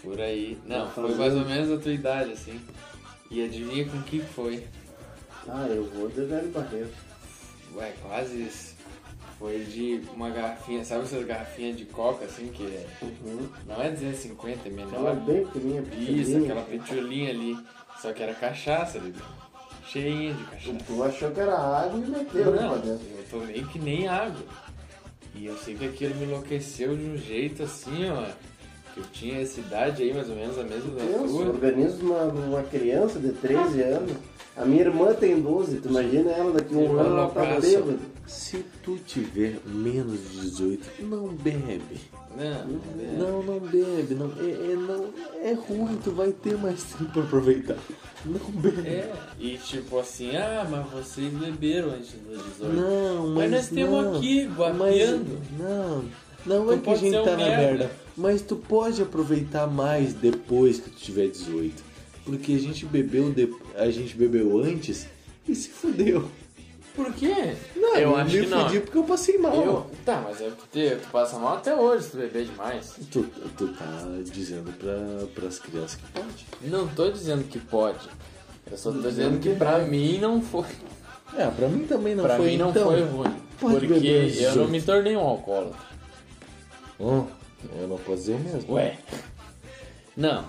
Por 0.02 0.20
aí. 0.20 0.58
Não, 0.66 0.86
Tá 0.88 0.92
foi 0.94 1.16
mais 1.16 1.34
ou 1.36 1.46
menos 1.46 1.72
a 1.72 1.82
tua 1.82 1.92
idade, 1.94 2.32
assim. 2.32 2.60
E 3.32 3.44
adivinha 3.46 3.86
com 3.86 4.02
que 4.04 4.20
foi? 4.20 4.66
Ah, 5.48 5.68
eu 5.70 5.86
vou 5.86 6.08
de 6.10 6.22
velho 6.26 6.50
barreiro. 6.50 6.90
Ué, 7.76 7.94
quase 8.02 8.42
isso. 8.44 8.74
Foi 9.40 9.60
de 9.66 10.02
uma 10.16 10.30
garrafinha, 10.30 10.86
sabe 10.86 11.04
essas 11.04 11.26
garrafinhas 11.26 11.76
de 11.78 11.86
coca, 11.86 12.26
assim, 12.26 12.48
que 12.48 12.64
é, 12.64 12.88
Uhum. 13.02 13.48
não 13.68 13.82
é 13.82 13.90
250, 13.92 14.70
é 14.70 14.72
Ela 14.72 14.86
menor. 14.86 15.12
é 15.12 15.16
bem 15.16 15.46
pequenininha, 15.46 15.82
Isso, 15.82 15.90
pequenininha. 15.90 16.42
aquela 16.44 16.62
petiolinha 16.62 17.30
ali. 17.32 17.58
Só 18.02 18.14
que 18.14 18.22
era 18.24 18.34
cachaça 18.34 18.98
ali. 19.00 19.14
Cheinha 19.88 20.34
de 20.34 20.44
cachaça. 20.46 20.78
Tu 20.86 21.04
achou 21.04 21.32
que 21.32 21.40
era 21.40 21.58
água 21.58 22.00
e 22.00 22.10
meteu 22.10 22.52
né, 22.52 22.62
Não, 22.62 22.80
dentro. 22.80 23.06
Eu 23.34 23.40
tomei 23.40 23.64
que 23.64 23.80
nem 23.80 24.08
água. 24.08 24.44
E 25.36 25.46
eu 25.46 25.58
sei 25.58 25.76
que 25.76 25.86
aquilo 25.86 26.16
me 26.16 26.26
enlouqueceu 26.26 26.96
de 26.96 27.04
um 27.06 27.18
jeito 27.18 27.64
assim, 27.64 28.10
ó. 28.10 28.26
Que 28.94 29.00
eu 29.00 29.06
tinha 29.12 29.42
essa 29.42 29.60
idade 29.60 30.04
aí, 30.04 30.14
mais 30.14 30.30
ou 30.30 30.36
menos, 30.36 30.58
a 30.60 30.64
mesma 30.64 30.92
da 30.92 31.04
Pensa, 31.04 31.24
o 31.24 31.28
tua. 31.28 31.48
organismo 31.48 31.98
de 31.98 32.06
uma, 32.06 32.24
uma 32.26 32.64
criança 32.64 33.20
de 33.20 33.32
13 33.32 33.82
anos. 33.82 34.12
A 34.56 34.66
minha 34.66 34.82
irmã 34.82 35.16
tem 35.16 35.42
12, 35.42 35.78
tu 35.78 35.90
imagina 35.90 36.30
ela 36.30 36.52
daqui 36.52 36.76
a 36.76 36.78
um 36.78 37.00
ano 37.00 37.10
ela 37.18 37.30
tá 37.32 37.60
bêbada. 37.60 37.98
Se 38.28 38.64
tu 38.84 38.98
tiver 39.00 39.60
menos 39.66 40.20
de 40.32 40.42
18, 40.42 41.04
não 41.06 41.28
bebe. 41.30 42.00
Não, 42.36 42.68
não, 42.68 43.42
Não, 43.42 43.44
não 43.44 43.60
bebe. 43.60 44.16
Não, 44.16 44.32
é, 44.40 44.72
é, 44.72 44.76
não, 44.76 45.10
é 45.42 45.54
ruim, 45.54 45.98
tu 46.04 46.12
vai 46.12 46.32
ter 46.32 46.58
mais 46.58 46.84
tempo 46.84 47.12
pra 47.12 47.24
aproveitar. 47.24 47.78
Não 48.26 48.40
bebe. 48.40 48.88
É, 48.88 49.14
e 49.40 49.58
tipo 49.58 50.00
assim, 50.00 50.36
ah, 50.36 50.66
mas 50.70 50.90
vocês 50.92 51.32
beberam 51.34 51.90
antes 51.92 52.12
dos 52.28 52.44
18. 52.60 52.74
Não, 52.74 53.28
Mas 53.30 53.36
mas, 53.36 53.52
nós 53.52 53.68
temos 53.70 54.18
aqui, 54.18 54.46
guapeando. 54.48 55.40
Mas, 55.52 55.60
não, 55.60 56.06
não 56.46 56.66
Tu 56.68 56.74
é 56.74 56.78
que 56.78 56.90
a 56.90 56.96
gente 56.96 57.24
tá 57.24 57.32
na 57.32 57.38
merda. 57.38 57.62
merda. 57.62 57.92
Mas 58.16 58.42
tu 58.42 58.56
pode 58.56 59.02
aproveitar 59.02 59.68
mais 59.68 60.14
depois 60.14 60.80
que 60.80 60.90
tu 60.90 60.98
tiver 60.98 61.28
18. 61.28 61.84
Porque 62.26 62.54
a 62.54 62.60
gente 62.60 62.86
bebeu, 62.86 63.32
de, 63.32 63.54
a 63.76 63.90
gente 63.92 64.16
bebeu 64.16 64.58
antes 64.64 65.06
e 65.48 65.54
se 65.54 65.70
fudeu. 65.70 66.30
Por 66.96 67.12
quê? 67.14 67.56
Eu 67.96 68.16
acho 68.16 68.36
me 68.36 68.42
que 68.42 68.48
não. 68.48 68.66
fudi 68.66 68.80
porque 68.80 68.98
eu 68.98 69.04
passei 69.04 69.38
mal. 69.38 69.56
Eu, 69.56 69.92
tá, 70.06 70.22
mas 70.24 70.42
é 70.42 70.50
que 70.72 70.96
tu, 70.96 71.08
passa 71.12 71.38
mal 71.38 71.58
até 71.58 71.76
hoje 71.76 72.10
tu 72.10 72.18
beber 72.18 72.46
demais. 72.46 72.96
Tu, 73.12 73.24
tu 73.58 73.68
tá 73.74 73.86
dizendo 74.24 74.72
pra, 74.78 75.28
pras 75.34 75.60
crianças 75.60 75.96
que 75.96 76.12
pode. 76.12 76.46
Não 76.62 76.88
tô 76.88 77.10
dizendo 77.12 77.44
que 77.44 77.60
pode. 77.60 78.10
Eu 78.70 78.78
só 78.78 78.92
tô 78.92 79.00
dizendo 79.02 79.40
que 79.40 79.54
pra 79.56 79.80
mim 79.80 80.20
não 80.20 80.42
foi. 80.42 80.66
É, 81.36 81.48
pra 81.50 81.68
mim 81.68 81.86
também 81.86 82.16
não 82.16 82.24
pra 82.24 82.38
foi. 82.38 82.52
mim 82.52 82.58
não 82.58 82.70
então, 82.70 82.86
foi 82.86 83.02
ruim. 83.04 83.36
Porque 83.60 83.86
eu 83.86 84.56
não 84.56 84.68
18. 84.68 84.70
me 84.70 84.82
tornei 84.82 85.16
um 85.16 85.22
alcoólatra. 85.22 85.80
Ó, 87.00 87.24
eu 87.80 87.88
não 87.88 87.98
posso 87.98 88.18
dizer 88.18 88.40
mesmo. 88.40 88.74
Ué. 88.74 88.98
Não, 90.16 90.46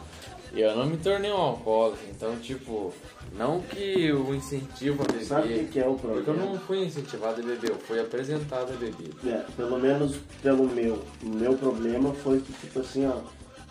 eu 0.53 0.77
não 0.77 0.87
me 0.87 0.97
tornei 0.97 1.31
um 1.31 1.37
alcoólatra. 1.37 2.01
Então, 2.11 2.37
tipo, 2.37 2.93
não 3.37 3.61
que 3.61 4.13
o 4.13 4.35
incentivo 4.35 5.03
a 5.03 5.07
beber. 5.07 5.25
Sabe 5.25 5.55
o 5.55 5.59
que, 5.59 5.65
que 5.67 5.81
é 5.81 5.87
o 5.87 5.95
Porque 5.95 6.19
eu 6.19 6.23
problema? 6.25 6.51
não 6.53 6.59
fui 6.61 6.85
incentivado 6.85 7.41
a 7.41 7.45
beber, 7.45 7.71
eu 7.71 7.79
fui 7.79 8.01
apresentado 8.01 8.73
a 8.73 8.77
beber. 8.77 9.11
É, 9.27 9.45
pelo 9.57 9.79
menos 9.79 10.17
pelo 10.43 10.67
meu. 10.69 11.03
O 11.23 11.29
meu 11.29 11.55
problema 11.55 12.13
foi 12.15 12.41
que, 12.41 12.53
tipo 12.53 12.81
assim, 12.81 13.07
ó, 13.07 13.19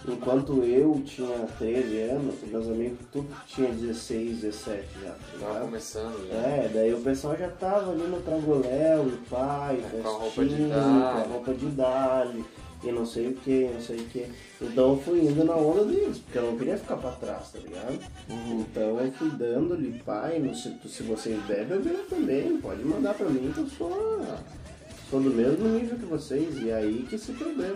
enquanto 0.08 0.62
eu 0.64 1.02
tinha 1.06 1.48
13 1.58 1.98
anos, 2.02 2.36
meus 2.46 2.68
amigos 2.68 2.98
tudo 3.12 3.28
tinha 3.48 3.70
16, 3.72 4.42
17 4.42 4.86
já. 5.02 5.10
tá 5.12 5.18
Tava 5.40 5.60
começando 5.62 6.28
já. 6.28 6.36
É, 6.36 6.72
daí 6.74 6.94
o 6.94 7.00
pessoal 7.00 7.38
já 7.38 7.48
tava 7.50 7.92
ali 7.92 8.04
no 8.04 8.20
Tragoléu, 8.22 9.08
e 9.08 9.30
pai, 9.30 9.82
com 9.90 10.08
a 10.08 10.12
roupa 10.12 10.44
de 10.46 10.56
Dali. 10.56 10.72
com 10.74 11.18
a 11.20 11.24
roupa 11.34 11.54
de 11.54 11.66
Dali, 11.68 12.46
e 12.84 12.92
não 12.92 13.06
sei 13.06 13.30
o 13.30 13.34
que, 13.36 13.70
não 13.74 13.82
sei 13.82 14.00
o 14.00 14.06
que. 14.06 14.26
Então 14.62 14.92
eu 14.92 15.00
fui 15.02 15.20
indo 15.22 15.44
na 15.44 15.56
onda 15.56 15.86
deles, 15.86 16.18
porque 16.20 16.38
eu 16.38 16.52
não 16.52 16.58
queria 16.58 16.78
ficar 16.78 16.98
pra 16.98 17.12
trás, 17.12 17.52
tá 17.52 17.60
ligado? 17.60 18.00
Então 18.30 19.00
eu 19.00 19.12
fui 19.14 19.30
dando-lhe, 19.32 20.00
pai, 20.06 20.40
não 20.40 20.54
sei, 20.54 20.74
se 20.88 21.04
vocês 21.04 21.42
bebem, 21.46 21.78
eu 21.78 21.82
bebo 21.84 22.04
também, 22.10 22.58
pode 22.58 22.84
mandar 22.84 23.14
pra 23.14 23.30
mim 23.30 23.52
que 23.54 23.60
eu 23.60 23.68
sou, 23.68 24.22
sou 25.10 25.22
do 25.22 25.30
mesmo 25.30 25.68
nível 25.70 25.98
que 25.98 26.06
vocês, 26.06 26.62
e 26.62 26.72
aí 26.72 27.06
que 27.10 27.18
se 27.18 27.32
problema. 27.34 27.76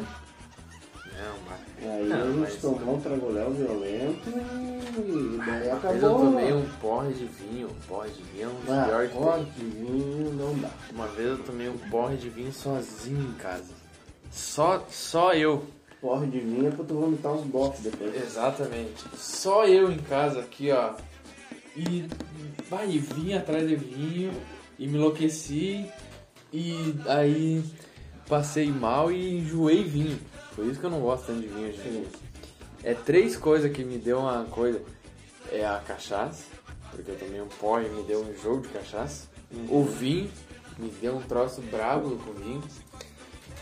Não, 1.19 1.35
mas. 1.49 1.57
Aí 1.91 2.07
Não, 2.07 2.15
a 2.21 2.25
gente 2.27 2.37
mas- 2.39 2.55
tomou 2.61 2.95
um 2.95 3.01
Tragoléu 3.01 3.49
violento 3.51 4.29
e 4.29 5.37
daí 5.39 5.47
Uma 5.47 5.59
vez 5.59 5.73
acabou. 5.73 5.99
eu 5.99 6.15
tomei 6.15 6.53
um 6.53 6.65
porre 6.79 7.13
de 7.13 7.25
vinho. 7.25 7.69
Porre 7.87 8.09
de 8.11 8.21
vinho 8.23 8.43
é 8.43 8.47
um 8.47 8.59
dos 8.59 8.69
Ah, 8.69 8.85
piores 8.85 9.11
que 9.11 9.17
pode 9.17 9.45
tem. 9.45 9.69
vinho 9.69 10.33
não 10.33 10.59
dá. 10.59 10.69
Uma 10.93 11.07
vez 11.07 11.29
eu 11.29 11.43
tomei 11.43 11.69
um 11.69 11.77
porre 11.89 12.17
de 12.17 12.29
vinho 12.29 12.53
sozinho 12.53 13.19
em 13.29 13.33
casa. 13.33 13.73
Só, 14.37 14.85
só 14.89 15.33
eu. 15.33 15.65
Porre 15.99 16.27
de 16.27 16.39
vinho 16.39 16.67
é 16.67 16.71
pra 16.71 16.85
tu 16.85 16.93
vomitar 16.93 17.33
uns 17.33 17.45
bofs 17.47 17.81
depois. 17.81 18.15
Exatamente. 18.15 19.03
Só 19.17 19.65
eu 19.65 19.91
em 19.91 19.97
casa 19.97 20.41
aqui, 20.41 20.71
ó. 20.71 20.93
E 21.75 22.07
vai, 22.69 22.89
e 22.89 22.99
vinho 22.99 23.37
atrás 23.37 23.67
de 23.67 23.75
vinho 23.75 24.31
e 24.77 24.87
me 24.87 24.97
enlouqueci 24.97 25.89
e 26.53 26.95
aí 27.07 27.63
passei 28.29 28.67
mal 28.67 29.11
e 29.11 29.39
enjoei 29.39 29.83
vinho. 29.83 30.19
Por 30.55 30.65
isso 30.65 30.79
que 30.79 30.85
eu 30.85 30.91
não 30.91 31.01
gosto 31.01 31.27
tanto 31.27 31.41
de 31.41 31.47
vinho, 31.47 31.73
gente. 31.73 32.09
É 32.83 32.93
três 32.93 33.35
coisas 33.35 33.71
que 33.71 33.83
me 33.83 33.97
deu 33.97 34.19
uma 34.19 34.45
coisa. 34.45 34.81
É 35.51 35.65
a 35.65 35.79
cachaça, 35.79 36.43
porque 36.91 37.09
eu 37.09 37.17
tomei 37.17 37.41
um 37.41 37.47
porre 37.47 37.87
e 37.87 37.89
me 37.89 38.03
deu 38.03 38.21
um 38.21 38.35
jogo 38.41 38.61
de 38.61 38.69
cachaça. 38.69 39.27
O 39.69 39.83
vinho, 39.83 40.29
me 40.77 40.89
deu 41.01 41.15
um 41.15 41.21
troço 41.21 41.61
brabo 41.61 42.17
com 42.17 42.33
vinho. 42.33 42.63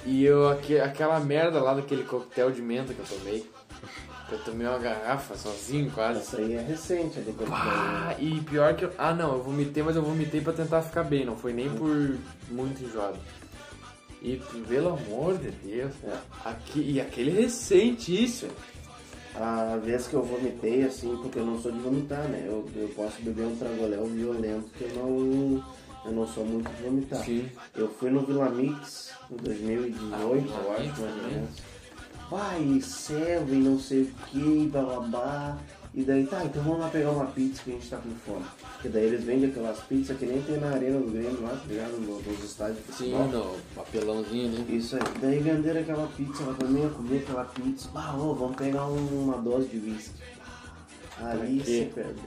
E 0.05 0.23
eu, 0.23 0.47
aque- 0.49 0.79
aquela 0.79 1.19
merda 1.19 1.59
lá 1.59 1.73
daquele 1.73 2.03
coquetel 2.03 2.51
de 2.51 2.61
menta 2.61 2.93
que 2.93 2.99
eu 2.99 3.05
tomei. 3.17 3.49
Que 4.29 4.33
eu 4.33 4.39
tomei 4.39 4.65
uma 4.67 4.77
garrafa 4.79 5.35
sozinho 5.35 5.91
quase. 5.91 6.19
Essa 6.19 6.37
aí 6.37 6.53
é 6.53 6.61
recente, 6.61 7.19
a 7.19 7.21
do 7.21 7.31
coquetel. 7.33 7.53
Ah, 7.55 8.15
e 8.19 8.39
pior 8.41 8.75
que 8.75 8.85
eu. 8.85 8.91
Ah, 8.97 9.13
não, 9.13 9.33
eu 9.33 9.43
vomitei, 9.43 9.83
mas 9.83 9.95
eu 9.95 10.01
vomitei 10.03 10.41
pra 10.41 10.53
tentar 10.53 10.81
ficar 10.81 11.03
bem, 11.03 11.25
não 11.25 11.35
foi 11.35 11.53
nem 11.53 11.69
por 11.69 12.17
muito 12.49 12.83
enjoado. 12.83 13.17
E 14.21 14.41
pelo 14.67 14.89
amor 14.89 15.37
de 15.37 15.51
Deus, 15.51 15.91
É. 16.03 16.17
aqui, 16.43 16.79
e 16.93 16.99
aquele 17.01 17.29
recentíssimo. 17.31 18.51
A 19.35 19.77
vez 19.83 20.07
que 20.07 20.13
eu 20.13 20.23
vomitei, 20.23 20.83
assim, 20.85 21.15
porque 21.21 21.37
eu 21.37 21.45
não 21.45 21.59
sou 21.61 21.71
de 21.71 21.77
vomitar, 21.79 22.23
né? 22.29 22.43
Eu, 22.47 22.65
eu 22.75 22.87
posso 22.95 23.21
beber 23.21 23.45
um 23.45 23.55
tragoléu 23.57 24.05
violento 24.05 24.69
que 24.77 24.85
eu 24.85 24.89
não, 24.95 25.63
eu 26.05 26.11
não 26.11 26.27
sou 26.27 26.45
muito 26.45 26.69
de 26.71 26.83
vomitar. 26.83 27.23
Sim. 27.23 27.49
Eu 27.75 27.89
fui 27.89 28.09
no 28.09 28.21
Vila 28.25 28.49
Mix 28.49 29.11
em 29.31 29.35
2018, 29.37 30.13
Ah, 30.13 30.19
eu 30.21 30.33
acho, 30.73 30.83
mais 30.83 30.99
ou 30.99 31.05
também? 31.07 31.31
menos. 31.33 31.49
Vai, 32.29 32.81
serve, 32.81 33.55
não 33.57 33.79
sei 33.79 34.01
o 34.03 34.05
que, 34.27 34.69
bababá. 34.71 35.57
E 35.93 36.03
daí, 36.03 36.25
tá, 36.27 36.43
então 36.43 36.61
vamos 36.61 36.79
lá 36.81 36.89
pegar 36.89 37.11
uma 37.11 37.27
pizza 37.27 37.61
que 37.63 37.69
a 37.71 37.73
gente 37.73 37.89
tá 37.89 37.95
com 37.97 38.09
fome. 38.25 38.43
Porque 38.73 38.89
daí 38.89 39.05
eles 39.05 39.23
vendem 39.23 39.49
aquelas 39.49 39.79
pizzas 39.81 40.17
que 40.17 40.25
nem 40.25 40.41
tem 40.41 40.57
na 40.59 40.71
arena 40.71 40.99
do 40.99 41.09
Grêmio 41.09 41.41
lá, 41.41 41.51
tá 41.51 41.61
ligado? 41.67 41.91
Nos, 42.01 42.43
estádios 42.43 42.79
Sim, 42.97 43.11
no 43.13 43.55
papelãozinho, 43.75 44.49
né? 44.51 44.65
Isso 44.67 44.97
aí. 44.97 45.01
Daí 45.21 45.39
venderam 45.39 45.79
aquela 45.79 46.07
pizza 46.07 46.43
pra 46.43 46.67
mim, 46.67 46.81
eu 46.83 46.89
comi 46.89 47.17
aquela 47.19 47.45
pizza. 47.45 47.87
Ah, 47.95 48.13
ô, 48.17 48.33
vamos 48.33 48.57
pegar 48.57 48.87
um- 48.87 49.23
uma 49.23 49.37
dose 49.37 49.69
de 49.69 49.77
whisky. 49.89 50.19
Ali 51.21 51.63
se 51.63 51.85
perdeu. 51.95 52.23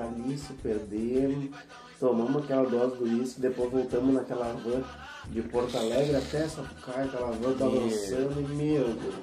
Ali 0.00 0.36
se 0.38 0.52
perdemos. 0.54 1.50
Tomamos 1.98 2.44
aquela 2.44 2.68
dose 2.68 2.96
do 2.96 3.04
whisky, 3.04 3.40
depois 3.40 3.70
voltamos 3.70 4.14
naquela 4.14 4.52
van 4.52 4.82
de 5.30 5.40
Porto 5.42 5.78
Alegre 5.78 6.16
até 6.16 6.46
Sapucaia, 6.46 7.04
aquela 7.04 7.30
van 7.30 7.52
balançando 7.52 8.40
e 8.40 8.44
meu 8.54 8.84
Deus. 8.84 9.14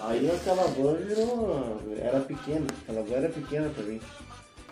Aí 0.00 0.30
aquela 0.30 0.64
van 0.64 0.94
virou. 0.94 1.80
Era 1.96 2.20
pequena, 2.20 2.66
aquela 2.82 3.02
van 3.02 3.14
era 3.14 3.28
pequena 3.28 3.68
pra 3.70 3.84
mim. 3.84 4.00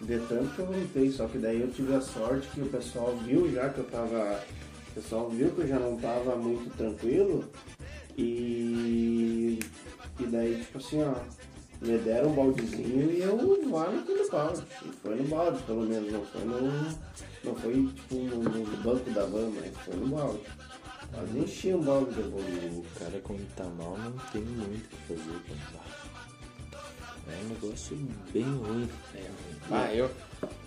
De 0.01 0.19
tanto 0.21 0.55
que 0.55 0.59
eu 0.61 0.67
vomitei, 0.67 1.11
só 1.11 1.27
que 1.27 1.39
daí 1.39 1.61
eu 1.61 1.71
tive 1.71 1.95
a 1.95 2.01
sorte 2.01 2.49
que 2.49 2.61
o 2.61 2.67
pessoal 2.67 3.17
viu 3.25 3.53
já 3.53 3.69
que 3.69 3.79
eu 3.79 3.85
tava. 3.85 4.41
O 4.91 4.95
pessoal 4.95 5.29
viu 5.29 5.51
que 5.51 5.61
eu 5.61 5.69
já 5.69 5.79
não 5.79 5.97
tava 5.97 6.35
muito 6.37 6.77
tranquilo 6.77 7.45
e. 8.17 9.61
E 10.21 10.27
daí, 10.27 10.61
tipo 10.65 10.79
assim, 10.79 11.01
ó, 11.03 11.15
me 11.81 11.99
deram 11.99 12.31
um 12.31 12.35
baldezinho 12.35 13.11
e 13.11 13.21
eu 13.21 13.71
vá 13.71 13.91
naquele 13.91 14.29
balde. 14.29 14.63
E 14.85 14.89
foi 14.89 15.17
no 15.17 15.25
balde, 15.25 15.63
pelo 15.63 15.83
menos, 15.83 16.13
não 16.13 16.25
foi 16.25 16.45
no. 16.45 17.09
Não 17.45 17.55
foi 17.55 17.73
tipo 17.73 18.15
no, 18.15 18.43
no 18.43 18.77
banco 18.79 19.11
da 19.11 19.25
van, 19.25 19.51
mas 19.55 19.77
foi 19.85 19.97
no 19.97 20.09
balde. 20.09 20.41
Quase 21.13 21.39
enchi 21.39 21.73
um 21.73 21.83
balde 21.83 22.15
depois. 22.15 22.77
O 22.77 22.85
cara 22.99 23.21
quando 23.23 23.55
tá 23.55 23.65
mal 23.65 23.97
não 23.97 24.13
tem 24.33 24.43
muito 24.43 24.85
o 24.85 24.89
que 24.89 25.15
fazer. 25.15 25.41
Cara. 25.73 26.09
É 27.29 27.45
um 27.45 27.49
negócio 27.49 27.97
bem 28.33 28.43
ruim. 28.43 28.89
É, 29.15 29.31
ah, 29.71 29.95
eu. 29.95 30.11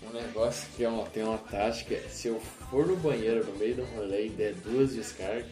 Um 0.03 0.13
negócio 0.13 0.67
que 0.75 0.83
é 0.83 0.89
uma, 0.89 1.05
tem 1.05 1.23
uma 1.23 1.37
tática, 1.37 1.97
se 2.09 2.27
eu 2.27 2.39
for 2.69 2.85
no 2.85 2.95
banheiro 2.97 3.45
no 3.45 3.57
meio 3.57 3.75
do 3.75 3.83
rolê 3.95 4.27
e 4.27 4.29
der 4.29 4.53
duas 4.55 4.93
descargas, 4.93 5.45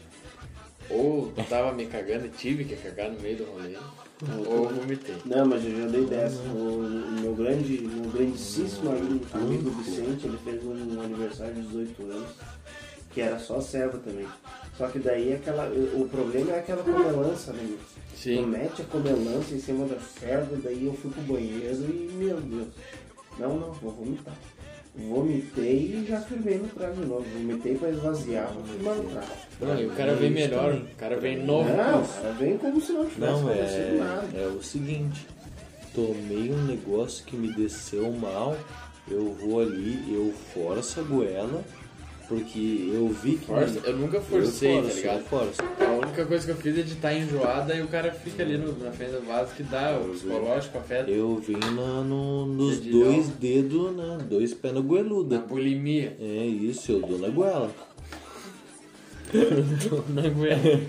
ou 0.90 1.32
tava 1.50 1.72
me 1.72 1.86
cagando 1.86 2.26
e 2.26 2.30
tive 2.30 2.66
que 2.66 2.76
cagar 2.76 3.10
no 3.12 3.20
meio 3.22 3.38
do 3.38 3.46
rolê, 3.46 3.78
ou 4.48 4.70
vomitei. 4.70 5.16
Não, 5.26 5.46
mas 5.46 5.64
eu 5.64 5.82
já 5.82 5.88
dei 5.88 6.06
dessa. 6.06 6.42
O, 6.42 7.20
meu 7.22 7.34
grande, 7.34 7.82
meu 7.82 8.12
grandíssimo 8.12 8.92
amigo, 8.92 9.26
amigo 9.34 9.70
Vicente, 9.72 10.28
ele 10.28 10.38
fez 10.44 10.64
um 10.64 11.02
aniversário 11.02 11.56
de 11.56 11.62
18 11.62 12.04
anos, 12.04 12.30
que 13.12 13.22
era 13.22 13.40
só 13.40 13.62
serva 13.62 13.98
também. 14.00 14.28
Só 14.78 14.88
que 14.88 15.00
daí 15.00 15.34
aquela, 15.34 15.70
o 15.96 16.08
problema 16.10 16.52
é 16.52 16.60
aquela 16.60 16.84
comelança, 16.84 17.54
né? 17.54 17.78
Tu 18.14 18.18
Sim. 18.18 18.46
mete 18.48 18.82
a 18.82 18.86
comelança 18.86 19.54
em 19.54 19.60
cima 19.60 19.86
da 19.86 20.00
cerda, 20.00 20.58
daí 20.62 20.86
eu 20.86 20.94
fui 20.94 21.10
pro 21.12 21.22
banheiro 21.22 21.86
e, 21.86 22.12
meu 22.14 22.40
Deus. 22.42 22.68
Não, 23.38 23.58
não, 23.58 23.72
vou 23.74 23.92
vomitar. 23.92 24.36
Vomitei 24.96 25.94
e 26.02 26.06
já 26.08 26.20
firmei 26.20 26.58
no 26.58 26.68
trago 26.68 27.02
de 27.02 27.08
novo. 27.08 27.26
Vomitei 27.34 27.76
pra 27.76 27.90
esvaziar, 27.90 28.52
vou 28.54 28.64
firmar 28.64 28.96
no 28.96 29.04
trago. 29.10 29.28
Não, 29.62 29.80
e 29.80 29.86
o 29.86 29.92
cara 29.92 30.16
vem 30.16 30.30
melhor, 30.32 30.74
o 30.74 30.96
cara 30.96 31.18
vem 31.18 31.46
novo. 31.46 31.70
Não, 31.70 32.02
o 32.04 32.08
cara 32.08 32.32
vem 32.34 32.58
como 32.58 32.82
se 32.82 32.92
não 32.92 33.06
tivesse 33.06 33.32
Não, 33.32 33.48
acontecido 33.48 33.98
nada. 34.00 34.28
é, 34.36 34.44
é 34.44 34.48
o 34.48 34.62
seguinte, 34.64 35.28
tomei 35.94 36.52
um 36.52 36.66
negócio 36.66 37.24
que 37.26 37.36
me 37.38 37.54
desceu 37.54 38.12
mal, 38.12 38.58
eu 39.08 39.34
vou 39.34 39.62
ali, 39.62 40.04
eu 40.14 40.34
forço 40.54 41.00
a 41.00 41.04
goela, 41.04 41.64
porque 42.30 42.92
eu 42.94 43.08
vi 43.10 43.38
que... 43.38 43.46
Força, 43.48 43.80
eu 43.84 43.98
nunca 43.98 44.22
forcei, 44.22 44.72
eu 44.72 44.76
tá 44.78 44.82
forço, 44.84 44.98
ligado? 44.98 45.18
Eu 45.20 45.26
forço. 45.26 45.62
A 45.80 45.92
única 46.06 46.26
coisa 46.28 46.46
que 46.46 46.52
eu 46.52 46.56
fiz 46.56 46.78
é 46.78 46.82
de 46.84 46.94
estar 46.94 47.14
enjoada 47.14 47.74
e 47.76 47.82
o 47.82 47.88
cara 47.88 48.12
fica 48.12 48.44
ali 48.44 48.56
no- 48.58 48.78
na 48.78 48.92
frente 48.92 49.14
do 49.14 49.26
vaso 49.26 49.54
que 49.56 49.64
dá, 49.64 50.00
o 50.00 50.10
psicológico 50.14 50.78
afeta. 50.78 51.10
Eu 51.10 51.36
vim 51.38 51.58
na- 51.58 52.04
no- 52.04 52.46
nos 52.46 52.78
dois 52.80 53.28
dedos, 53.30 53.96
né, 53.96 54.20
dois 54.30 54.54
pés 54.54 54.74
na 54.74 54.80
Na 54.80 54.86
goeluda. 54.86 55.40
bulimia. 55.40 56.16
É 56.20 56.46
isso, 56.46 56.92
eu 56.92 57.00
dou 57.02 57.18
na 57.18 57.30
goela. 57.30 57.72
Na 60.14 60.28
goela. 60.30 60.82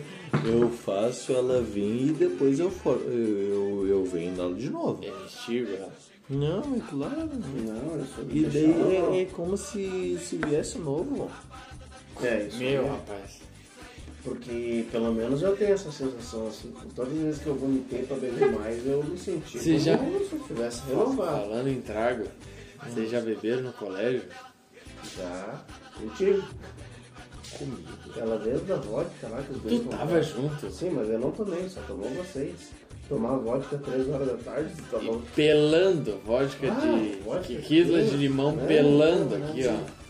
Eu 0.46 0.70
faço 0.70 1.32
ela 1.32 1.60
vir 1.60 2.08
e 2.10 2.12
depois 2.12 2.58
eu, 2.60 2.70
for, 2.70 3.00
eu, 3.06 3.12
eu, 3.12 3.86
eu 3.88 4.04
venho 4.04 4.32
nela 4.32 4.54
de 4.54 4.70
novo. 4.70 5.02
É 5.04 5.08
né? 5.10 5.88
Não, 6.30 6.60
é 6.76 6.80
claro. 6.88 7.28
Não, 7.34 7.96
eu 7.96 8.06
sou 8.06 8.24
E 8.30 8.44
daí 8.44 8.96
é, 8.96 9.22
é 9.22 9.24
como 9.26 9.56
se, 9.56 10.16
se 10.22 10.36
viesse 10.36 10.78
novo. 10.78 11.28
É, 12.22 12.44
isso 12.44 12.58
Meu, 12.58 12.86
rapaz. 12.86 13.40
Porque 14.22 14.84
pelo 14.92 15.12
menos 15.12 15.42
eu 15.42 15.56
tenho 15.56 15.72
essa 15.72 15.90
sensação 15.90 16.46
assim. 16.46 16.72
Todas 16.94 17.12
as 17.14 17.18
vezes 17.18 17.42
que 17.42 17.46
eu 17.48 17.54
vomitei 17.56 18.02
pra 18.04 18.16
beber 18.16 18.52
mais, 18.52 18.86
eu 18.86 19.02
me 19.02 19.18
senti 19.18 19.58
Você 19.58 19.72
como 19.72 19.80
já- 19.84 19.98
se 19.98 20.32
eu 20.34 20.40
tivesse 20.46 20.82
renovado. 20.86 21.40
Falando 21.48 21.68
em 21.68 21.80
trago, 21.80 22.24
vocês 22.86 23.10
já 23.10 23.20
beberam 23.20 23.62
no 23.62 23.72
colégio? 23.72 24.22
Já, 25.16 25.64
contigo. 25.98 26.44
Aquela 28.10 28.38
vez 28.38 28.62
da 28.66 28.76
vodka 28.76 29.28
lá 29.28 29.42
que 29.42 29.52
os 29.52 29.62
dois 29.62 29.80
Tu 29.82 29.88
tava 29.88 30.22
junto. 30.22 30.70
Sim, 30.70 30.90
mas 30.90 31.08
eu 31.08 31.18
não 31.18 31.30
tomei, 31.32 31.68
só 31.68 31.80
tomou 31.82 32.08
vocês. 32.10 32.54
Tomar 33.10 33.38
vodka 33.38 33.76
3 33.76 34.08
horas 34.08 34.28
da 34.28 34.36
tarde, 34.36 34.70
tá 34.88 34.98
bom. 35.00 35.20
Pelando 35.34 36.18
vodka 36.24 36.68
Ah, 36.70 36.96
de. 36.96 37.18
vodka 37.24 37.54
que 37.56 37.82
de 37.84 38.16
limão 38.16 38.52
Não, 38.54 38.66
pelando 38.66 39.36
não, 39.36 39.48
aqui, 39.48 39.66
ó. 39.66 40.00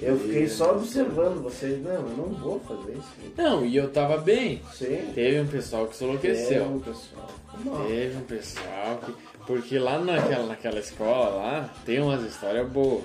Eu 0.00 0.16
fiquei 0.20 0.48
só 0.48 0.76
observando 0.76 1.42
vocês. 1.42 1.82
Não, 1.82 1.90
eu 1.94 2.16
não 2.16 2.28
vou 2.34 2.60
fazer 2.60 2.92
isso. 2.92 3.08
Não, 3.36 3.66
e 3.66 3.76
eu 3.76 3.90
tava 3.90 4.18
bem. 4.18 4.62
Sim. 4.72 5.10
Teve 5.16 5.40
um 5.40 5.48
pessoal 5.48 5.88
que 5.88 5.96
se 5.96 6.04
enlouqueceu. 6.04 6.80
pessoal. 6.84 7.28
Não. 7.64 7.86
Teve 7.88 8.16
um 8.16 8.20
pessoal 8.20 9.00
que. 9.04 9.12
Porque 9.44 9.78
lá 9.80 9.98
naquela, 9.98 10.46
naquela 10.46 10.78
escola 10.78 11.30
lá 11.34 11.74
tem 11.84 12.00
umas 12.00 12.22
histórias 12.22 12.68
boas. 12.70 13.02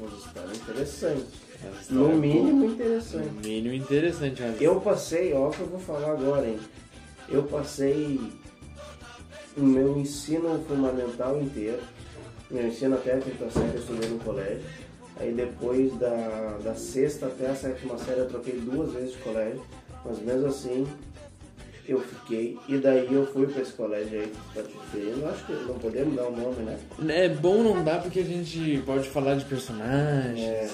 Interessante. 0.00 1.24
Umas 1.62 1.80
histórias 1.82 1.88
No 1.90 2.08
mínimo 2.16 2.60
boas. 2.66 2.72
interessante. 2.72 3.26
No 3.28 3.40
mínimo 3.42 3.74
interessante. 3.74 4.42
Mas... 4.42 4.60
Eu 4.60 4.80
passei, 4.80 5.32
ó, 5.34 5.48
o 5.48 5.50
que 5.52 5.60
eu 5.60 5.66
vou 5.66 5.78
falar 5.78 6.10
agora, 6.12 6.48
hein? 6.48 6.58
Eu 7.28 7.44
passei 7.44 8.18
o 9.56 9.62
meu 9.62 9.98
ensino 9.98 10.62
fundamental 10.68 11.40
inteiro, 11.40 11.80
meu 12.50 12.66
ensino 12.66 12.94
até 12.94 13.14
a 13.14 13.18
quinta 13.18 13.50
série 13.50 13.74
eu 13.74 13.80
estudei 13.80 14.08
no 14.10 14.18
colégio. 14.18 14.64
Aí 15.18 15.32
depois 15.32 15.92
da, 15.98 16.58
da 16.62 16.74
sexta 16.74 17.26
até 17.26 17.46
a 17.46 17.54
sétima 17.54 17.98
série 17.98 18.20
eu 18.20 18.28
troquei 18.28 18.54
duas 18.60 18.92
vezes 18.92 19.12
de 19.12 19.18
colégio, 19.18 19.62
mas 20.04 20.18
mesmo 20.18 20.46
assim 20.46 20.86
eu 21.88 22.00
fiquei. 22.00 22.58
E 22.68 22.76
daí 22.76 23.12
eu 23.12 23.26
fui 23.26 23.46
pra 23.46 23.62
esse 23.62 23.72
colégio 23.72 24.20
aí 24.20 24.26
que 24.26 24.54
tá 24.54 24.68
referindo. 24.68 25.26
Acho 25.26 25.46
que 25.46 25.52
não 25.52 25.78
podemos 25.78 26.14
dar 26.14 26.26
o 26.26 26.36
nome, 26.36 26.62
né? 26.64 26.78
É 27.08 27.28
bom 27.28 27.62
não 27.62 27.82
dá 27.82 27.98
porque 27.98 28.20
a 28.20 28.24
gente 28.24 28.82
pode 28.84 29.08
falar 29.08 29.36
de 29.36 29.44
personagens. 29.46 30.38
É, 30.38 30.68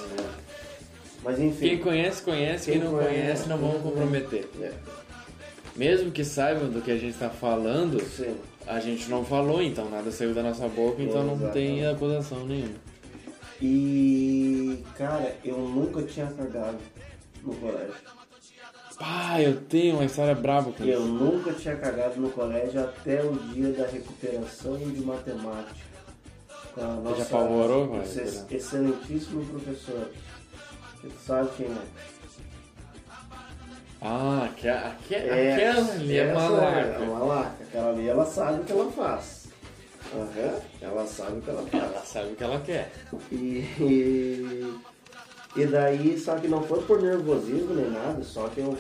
mas 1.23 1.39
enfim. 1.39 1.69
Quem 1.69 1.79
conhece, 1.79 2.23
conhece. 2.23 2.71
Quem, 2.71 2.81
Quem 2.81 2.91
não 2.91 2.99
conhece, 2.99 3.15
conhece, 3.15 3.49
não 3.49 3.59
vamos 3.59 3.83
comprometer. 3.83 4.49
É, 4.61 4.73
Mesmo 5.77 6.11
que 6.11 6.25
saibam 6.25 6.69
do 6.69 6.83
que 6.83 6.91
a 6.91 6.97
gente 6.97 7.13
está 7.13 7.31
falando, 7.31 8.01
sim. 8.01 8.35
A 8.67 8.81
gente 8.81 9.09
não 9.11 9.25
falou, 9.25 9.63
então 9.63 9.89
nada 9.91 10.11
saiu 10.11 10.35
da 10.35 10.43
nossa 10.43 10.69
boca, 10.69 11.03
então 11.03 11.25
não 11.25 11.51
tem 11.51 11.87
acusação 11.87 12.47
nenhuma. 12.47 12.75
E 13.61 14.83
cara, 14.97 15.37
eu 15.45 15.59
nunca 15.59 16.03
tinha 16.03 16.27
cagado 16.27 16.79
no 17.43 17.55
colégio. 17.55 17.95
Pá, 18.99 19.41
eu 19.41 19.61
tenho 19.63 19.95
uma 19.97 20.05
história 20.05 20.35
braba 20.35 20.71
com 20.73 20.85
Eu 20.85 21.01
isso. 21.01 21.09
nunca 21.13 21.53
tinha 21.53 21.77
cagado 21.77 22.21
no 22.21 22.31
colégio 22.31 22.81
até 22.81 23.23
o 23.23 23.33
dia 23.35 23.73
da 23.73 23.87
recuperação 23.87 24.77
de 24.79 25.01
matemática. 25.01 25.93
Com 26.75 26.81
a 26.81 26.87
nossa 26.95 27.23
apavorou 27.23 27.89
com 27.89 27.95
a 27.95 27.99
ex- 27.99 28.15
recuperação? 28.15 28.47
excelentíssimo 28.51 29.45
professor. 29.47 30.11
Você 31.03 31.11
sabe 31.27 31.51
quem 31.57 31.67
é? 31.67 32.22
Ah, 34.05 34.49
aque- 34.51 34.69
aque- 34.69 35.15
É, 35.15 35.55
aquela 35.55 35.93
ali 35.93 36.19
é 36.19 36.23
essa 36.25 36.35
malaca. 36.35 36.79
É 36.81 37.07
malaca. 37.07 37.55
Aquela 37.63 37.91
ali 37.91 38.09
ela 38.09 38.27
sabe 38.27 38.61
o 38.61 38.65
que 38.65 38.73
ela 38.73 38.91
faz. 38.91 39.43
Aham, 40.15 40.55
ela 40.83 41.07
sabe 41.07 41.39
o 41.39 41.41
que 41.43 41.51
ela 41.51 41.63
faz. 41.63 41.85
Ela 41.85 42.03
sabe 42.05 42.33
o 42.33 42.37
que 42.37 42.45
ela 42.45 42.61
quer. 42.61 42.93
E, 43.31 43.37
e, 43.81 44.75
e 45.57 45.67
daí, 45.67 46.19
só 46.19 46.35
que 46.37 46.49
não 46.49 46.63
foi 46.63 46.83
por 46.83 47.01
nervosismo 47.01 47.75
nem 47.75 47.91
nada, 47.91 48.23
só 48.25 48.49
que 48.49 48.61
eu, 48.61 48.77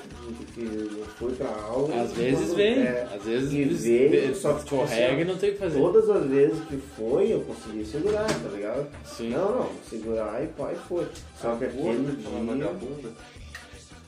que 0.54 0.60
eu 0.62 1.04
fui 1.18 1.32
pra 1.34 1.48
aula. 1.48 2.02
Às 2.02 2.12
vezes 2.12 2.46
quando- 2.48 2.56
vem, 2.56 2.78
é, 2.82 3.08
às 3.14 3.22
vezes 3.24 3.52
e 3.52 3.64
veio, 3.64 4.34
só 4.34 4.52
que 4.54 4.64
tipo, 4.64 4.74
escorrega 4.84 5.12
assim, 5.12 5.20
e 5.20 5.24
não 5.24 5.36
tem 5.38 5.50
o 5.50 5.52
que 5.52 5.58
fazer. 5.58 5.78
Todas 5.78 6.10
as 6.10 6.26
vezes 6.26 6.64
que 6.64 6.76
foi, 6.96 7.32
eu 7.32 7.40
consegui 7.42 7.84
segurar, 7.86 8.26
tá 8.26 8.48
ligado? 8.52 8.86
Sim. 9.06 9.30
Não, 9.30 9.54
não, 9.54 9.70
segurar 9.88 10.42
e 10.42 10.48
pai 10.48 10.74
foi. 10.88 11.06
Só 11.40 11.54
que 11.56 11.64
aquele 11.64 11.82
dia. 12.16 12.70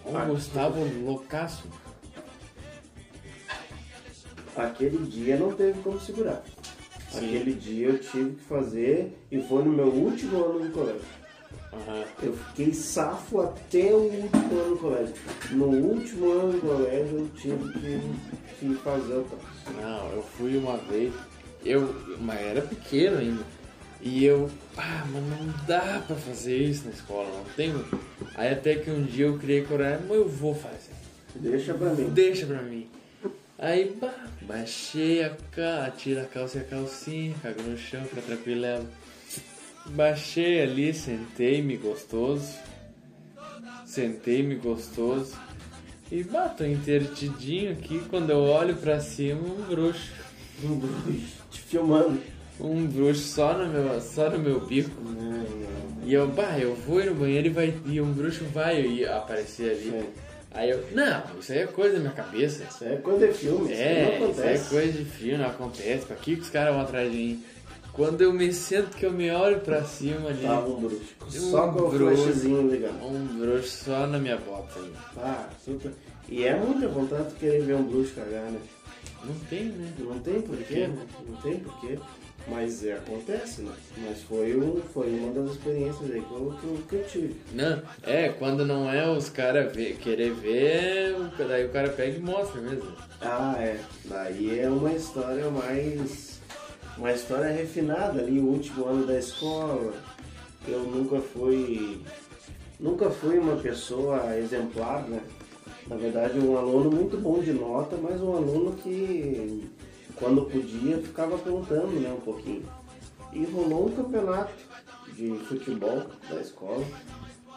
O 0.04 0.26
Gustavo 0.26 0.84
loucaço. 1.04 1.64
Aquele 4.56 4.98
dia 5.06 5.36
não 5.36 5.52
teve 5.52 5.80
como 5.82 5.98
segurar. 5.98 6.42
Sim. 7.10 7.26
Aquele 7.26 7.54
dia 7.54 7.88
eu 7.88 7.98
tive 7.98 8.30
que 8.36 8.44
fazer 8.44 9.16
e 9.30 9.40
foi 9.42 9.64
no 9.64 9.72
meu 9.72 9.86
último 9.86 10.44
ano 10.44 10.66
de 10.66 10.72
colégio. 10.72 11.02
Aham. 11.72 12.04
Eu 12.22 12.36
fiquei 12.36 12.72
safo 12.72 13.40
até 13.40 13.92
o 13.92 13.98
último 13.98 14.60
ano 14.60 14.74
do 14.74 14.80
colégio. 14.80 15.14
No 15.50 15.66
último 15.66 16.30
ano 16.32 16.52
do 16.52 16.60
colégio 16.60 17.18
eu 17.18 17.28
tive 17.36 17.72
que, 17.72 18.00
que 18.60 18.74
fazer 18.76 19.14
o. 19.14 19.26
Não, 19.80 20.10
eu 20.12 20.22
fui 20.36 20.56
uma 20.56 20.76
vez, 20.76 21.12
eu, 21.64 21.94
mas 22.20 22.40
era 22.40 22.62
pequeno 22.62 23.18
ainda. 23.18 23.42
E 24.00 24.24
eu, 24.24 24.50
ah, 24.76 25.06
mas 25.10 25.22
não 25.22 25.54
dá 25.66 26.02
pra 26.06 26.16
fazer 26.16 26.56
isso 26.56 26.86
na 26.86 26.92
escola, 26.92 27.28
não 27.30 27.44
tem. 27.54 27.72
Aí 28.34 28.52
até 28.52 28.74
que 28.76 28.90
um 28.90 29.04
dia 29.04 29.26
eu 29.26 29.38
criei 29.38 29.62
coragem, 29.62 30.06
mas 30.08 30.16
eu 30.16 30.28
vou 30.28 30.54
fazer. 30.54 30.92
Deixa 31.36 31.74
pra 31.74 31.90
mim. 31.94 32.08
Deixa 32.10 32.46
pra 32.46 32.62
mim. 32.62 32.88
Aí, 33.58 33.96
bah, 34.00 34.26
baixei 34.42 35.22
a 35.22 35.30
calça, 35.52 35.92
tira 35.96 36.22
a 36.22 36.26
calça 36.26 36.58
e 36.58 36.60
a 36.60 36.64
calcinha, 36.64 37.34
cago 37.40 37.62
no 37.62 37.78
chão, 37.78 38.04
fica 38.04 38.22
tranquilo. 38.22 38.88
Baixei 39.86 40.62
ali, 40.62 40.92
sentei-me 40.92 41.76
gostoso. 41.76 42.52
Sentei-me 43.86 44.56
gostoso. 44.56 45.36
E 46.10 46.24
bah, 46.24 46.48
tô 46.48 46.64
intertidinho 46.64 47.72
aqui, 47.72 48.02
quando 48.10 48.30
eu 48.30 48.40
olho 48.40 48.76
pra 48.76 49.00
cima, 49.00 49.40
um 49.40 49.62
bruxo. 49.62 50.12
Um 50.62 50.76
bruxo 50.76 51.42
te 51.50 51.60
filmando. 51.60 52.20
Um 52.60 52.86
bruxo 52.86 53.22
só 53.22 53.52
no 53.58 53.66
meu, 53.68 54.00
só 54.00 54.30
no 54.30 54.38
meu 54.38 54.60
bico. 54.60 54.90
E 56.04 56.12
eu, 56.14 56.28
bah, 56.28 56.58
eu 56.58 56.74
vou 56.74 57.00
ir 57.00 57.06
no 57.06 57.14
banheiro 57.14 57.46
e, 57.46 57.50
vai, 57.50 57.74
e 57.86 58.00
um 58.00 58.12
bruxo 58.12 58.44
vai 58.52 58.80
e 58.84 59.06
aparecer 59.06 59.70
ali. 59.72 59.90
Sim. 59.90 60.04
Aí 60.52 60.70
eu, 60.70 60.84
não, 60.92 61.22
isso 61.40 61.50
aí 61.52 61.58
é 61.60 61.66
coisa 61.66 61.94
da 61.94 62.00
minha 62.00 62.12
cabeça. 62.12 62.62
Isso 62.70 62.84
é 62.84 62.96
coisa 62.96 63.26
de 63.26 63.34
filme, 63.34 63.72
isso 63.72 63.82
É, 63.82 63.94
não 64.20 64.30
isso 64.30 64.40
é 64.40 64.44
acontece. 64.44 64.70
coisa 64.70 64.92
de 64.92 65.04
filme, 65.04 65.38
não 65.38 65.46
acontece. 65.50 66.06
Pra 66.06 66.16
que 66.16 66.36
que 66.36 66.42
os 66.42 66.50
caras 66.50 66.74
vão 66.74 66.82
atrás 66.84 67.10
de 67.10 67.16
mim? 67.16 67.44
Quando 67.92 68.20
eu 68.22 68.32
me 68.32 68.52
sento 68.52 68.96
que 68.96 69.06
eu 69.06 69.12
me 69.12 69.30
olho 69.30 69.60
pra 69.60 69.82
cima 69.84 70.28
ali, 70.28 70.42
Tava 70.42 70.68
um 70.68 70.80
bruxo. 70.80 71.00
Um 71.26 71.30
Só 71.30 71.68
com 71.72 71.82
o 71.84 71.90
flashzinho 71.90 72.70
ligado. 72.70 73.04
um 73.04 73.24
bruxo 73.38 73.84
só 73.84 74.06
na 74.06 74.18
minha 74.18 74.36
bota 74.36 74.78
aí. 74.78 74.92
Ah, 75.16 75.48
super. 75.64 75.92
E 76.28 76.44
é 76.44 76.54
muita 76.56 76.86
vontade 76.88 77.28
de 77.30 77.34
querer 77.36 77.62
ver 77.62 77.74
um 77.76 77.82
bruxo 77.84 78.12
cagar, 78.14 78.50
né? 78.50 78.58
Não 79.24 79.34
tem, 79.48 79.64
né? 79.66 79.88
Não 79.98 80.18
tem 80.18 80.40
porquê, 80.42 80.86
né? 80.88 80.98
Não 81.26 81.36
tem 81.36 81.58
porquê. 81.60 81.98
Mas 82.46 82.84
é, 82.84 82.92
acontece, 82.92 83.62
né? 83.62 83.72
Mas 83.98 84.22
foi, 84.22 84.54
um, 84.54 84.80
foi 84.92 85.08
uma 85.18 85.32
das 85.32 85.52
experiências 85.52 86.10
aí 86.10 86.20
que 86.20 86.32
eu, 86.32 86.54
que 86.60 86.66
eu, 86.66 86.78
que 86.88 86.94
eu 86.96 87.04
tive. 87.04 87.36
Não, 87.54 87.80
é, 88.02 88.28
quando 88.28 88.66
não 88.66 88.90
é 88.90 89.08
os 89.10 89.30
caras 89.30 89.72
querer 89.72 90.34
ver, 90.34 91.16
daí 91.38 91.64
o 91.64 91.70
cara 91.70 91.88
pega 91.88 92.18
e 92.18 92.20
mostra 92.20 92.60
mesmo. 92.60 92.92
Ah, 93.20 93.54
é. 93.58 93.80
Daí 94.04 94.60
é 94.60 94.68
uma 94.68 94.92
história 94.92 95.48
mais. 95.50 96.40
Uma 96.98 97.12
história 97.12 97.50
refinada 97.50 98.20
ali, 98.20 98.38
o 98.38 98.46
último 98.46 98.86
ano 98.86 99.06
da 99.06 99.18
escola. 99.18 99.94
Eu 100.68 100.80
nunca 100.80 101.20
fui. 101.20 102.02
Nunca 102.78 103.08
fui 103.08 103.38
uma 103.38 103.56
pessoa 103.56 104.36
exemplar, 104.36 105.08
né? 105.08 105.20
Na 105.86 105.96
verdade, 105.96 106.38
um 106.38 106.56
aluno 106.56 106.90
muito 106.90 107.16
bom 107.18 107.40
de 107.40 107.52
nota, 107.52 107.96
mas 107.96 108.20
um 108.20 108.34
aluno 108.34 108.72
que, 108.72 109.64
quando 110.24 110.46
podia, 110.46 110.96
ficava 110.96 111.34
apontando 111.34 112.00
né, 112.00 112.10
um 112.10 112.20
pouquinho. 112.20 112.62
E 113.30 113.44
rolou 113.44 113.88
um 113.88 113.90
campeonato 113.90 114.54
de 115.14 115.36
futebol 115.46 116.06
da 116.30 116.40
escola. 116.40 116.82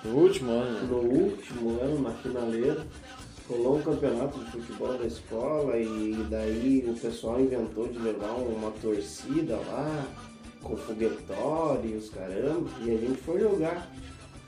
No 0.04 0.16
último 0.16 0.52
ano, 0.52 0.72
né? 0.74 0.88
No 0.90 0.98
último 0.98 1.80
ano, 1.82 2.02
na 2.02 2.12
finaleira, 2.12 2.86
rolou 3.48 3.78
um 3.78 3.82
campeonato 3.82 4.38
de 4.40 4.52
futebol 4.52 4.98
da 4.98 5.06
escola 5.06 5.78
e 5.78 6.28
daí 6.30 6.86
o 6.88 6.94
pessoal 7.00 7.40
inventou 7.40 7.88
de 7.88 8.00
levar 8.00 8.34
uma 8.34 8.72
torcida 8.72 9.56
lá, 9.56 10.06
com 10.62 10.76
foguetório 10.76 11.90
e 11.90 11.96
os 11.96 12.10
caramba, 12.10 12.70
e 12.82 12.92
a 12.92 12.98
gente 12.98 13.22
foi 13.22 13.40
jogar 13.40 13.90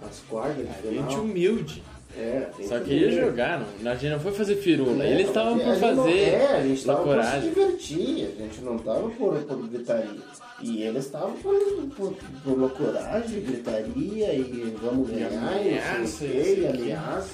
as 0.05 0.19
quartas 0.29 0.67
de 0.67 0.73
final. 0.73 1.09
gente 1.09 1.19
humilde. 1.19 1.83
É, 2.19 2.49
Só 2.67 2.79
que 2.79 2.99
ver. 2.99 3.11
jogar, 3.11 3.65
não. 3.81 3.91
A 3.91 3.95
gente 3.95 4.11
não 4.11 4.19
foi 4.19 4.31
fazer 4.33 4.55
firula. 4.57 5.03
É, 5.05 5.11
Eles 5.13 5.27
estavam 5.27 5.57
por 5.57 5.73
gente 5.73 5.79
não- 5.95 6.03
fazer. 6.03 6.19
é, 6.19 6.45
a 6.57 6.61
gente 6.63 6.85
tava 6.85 7.03
por 7.03 7.23
se 7.23 7.39
divertir, 7.39 8.25
a 8.37 8.41
gente 8.43 8.61
não 8.61 8.77
tava 8.79 9.09
por, 9.11 9.37
por 9.43 9.67
gritaria. 9.69 10.21
E 10.61 10.83
eles 10.83 11.05
estavam 11.05 11.31
por, 11.37 11.55
por, 11.95 12.13
por 12.43 12.57
loucuragem, 12.59 13.39
gritaria 13.41 14.33
e 14.33 14.75
vamos 14.83 15.09
ganhar, 15.09 15.31
e 15.63 15.69
ameaça, 15.79 16.25
e 16.25 16.67
aqui. 16.67 16.81
ameaça. 16.81 17.29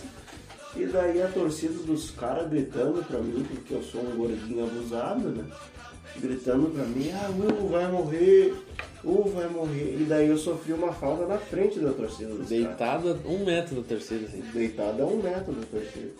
E 0.77 0.85
daí 0.85 1.21
a 1.23 1.27
torcida 1.29 1.73
dos 1.83 2.11
caras 2.11 2.47
gritando 2.49 3.03
pra 3.05 3.19
mim, 3.19 3.43
porque 3.49 3.73
eu 3.73 3.81
sou 3.81 4.01
um 4.01 4.15
gordinho 4.17 4.65
abusado, 4.65 5.29
né? 5.29 5.43
Gritando 6.17 6.69
pra 6.69 6.83
mim, 6.85 7.09
ah, 7.13 7.29
o 7.31 7.67
vai 7.69 7.91
morrer, 7.91 8.53
o 9.05 9.29
vai 9.29 9.47
morrer. 9.47 9.97
E 9.99 10.05
daí 10.07 10.27
eu 10.27 10.37
sofri 10.37 10.73
uma 10.73 10.91
falta 10.91 11.25
na 11.25 11.37
frente 11.37 11.79
da 11.79 11.91
torcida. 11.91 12.33
Deitado 12.47 13.19
a 13.25 13.27
um 13.29 13.45
metro 13.45 13.75
da 13.81 13.87
torcida, 13.87 14.25
assim. 14.27 14.41
Deitado 14.53 15.03
a 15.03 15.05
um 15.05 15.21
metro 15.21 15.53
da 15.53 15.65
torcida. 15.67 16.11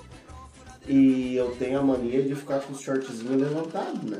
E 0.87 1.35
eu 1.35 1.49
tenho 1.57 1.79
a 1.79 1.81
mania 1.81 2.21
de 2.21 2.35
ficar 2.35 2.59
com 2.61 2.73
os 2.73 2.79
shortzinhos 2.81 3.41
levantados, 3.41 4.03
né? 4.03 4.19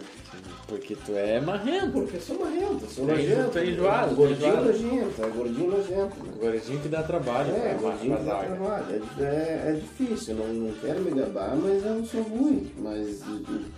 Porque 0.68 0.96
tu 0.96 1.12
é 1.16 1.40
marrento. 1.40 1.92
Porque 1.92 2.18
eu 2.18 2.22
sou 2.22 2.40
marrento, 2.40 2.88
sou 2.90 3.06
Tá 3.06 3.14
nojento. 3.14 3.52
tá 3.52 3.64
enjoado, 3.64 4.10
tá 4.10 4.16
Gordinho 4.16 4.48
enjoado. 4.50 4.66
nojento, 4.66 5.24
é 5.24 5.28
gordinho 5.30 5.68
nojento. 5.70 6.24
Né? 6.24 6.34
Gordinho 6.42 6.80
que 6.80 6.88
dá 6.88 7.04
trabalho 7.04 7.52
É, 7.56 7.78
gordinho 7.80 8.18
que 8.18 8.24
dá 8.24 8.32
zaga. 8.34 8.56
trabalho. 8.56 8.86
É, 9.20 9.24
é, 9.24 9.64
é 9.70 9.72
difícil, 9.74 10.34
não, 10.34 10.48
não 10.48 10.74
quero 10.82 11.02
me 11.02 11.12
gabar, 11.12 11.56
mas 11.56 11.86
eu 11.86 11.94
não 11.94 12.06
sou 12.06 12.24
ruim. 12.24 12.72
Mas 12.80 13.22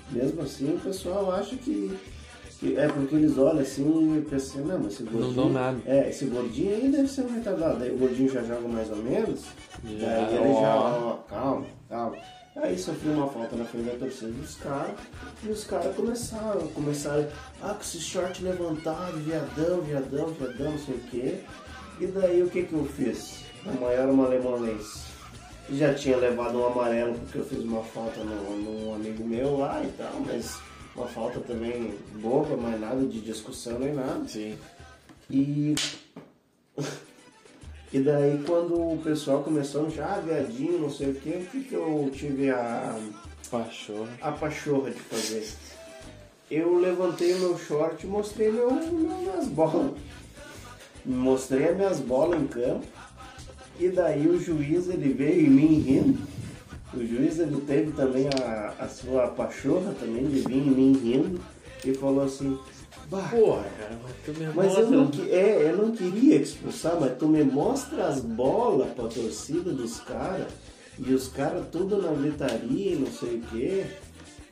mesmo 0.10 0.42
assim 0.42 0.74
o 0.76 0.80
pessoal 0.80 1.30
acha 1.34 1.58
que 1.58 1.92
é 2.76 2.88
porque 2.88 3.16
eles 3.16 3.38
olham 3.38 3.60
assim 3.60 4.18
e 4.18 4.22
pensam, 4.22 4.66
não, 4.66 4.80
mas 4.80 4.94
esse 4.94 5.04
gordinho. 5.04 5.34
dão 5.34 5.50
nada. 5.50 5.80
É, 5.86 6.10
esse 6.10 6.26
gordinho 6.26 6.74
aí 6.76 6.92
deve 6.92 7.08
ser 7.08 7.22
um 7.22 7.34
retardado. 7.34 7.80
Daí 7.80 7.92
o 7.92 7.98
gordinho 7.98 8.30
já 8.30 8.42
joga 8.44 8.68
mais 8.68 8.90
ou 8.90 8.98
menos. 8.98 9.44
Já, 9.84 10.08
daí 10.08 10.36
ele 10.38 10.54
já, 10.54 10.76
ó. 10.76 11.18
calma, 11.30 11.66
calma. 11.88 12.18
Aí 12.56 12.78
sofreu 12.78 13.14
uma 13.14 13.28
falta 13.28 13.56
na 13.56 13.66
frente 13.66 13.86
da 13.86 13.98
torcida 13.98 14.32
dos 14.32 14.56
caras 14.56 14.96
e 15.44 15.50
os 15.50 15.64
caras 15.64 15.96
começaram, 15.96 16.68
começaram, 16.70 17.28
ah, 17.62 17.76
com 17.76 17.82
esse 17.82 18.00
short 18.00 18.44
levantado, 18.44 19.20
viadão, 19.20 19.82
viadão, 19.82 20.28
viadão, 20.30 20.72
não 20.72 20.80
sei 20.80 20.96
o 20.96 21.00
quê. 21.12 21.40
E 22.00 22.08
daí 22.08 22.42
o 22.42 22.50
que 22.50 22.64
que 22.64 22.74
eu 22.74 22.86
fiz? 22.86 23.44
Na 23.64 23.74
maior 23.74 24.12
malemolência. 24.12 25.06
Já 25.70 25.94
tinha 25.94 26.18
levado 26.18 26.58
um 26.58 26.66
amarelo 26.66 27.14
porque 27.14 27.38
eu 27.38 27.46
fiz 27.46 27.60
uma 27.60 27.84
falta 27.84 28.22
num 28.24 28.96
amigo 28.96 29.24
meu 29.24 29.58
lá 29.60 29.84
e 29.84 29.92
tal, 29.92 30.14
mas 30.26 30.60
uma 30.98 31.08
falta 31.08 31.40
também 31.42 31.94
boba, 32.16 32.58
mas 32.58 32.80
nada 32.80 33.06
de 33.06 33.22
discussão 33.22 33.78
nem 33.80 33.94
nada. 33.94 34.28
Sim. 34.28 34.58
E. 35.30 35.76
E 37.94 38.00
daí 38.02 38.44
quando 38.46 38.74
o 38.76 39.02
pessoal 39.02 39.42
começou 39.44 39.90
já, 39.90 40.16
ah, 40.16 40.20
viadinho, 40.20 40.78
não 40.78 40.90
sei 40.90 41.10
o 41.12 41.16
que, 41.16 41.30
o 41.30 41.46
que, 41.46 41.64
que 41.64 41.74
eu 41.74 42.12
tive 42.14 42.50
a, 42.50 43.00
Pachorra. 43.50 44.10
a 44.22 44.30
pachorra 44.34 44.92
de 44.92 45.00
fazer? 45.00 45.48
Eu 46.52 46.78
levantei 46.80 47.34
o 47.34 47.40
meu 47.40 47.58
short 47.58 48.06
e 48.06 48.10
mostrei 48.10 48.52
meu- 48.52 48.72
minhas 48.74 49.48
bolas. 49.48 49.94
Mostrei 51.06 51.70
as 51.70 51.78
minhas 51.78 52.00
bolas 52.02 52.42
em 52.42 52.48
campo. 52.48 52.86
E 53.80 53.88
daí 53.88 54.28
o 54.28 54.38
juiz 54.38 54.90
ele 54.90 55.14
veio 55.14 55.46
em 55.48 55.50
mim 55.50 55.80
rindo. 55.80 56.28
O 56.98 57.06
juiz 57.06 57.40
ele 57.40 57.62
teve 57.62 57.92
também 57.92 58.28
a, 58.42 58.74
a 58.80 58.88
sua 58.88 59.28
pachorra 59.28 59.94
também 60.00 60.26
de 60.28 60.40
vir 60.42 60.58
em 60.58 60.72
mim 60.72 60.94
rindo. 60.98 61.40
E 61.86 61.94
falou 61.94 62.24
assim, 62.24 62.58
bah, 63.10 63.30
Porra, 63.30 63.66
cara, 63.78 64.00
mas 64.04 64.14
tu 64.26 64.40
me 64.40 64.48
mas 64.54 64.78
eu 64.78 64.90
mostra- 64.92 65.24
não, 65.24 65.32
é, 65.32 65.70
eu 65.72 65.78
não 65.78 65.92
queria 65.92 66.36
expulsar, 66.38 66.98
mas 67.00 67.18
tu 67.18 67.28
me 67.28 67.44
mostra 67.44 68.08
as 68.08 68.20
bolas 68.20 68.90
pra 68.94 69.08
torcida 69.08 69.72
dos 69.72 70.00
caras 70.00 70.48
e 71.00 71.14
os 71.14 71.28
caras 71.28 71.66
tudo 71.72 72.02
na 72.02 72.12
gritaria 72.12 72.94
e 72.94 72.96
não 72.96 73.12
sei 73.12 73.36
o 73.38 73.42
quê. 73.42 73.86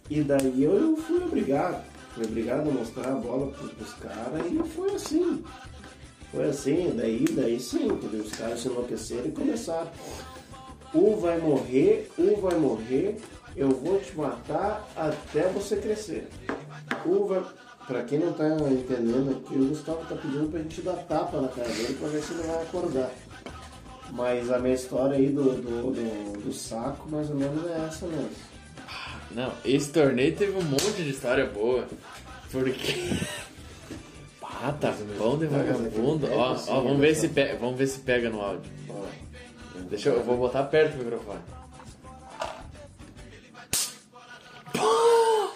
E 0.09 0.21
daí 0.21 0.63
eu 0.63 0.95
fui 0.97 1.17
obrigado. 1.23 1.83
Fui 2.13 2.23
obrigado 2.25 2.69
a 2.69 2.71
mostrar 2.71 3.09
a 3.11 3.15
bola 3.15 3.47
pros, 3.51 3.71
pros 3.71 3.93
caras 3.95 4.45
e 4.49 4.69
foi 4.69 4.93
assim. 4.93 5.43
Foi 6.31 6.45
assim, 6.45 6.93
daí, 6.95 7.25
daí 7.31 7.59
sim? 7.59 7.87
Os 7.87 8.31
caras 8.33 8.59
se 8.61 8.67
enlouqueceram 8.67 9.25
e 9.25 9.31
começaram. 9.31 9.89
Um 10.95 11.17
vai 11.17 11.37
morrer, 11.37 12.09
um 12.17 12.39
vai 12.39 12.55
morrer, 12.57 13.17
eu 13.57 13.69
vou 13.69 13.99
te 13.99 14.15
matar 14.17 14.87
até 14.95 15.43
você 15.49 15.75
crescer. 15.75 16.29
Um 17.05 17.25
vai. 17.25 17.43
Pra 17.85 18.01
quem 18.03 18.17
não 18.17 18.33
tá 18.33 18.47
entendendo 18.47 19.31
aqui, 19.31 19.55
o 19.55 19.67
Gustavo 19.67 20.03
tá 20.05 20.15
pedindo 20.15 20.49
pra 20.49 20.59
gente 20.61 20.81
dar 20.81 20.95
tapa 21.03 21.39
na 21.41 21.49
cara 21.49 21.67
dele 21.67 21.93
pra 21.99 22.07
ver 22.07 22.23
se 22.23 22.33
ele 22.33 22.43
vai 22.43 22.63
acordar. 22.63 23.11
Mas 24.11 24.49
a 24.49 24.57
minha 24.57 24.73
história 24.73 25.17
aí 25.17 25.29
do, 25.29 25.43
do, 25.43 25.91
do, 25.91 26.41
do 26.41 26.53
saco, 26.53 27.07
mais 27.09 27.29
ou 27.29 27.35
menos, 27.35 27.63
é 27.67 27.85
essa 27.85 28.07
mesmo. 28.07 28.29
Não, 29.31 29.51
esse 29.65 29.91
torneio 29.91 30.33
teve 30.35 30.57
um 30.57 30.63
monte 30.63 31.03
de 31.03 31.09
história 31.09 31.45
boa. 31.45 31.85
Porque. 32.51 33.17
Pá, 34.39 34.71
tá 34.79 34.95
bom 35.17 35.37
de 35.37 35.45
vagabundo. 35.45 36.27
Ó, 36.31 36.55
ó, 36.69 36.81
vamos 36.81 36.99
ver 36.99 37.15
se 37.15 37.27
pega, 37.27 37.57
vamos 37.57 37.77
ver 37.77 37.87
se 37.87 37.99
pega 37.99 38.29
no 38.29 38.41
áudio. 38.41 38.71
Ó, 38.89 39.24
Deixa 39.89 40.09
eu, 40.09 40.15
eu 40.17 40.23
vou 40.23 40.37
botar 40.37 40.63
perto 40.63 40.97
do 40.97 41.03
microfone. 41.03 41.39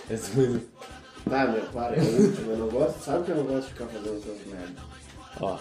Esse 0.10 0.32
foi- 0.32 0.68
Tá, 1.30 1.46
meu, 1.46 1.62
para, 1.68 1.96
é 1.96 2.00
o 2.02 2.22
último. 2.28 2.52
Eu 2.52 2.58
não 2.58 2.70
gosto, 2.70 3.04
sabe 3.04 3.26
que 3.26 3.32
eu 3.32 3.36
não 3.38 3.44
gosto 3.44 3.68
de 3.68 3.74
ficar 3.74 3.86
fazendo 3.88 4.18
essas 4.18 4.48
merdas. 4.48 4.84
Ó. 5.42 5.60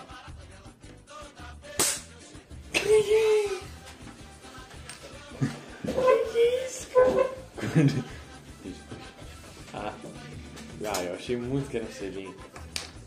Ah, 9.74 9.92
ah, 10.86 11.02
eu 11.04 11.14
achei 11.14 11.36
muito 11.36 11.68
que 11.70 11.76
era 11.76 11.86
selinho. 11.92 12.34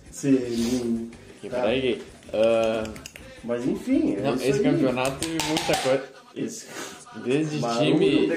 Aqui, 0.09 1.49
Tá. 1.49 1.57
peraí, 1.61 1.81
Gui. 1.81 2.03
Mas 3.43 3.67
enfim, 3.67 4.15
é 4.15 4.21
não, 4.21 4.35
isso 4.35 4.43
esse 4.45 4.59
aí. 4.59 4.63
campeonato 4.63 5.17
teve 5.19 5.37
muita 5.47 5.77
coisa. 5.77 6.03
Esse 6.35 6.67
Desde 7.25 7.57
barulho 7.57 7.97
time. 7.97 8.27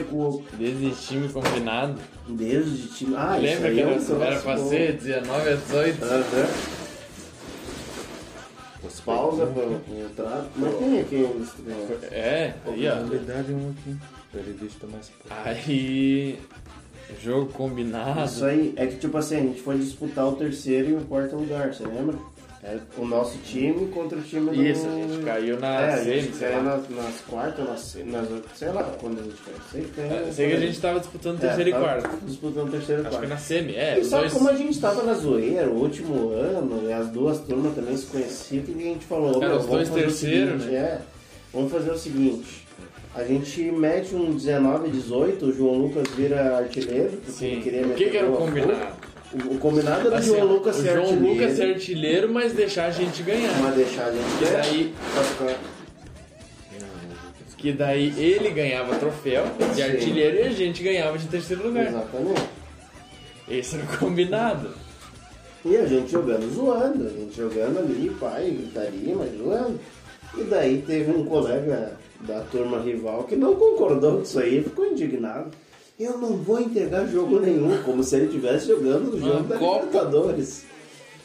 Desde 0.59 0.90
time 1.07 1.28
combinado. 1.28 2.00
Desde 2.28 2.88
time. 2.88 3.14
Ah, 3.16 3.38
isso 3.38 3.46
Lembra 3.46 3.68
aí 3.68 3.74
que 3.74 3.80
é 3.80 3.86
um 3.86 3.90
era, 3.90 4.00
era 4.00 4.40
troço 4.40 4.42
pra 4.42 4.59
ser 4.59 4.92
19 4.94 5.48
a 5.48 5.55
18? 5.55 6.05
Aham. 6.05 6.24
Pausa 9.05 9.46
pra 9.46 9.62
pro 9.64 10.09
trato. 10.16 10.48
Mas 10.57 10.76
tem 10.76 11.00
aqui 11.00 11.16
ainda. 11.16 12.07
É, 12.11 12.55
aí 12.66 12.88
ó. 12.88 12.96
Novidade 13.00 13.52
um 13.52 13.70
aqui. 13.70 13.96
Peraí, 14.32 14.52
deixa 14.59 14.76
eu 14.76 14.80
tomar 14.80 15.00
esse 15.00 15.11
pouco. 15.11 15.36
Aí. 15.44 16.38
Jogo 17.22 17.52
combinado. 17.52 18.24
Isso 18.24 18.44
aí 18.44 18.72
é 18.76 18.86
que 18.86 18.96
tipo 18.96 19.16
assim, 19.18 19.36
a 19.36 19.40
gente 19.40 19.61
foi 19.61 19.76
disputar 19.76 20.26
o 20.26 20.32
terceiro 20.32 20.90
e 20.90 20.94
o 20.94 21.00
quarto 21.02 21.36
lugar, 21.36 21.72
você 21.72 21.84
lembra? 21.84 22.16
É 22.66 22.78
o 22.96 23.04
nosso 23.04 23.36
time 23.44 23.88
contra 23.88 24.16
o 24.18 24.22
time 24.22 24.50
do. 24.50 24.64
Isso, 24.64 24.86
a 24.88 24.90
gente 24.90 25.22
caiu 25.22 25.60
na 25.60 25.82
É, 25.82 25.96
semi, 25.98 26.32
sei 26.32 26.48
lá. 26.50 26.62
nas, 26.62 26.88
nas 26.88 27.20
quartas, 27.28 27.66
nas, 27.68 27.94
nas, 28.06 28.28
sei 28.54 28.68
lá 28.68 28.84
quando 28.98 29.20
a 29.20 29.22
gente 29.22 29.36
caiu. 29.42 29.58
Sei 29.70 30.04
É, 30.04 30.32
Sei 30.32 30.48
que 30.48 30.54
a 30.54 30.60
gente 30.60 30.80
tava 30.80 30.98
disputando 31.00 31.40
terceiro 31.40 31.70
É, 31.70 31.72
e 31.72 31.78
quarto. 31.78 32.16
Disputando 32.24 32.70
terceiro 32.70 33.02
e 33.02 33.06
Acho 33.06 33.10
que 33.10 33.16
quarto. 33.16 33.28
na 33.28 33.36
semi, 33.36 33.74
é. 33.76 33.98
E 34.00 34.04
sabe 34.06 34.22
dois... 34.22 34.32
como 34.32 34.48
a 34.48 34.54
gente 34.54 34.80
tava 34.80 35.02
na 35.02 35.12
zoeira, 35.12 35.68
o 35.68 35.74
último 35.78 36.30
ano, 36.30 36.88
e 36.88 36.92
as 36.92 37.08
duas 37.08 37.38
turmas 37.40 37.74
também 37.74 37.96
se 37.98 38.06
conheciam, 38.06 38.64
que 38.64 38.72
a 38.72 38.76
gente 38.76 39.04
falou? 39.04 39.38
Meu, 39.38 39.50
os 39.58 39.66
vamos 39.66 39.70
dois 39.70 39.88
fazer 39.90 40.00
o 40.00 40.04
terceiros, 40.04 40.62
seguinte, 40.62 40.72
né? 40.72 40.78
É, 40.78 41.00
vamos 41.52 41.70
fazer 41.70 41.90
o 41.90 41.98
seguinte, 41.98 42.66
a 43.14 43.24
gente 43.24 43.60
mete 43.72 44.14
um 44.16 44.32
19, 44.34 44.88
18, 44.90 45.44
o 45.44 45.52
João 45.52 45.74
Lucas 45.82 46.08
vira 46.16 46.56
artilheiro, 46.56 47.10
porque 47.10 47.30
Sim. 47.30 47.46
ele 47.46 47.60
queria 47.60 47.80
O 47.80 47.82
que, 47.84 47.88
meter 47.90 48.10
que 48.10 48.16
era 48.16 48.30
o 48.30 48.36
combinado? 48.36 49.03
O, 49.35 49.55
o 49.55 49.59
combinado 49.59 50.07
era 50.07 50.18
Assim, 50.18 50.30
o 50.30 50.35
João 50.37 50.49
ó, 50.49 50.53
Lucas 50.53 50.76
ser 50.76 50.93
João 50.93 51.01
artilheiro, 51.01 51.35
Lucas 51.35 51.57
ser 51.57 51.62
artilheiro, 51.64 52.32
mas 52.32 52.53
deixar 52.53 52.87
a 52.87 52.91
gente 52.91 53.22
ganhar. 53.22 53.61
mas 53.61 53.74
deixar 53.74 54.07
a 54.07 54.12
gente 54.12 54.39
Que 54.39 54.45
ganhar, 54.45 54.62
daí, 54.62 54.95
que 57.59 57.72
daí 57.72 58.14
ele 58.16 58.51
ganhava 58.51 58.97
troféu 58.97 59.45
de 59.59 59.74
Sim. 59.74 59.82
artilheiro 59.82 60.37
e 60.37 60.43
a 60.43 60.51
gente 60.51 60.82
ganhava 60.82 61.18
de 61.18 61.26
terceiro 61.26 61.66
lugar. 61.66 61.89
Exatamente. 61.89 62.43
Esse 63.49 63.76
era 63.76 63.85
o 63.85 63.99
combinado. 63.99 64.70
E 65.64 65.76
a 65.76 65.87
gente 65.87 66.12
jogando 66.12 66.49
zoando, 66.55 67.07
a 67.07 67.11
gente 67.11 67.35
jogando 67.37 67.78
ali, 67.78 68.11
pai, 68.20 68.51
gritaria, 68.51 69.16
mas 69.16 69.37
zoando. 69.37 69.80
E 70.37 70.43
daí 70.45 70.82
teve 70.87 71.11
um 71.11 71.24
colega 71.24 71.93
da 72.20 72.41
turma 72.41 72.80
rival 72.80 73.24
que 73.24 73.35
não 73.35 73.55
concordou 73.55 74.16
com 74.16 74.22
isso 74.22 74.39
aí 74.39 74.62
ficou 74.62 74.87
indignado. 74.87 75.51
Eu 75.99 76.18
não 76.18 76.36
vou 76.38 76.61
entregar 76.61 77.07
jogo 77.07 77.38
nenhum, 77.38 77.80
como 77.84 78.03
se 78.03 78.16
ele 78.16 78.26
estivesse 78.26 78.66
jogando 78.66 79.14
o 79.14 79.18
jogo 79.20 79.32
Uma 79.38 79.42
da 79.45 79.59
Copa. 79.59 79.84
Libertadores. 79.86 80.64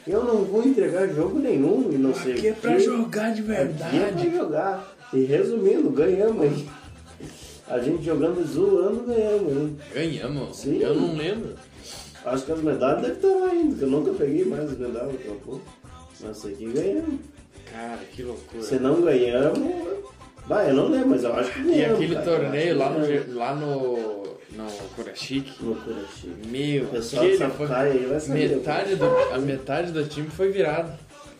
Eu 0.08 0.24
não 0.24 0.44
vou 0.44 0.64
entregar 0.64 1.08
jogo 1.10 1.40
nenhum 1.40 1.90
e 1.92 1.98
não 1.98 2.14
sei 2.14 2.34
Aqui 2.34 2.48
é 2.50 2.54
pra 2.54 2.78
jogar 2.80 3.34
de 3.34 3.42
Aqui 3.42 3.52
é 3.52 3.56
verdade. 3.56 4.00
pra 4.30 4.38
jogar. 4.40 4.96
E 5.14 5.24
resumindo, 5.24 5.90
ganhamos 5.90 6.44
aí. 6.44 6.70
A 7.68 7.80
gente 7.80 8.04
jogando 8.04 8.44
zoando, 8.46 9.04
ganhamos 9.04 9.54
aí. 9.58 9.76
Ganhamos. 9.94 10.58
Sim. 10.58 10.80
Eu 10.82 10.96
não 10.96 11.16
lembro. 11.16 11.56
Acho 12.26 12.46
que 12.46 12.52
as 12.52 12.62
medalhas 12.62 13.02
devem 13.02 13.16
estar 13.18 13.28
lá 13.46 13.52
ainda, 13.52 13.76
que 13.76 13.82
eu 13.84 13.90
nunca 13.90 14.12
peguei 14.14 14.46
mais 14.46 14.64
as 14.72 14.78
medalhas 14.78 15.14
daqui 15.14 15.30
a 15.30 15.46
pouco. 15.46 15.62
Mas 16.22 16.38
isso 16.38 16.48
aqui 16.48 16.66
ganhamos. 16.72 17.16
Cara, 17.72 18.00
que 18.12 18.24
loucura. 18.24 18.64
Se 18.64 18.76
não 18.76 19.02
ganhamos. 19.02 19.74
Vai, 20.48 20.70
eu 20.70 20.74
não 20.76 20.90
lembro, 20.90 21.10
mas 21.10 21.24
eu 21.24 21.34
acho 21.34 21.52
que 21.54 21.60
E 21.60 21.64
ganhamos. 21.64 21.96
aquele 21.96 22.16
cara. 22.16 22.26
Torneio 22.26 22.78
lá 22.78 22.90
no, 22.92 23.36
lá 23.36 23.56
no, 23.56 24.24
no 24.64 24.72
Curachique. 24.96 25.54
Loucura 25.64 26.02
chique. 26.20 26.48
Meu, 26.48 26.84
O 26.86 26.88
pessoal 26.88 27.24
aquele 27.26 27.50
foi... 27.52 27.68
Aí 27.76 28.06
vai 28.06 28.20
saber. 28.20 28.50
Metade 28.50 28.96
do, 28.96 29.06
a 29.34 29.38
metade 29.40 29.92
do 29.92 30.06
time 30.06 30.30
foi 30.30 30.52
virado. 30.52 30.92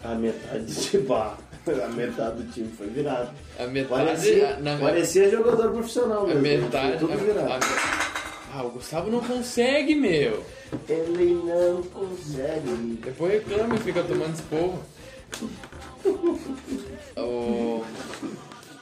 A 0.04 0.16
metade 0.16 0.66
de 0.66 0.98
bar. 1.06 1.38
A 1.68 1.88
metade 1.90 2.42
do 2.44 2.52
time 2.52 2.72
foi 2.78 2.88
virado. 2.88 3.30
A 3.60 3.68
metade... 3.68 4.06
Parecia, 4.06 4.56
a- 4.56 4.60
na, 4.60 4.78
parecia 4.78 5.30
jogador 5.30 5.72
profissional 5.72 6.24
a 6.24 6.28
mesmo. 6.34 6.42
metade... 6.66 6.98
Foi 7.00 7.08
tudo 7.10 7.26
virado. 7.26 7.52
a- 7.52 7.58
a- 7.58 8.10
ah, 8.52 8.64
o 8.64 8.70
Gustavo 8.72 9.12
não 9.12 9.20
consegue, 9.20 9.94
meu. 9.94 10.44
Ele 10.88 11.34
não 11.46 11.84
consegue. 11.84 12.98
Depois 13.04 13.34
reclama 13.34 13.76
e 13.76 13.80
fica 13.80 14.02
tomando 14.04 14.34
esporro. 14.34 14.84
o... 17.18 17.84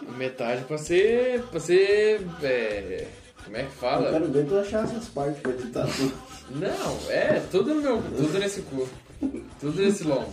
a 0.08 0.12
Metade 0.18 0.64
pra 0.64 0.78
ser... 0.78 1.42
Pra 1.52 1.60
ser... 1.60 2.22
é, 2.44 3.06
como 3.48 3.58
é 3.58 3.62
que 3.62 3.66
Eu 3.68 3.72
fala? 3.72 4.12
quero 4.12 4.28
ver 4.32 4.46
tu 4.46 4.58
achar 4.58 4.84
essas 4.84 5.06
partes 5.10 5.42
pra 5.42 5.52
editar 5.52 5.88
tudo. 5.88 6.14
Não, 6.52 7.12
é, 7.12 7.42
tudo 7.52 7.74
no 7.76 7.82
meu. 7.82 8.02
Tudo 8.16 8.40
nesse 8.40 8.62
cu. 8.62 8.88
Tudo 9.60 9.82
nesse 9.82 10.04
lombo. 10.04 10.30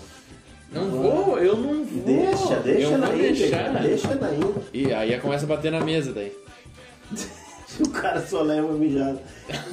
Não 0.73 0.91
vou, 0.91 1.39
eu 1.39 1.57
não 1.57 1.85
vou. 1.85 2.03
Deixa, 2.05 2.57
deixa 2.62 2.89
eu 2.91 2.99
na 2.99 3.07
vou 3.09 3.17
deixar. 3.19 3.83
Deixa 3.83 4.15
na 4.17 4.35
íntegra. 4.35 4.62
E 4.73 4.93
aí 4.93 5.19
começa 5.21 5.45
a 5.45 5.49
bater 5.49 5.73
na 5.73 5.81
mesa 5.81 6.12
daí. 6.12 6.33
O 7.81 7.89
cara 7.91 8.25
só 8.25 8.41
leva 8.41 8.73
mijada. 8.75 9.21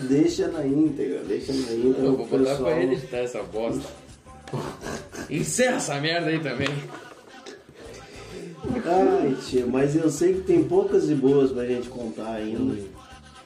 Deixa 0.10 0.48
na 0.48 0.66
íntegra, 0.66 1.20
deixa 1.20 1.54
na 1.54 1.60
íntegra. 1.72 2.04
Eu 2.04 2.16
vou 2.18 2.26
botar 2.26 2.38
pessoal- 2.56 2.72
pra 2.72 2.82
ele 2.82 2.94
editar 2.96 3.18
essa 3.18 3.44
bosta. 3.44 3.88
Encerra 5.30 5.76
essa 5.78 6.00
merda 6.02 6.30
aí 6.32 6.40
também. 6.40 6.68
Ai, 8.86 9.38
tia, 9.48 9.66
mas 9.68 9.96
eu 9.96 10.10
sei 10.10 10.34
que 10.34 10.42
tem 10.42 10.64
poucas 10.64 11.12
e 11.12 11.14
boas 11.16 11.52
pra 11.52 11.66
gente 11.66 11.90
contar 11.90 12.34
ainda. 12.34 12.82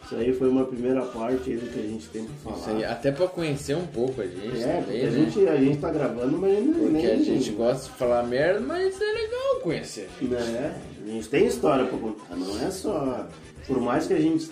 Isso 0.06 0.16
aí 0.16 0.34
foi 0.34 0.50
uma 0.50 0.66
primeira 0.66 1.02
parte 1.04 1.50
aí 1.52 1.58
do 1.58 1.68
que 1.72 1.80
a 1.80 1.82
gente 1.82 2.08
tem 2.10 2.26
pra 2.26 2.52
Isso 2.52 2.62
falar. 2.64 2.78
aí, 2.78 2.86
até 2.86 3.12
pra 3.12 3.28
conhecer 3.28 3.76
um 3.76 3.88
pouco 3.88 4.22
a 4.22 4.26
gente 4.26 4.62
É, 4.64 4.82
também, 4.82 5.02
né? 5.02 5.08
a 5.08 5.12
gente, 5.12 5.48
a 5.48 5.58
gente 5.58 5.78
tá 5.80 5.90
gravando, 5.92 6.38
mas 6.38 6.52
nem. 6.54 6.74
Porque 6.74 6.90
nem 6.92 7.08
a 7.08 7.16
gente 7.18 7.50
gosta 7.52 7.92
de 7.92 7.98
falar 7.98 8.24
merda, 8.24 8.60
mas 8.60 9.02
é 9.02 9.06
legal 9.06 9.60
conhecer. 9.64 10.08
Né? 10.22 10.82
A 11.04 11.08
gente 11.10 11.28
tem 11.30 11.48
história 11.48 11.86
pra 11.86 11.98
contar, 11.98 12.36
não 12.36 12.60
é 12.62 12.70
só. 12.72 13.28
Por 13.66 13.82
mais 13.82 14.06
que 14.06 14.14
a 14.14 14.20
gente 14.20 14.48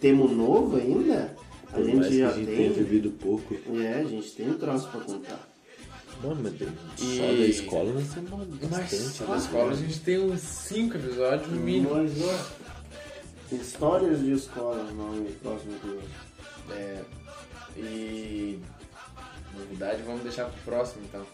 temos 0.00 0.32
novo 0.32 0.76
ainda, 0.76 1.32
a 1.72 1.76
Por 1.76 1.84
gente 1.84 1.96
mais 1.96 2.08
que 2.08 2.18
já 2.18 2.28
a 2.28 2.32
gente 2.32 2.46
tem. 2.46 2.56
tenha 2.56 2.70
vivido 2.72 3.10
pouco. 3.12 3.54
É, 3.80 4.00
a 4.00 4.04
gente 4.04 4.32
tem 4.32 4.50
um 4.50 4.54
troço 4.54 4.88
pra 4.88 5.00
contar. 5.00 5.48
Não, 6.24 6.34
mas 6.36 6.52
E- 6.54 7.16
só 7.18 7.26
da 7.26 7.46
escola 7.46 7.92
nós 7.92 8.08
temos 8.14 8.30
Mas 8.60 8.68
bastante. 8.70 8.96
só 8.96 9.24
né? 9.24 9.30
na 9.30 9.36
escola 9.38 9.70
a 9.72 9.74
gente 9.74 10.00
tem 10.00 10.18
uns 10.20 10.40
5 10.40 10.96
episódios 10.96 11.48
no 11.50 11.56
mínimo. 11.60 11.94
Mas, 11.94 12.12
Histórias 13.52 14.20
de 14.20 14.32
escola, 14.32 14.82
o 14.90 14.94
nome 14.94 15.30
próximo 15.42 15.74
episódio. 15.76 16.08
É, 16.70 17.02
e 17.76 18.58
novidade 19.54 20.02
vamos 20.02 20.22
deixar 20.22 20.46
pro 20.46 20.62
próximo 20.62 21.02
então. 21.04 21.24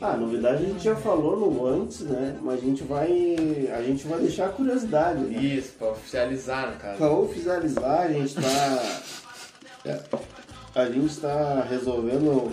Ah, 0.00 0.16
novidade 0.16 0.64
a 0.64 0.66
gente 0.66 0.82
já 0.82 0.96
falou 0.96 1.38
no 1.38 1.66
antes, 1.66 2.00
né? 2.00 2.38
Mas 2.42 2.58
a 2.58 2.64
gente 2.64 2.82
vai. 2.84 3.10
A 3.76 3.82
gente 3.82 4.06
vai 4.06 4.20
deixar 4.20 4.46
a 4.46 4.48
curiosidade, 4.50 5.20
né? 5.20 5.38
Isso, 5.42 5.72
pra 5.78 5.90
oficializar 5.90 6.72
no 6.72 6.76
caso. 6.78 6.98
Pra 6.98 7.10
oficializar, 7.10 8.00
a 8.00 8.08
gente 8.08 8.34
tá. 8.34 9.02
A 10.74 10.84
gente 10.86 11.06
está 11.06 11.62
resolvendo 11.62 12.52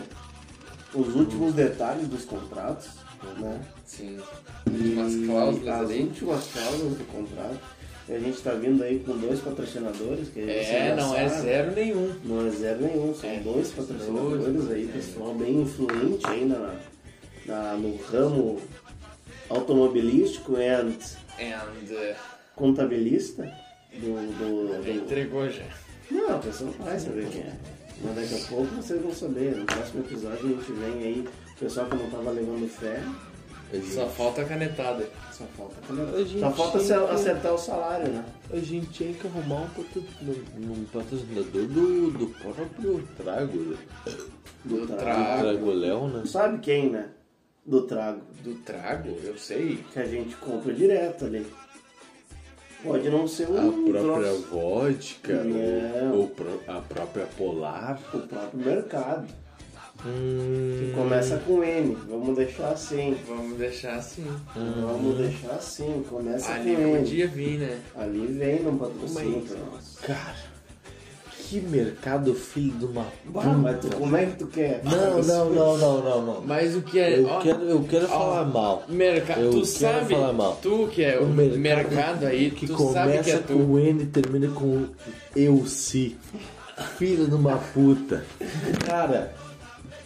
os 0.93 1.15
últimos 1.15 1.53
detalhes 1.53 2.07
dos 2.07 2.25
contratos, 2.25 2.89
né? 3.37 3.61
Sim. 3.85 4.19
E 4.69 4.93
Umas 4.93 5.15
cláusulas 5.25 5.81
as 5.81 5.89
últimas 5.97 6.47
cláusulas 6.47 6.97
do 6.97 7.05
contrato. 7.05 7.76
E 8.09 8.13
a 8.15 8.19
gente 8.19 8.39
tá 8.41 8.51
vindo 8.53 8.81
aí 8.83 8.99
com 8.99 9.17
dois 9.17 9.39
patrocinadores, 9.41 10.29
que 10.29 10.39
É, 10.39 10.63
você 10.63 10.89
já 10.89 10.95
não 10.95 11.15
é 11.15 11.27
zero 11.27 11.71
nenhum. 11.75 12.15
Não 12.23 12.47
é 12.47 12.49
zero 12.51 12.81
nenhum, 12.81 13.13
são 13.13 13.29
É. 13.29 13.39
dois 13.39 13.69
patrocinadores 13.71 14.43
Dois, 14.53 14.71
aí, 14.71 14.89
é. 14.89 14.91
pessoal 14.93 15.33
bem 15.33 15.61
influente 15.61 16.25
aí 16.25 16.45
na, 16.45 16.75
na- 17.45 17.73
no 17.75 17.97
ramo 18.03 18.61
automobilístico 19.49 20.55
and 20.55 20.93
And 21.39 21.91
uh, 21.93 22.15
contabilista 22.55 23.43
do, 23.93 24.15
do, 24.37 24.83
do- 24.83 24.91
entregou 24.91 25.49
já. 25.49 25.63
Não, 26.09 26.35
a 26.35 26.39
pessoa 26.39 26.71
vai 26.79 26.99
saber 26.99 27.27
quem 27.29 27.41
é. 27.41 27.53
Mas 28.01 28.15
daqui 28.15 28.43
a 28.43 28.47
pouco 28.47 28.75
vocês 28.75 29.01
vão 29.01 29.13
saber. 29.13 29.55
No 29.55 29.65
próximo 29.65 30.01
episódio 30.01 30.45
a 30.45 30.49
gente 30.49 30.71
vem 30.71 31.03
aí, 31.03 31.27
o 31.55 31.59
pessoal 31.59 31.87
que 31.87 31.95
não 31.95 32.09
tava 32.09 32.31
levando 32.31 32.67
fé, 32.69 33.01
Só 33.93 34.07
falta 34.07 34.41
a 34.41 34.45
canetada. 34.45 35.07
Só 35.37 35.45
falta, 35.55 35.75
A 36.15 36.23
gente 36.23 36.39
só 36.39 36.51
falta 36.51 36.79
tinha 36.79 36.99
acertar 37.03 37.53
o 37.53 37.57
salário, 37.57 38.07
né? 38.11 38.25
a 38.51 38.57
gente 38.57 38.87
tinha 38.87 39.13
que 39.13 39.27
arrumar 39.27 39.61
um, 39.61 39.67
patro- 39.69 40.03
um- 40.57 40.85
patrocinador 40.91 41.63
do, 41.67 42.11
do 42.11 42.27
próprio 42.27 43.07
Trago. 43.17 43.57
né? 43.57 43.77
Do, 44.65 44.75
Do 44.81 44.87
trago. 44.87 45.01
trago. 45.01 45.41
Trago 45.41 45.71
Léo, 45.71 46.07
né? 46.07 46.23
Sabe 46.25 46.59
quem, 46.59 46.89
né? 46.89 47.09
Do 47.65 47.81
trago. 47.83 48.21
Do 48.43 48.55
trago, 48.55 49.09
eu 49.23 49.37
sei. 49.37 49.83
Que 49.93 49.99
a 49.99 50.05
gente 50.05 50.35
compra 50.37 50.73
direto 50.73 51.25
ali. 51.25 51.45
Pode 52.83 53.09
não 53.09 53.27
ser 53.27 53.47
A 53.47 53.61
um 53.61 53.91
própria 53.91 54.31
troço. 54.31 54.47
vodka, 54.51 55.43
Não. 55.43 56.11
ou, 56.13 56.19
ou 56.21 56.31
a 56.77 56.79
própria 56.81 57.25
Polar. 57.37 57.99
O 58.13 58.19
próprio 58.19 58.59
mercado. 58.65 59.27
Hum, 60.05 60.77
Que 60.79 60.91
começa 60.93 61.37
com 61.37 61.63
N. 61.63 61.97
Vamos 62.07 62.35
deixar 62.35 62.69
assim. 62.69 63.17
Vamos 63.27 63.57
deixar 63.57 63.95
assim. 63.95 64.25
Vamos 64.55 65.17
deixar 65.17 65.51
assim. 65.51 66.03
Começa 66.09 66.53
Ali 66.53 66.75
com 66.75 66.81
N. 66.81 66.97
podia 66.99 67.27
vir, 67.27 67.59
né? 67.59 67.79
Ali 67.95 68.27
vem 68.27 68.61
num 68.63 68.77
patrocínio 68.77 69.41
pra 69.41 69.57
nós. 69.71 69.97
Cara, 70.03 70.35
que 71.49 71.59
mercado 71.61 72.33
filho 72.35 72.77
de 72.77 72.85
uma 72.85 73.05
Bah, 73.25 73.41
puta. 73.41 73.47
mas 73.57 73.79
tu, 73.79 73.87
como 73.95 74.17
é 74.17 74.25
que 74.27 74.35
tu 74.37 74.47
quer? 74.47 74.81
Não, 74.83 75.23
não, 75.23 75.49
não, 75.49 75.77
não, 75.77 76.01
não, 76.03 76.25
não. 76.25 76.41
Mas 76.41 76.75
o 76.75 76.81
que 76.81 76.99
é. 76.99 77.17
Eu 77.19 77.25
ó, 77.25 77.39
quero, 77.41 77.61
eu 77.63 77.83
quero 77.83 78.07
falar 78.07 78.45
mal. 78.45 78.83
Mercado, 78.87 79.39
Eu 79.41 79.49
tu 79.51 79.55
quero 79.61 79.65
sabe, 79.65 80.13
falar 80.13 80.33
mal. 80.33 80.59
tu 80.61 80.87
que 80.91 81.03
é 81.03 81.17
o, 81.19 81.23
O 81.23 81.29
mercado, 81.29 81.57
mercado 81.59 82.25
aí, 82.27 82.51
que 82.51 82.67
tu 82.67 82.91
sabe 82.93 83.13
que 83.13 83.17
começa 83.19 83.31
é 83.31 83.39
com 83.39 83.45
tu. 83.65 83.71
o 83.71 83.79
N 83.79 84.03
e 84.03 84.05
termina 84.05 84.47
com 84.49 84.85
eu 85.35 85.65
si. 85.65 86.17
Filho 86.97 87.27
de 87.27 87.33
uma 87.33 87.57
puta. 87.57 88.23
Cara, 88.85 89.33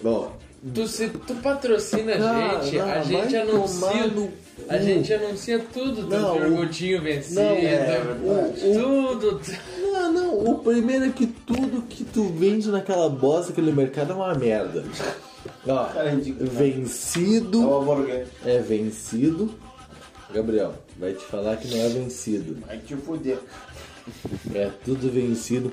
ó. 0.04 0.28
Tu, 0.74 0.88
se 0.88 1.08
tu 1.10 1.34
patrocina 1.36 2.14
a 2.14 2.62
gente, 2.64 2.78
não, 2.78 2.92
a 2.92 3.02
gente 3.02 3.36
anuncia. 3.36 4.08
no 4.08 4.32
A 4.70 4.78
gente 4.78 5.12
anuncia 5.14 5.60
tudo, 5.74 6.04
Não, 6.04 6.36
teu 6.38 6.44
o- 6.44 6.52
orgotinho 6.52 7.02
vencido, 7.02 7.42
Não, 7.42 7.50
é, 7.56 8.02
tudo. 8.74 9.42
Não, 9.82 10.14
não, 10.14 10.40
o 10.52 10.60
primeiro 10.60 11.06
é 11.06 11.10
que 11.10 11.26
tudo 11.26 11.82
que 11.84 12.04
tu 12.04 12.26
vende 12.26 12.70
naquela 12.70 13.10
bosta, 13.10 13.52
aquele 13.52 13.72
mercado 13.72 14.12
é 14.12 14.16
uma 14.16 14.36
merda. 14.36 14.84
Ó, 15.68 15.86
Cara 15.86 16.12
indignado. 16.14 16.52
vencido. 16.52 17.62
É 17.64 17.66
o. 17.66 18.26
É 18.46 18.60
vencido. 18.60 19.52
Gabriel, 20.32 20.76
vai 20.98 21.14
te 21.14 21.26
falar 21.26 21.58
que 21.58 21.68
não 21.76 21.84
é 21.84 21.90
vencido. 21.90 22.58
Vai 22.68 22.78
te 22.78 22.96
fuder. 22.96 23.40
É 24.54 24.70
tudo 24.86 25.12
vencido 25.12 25.72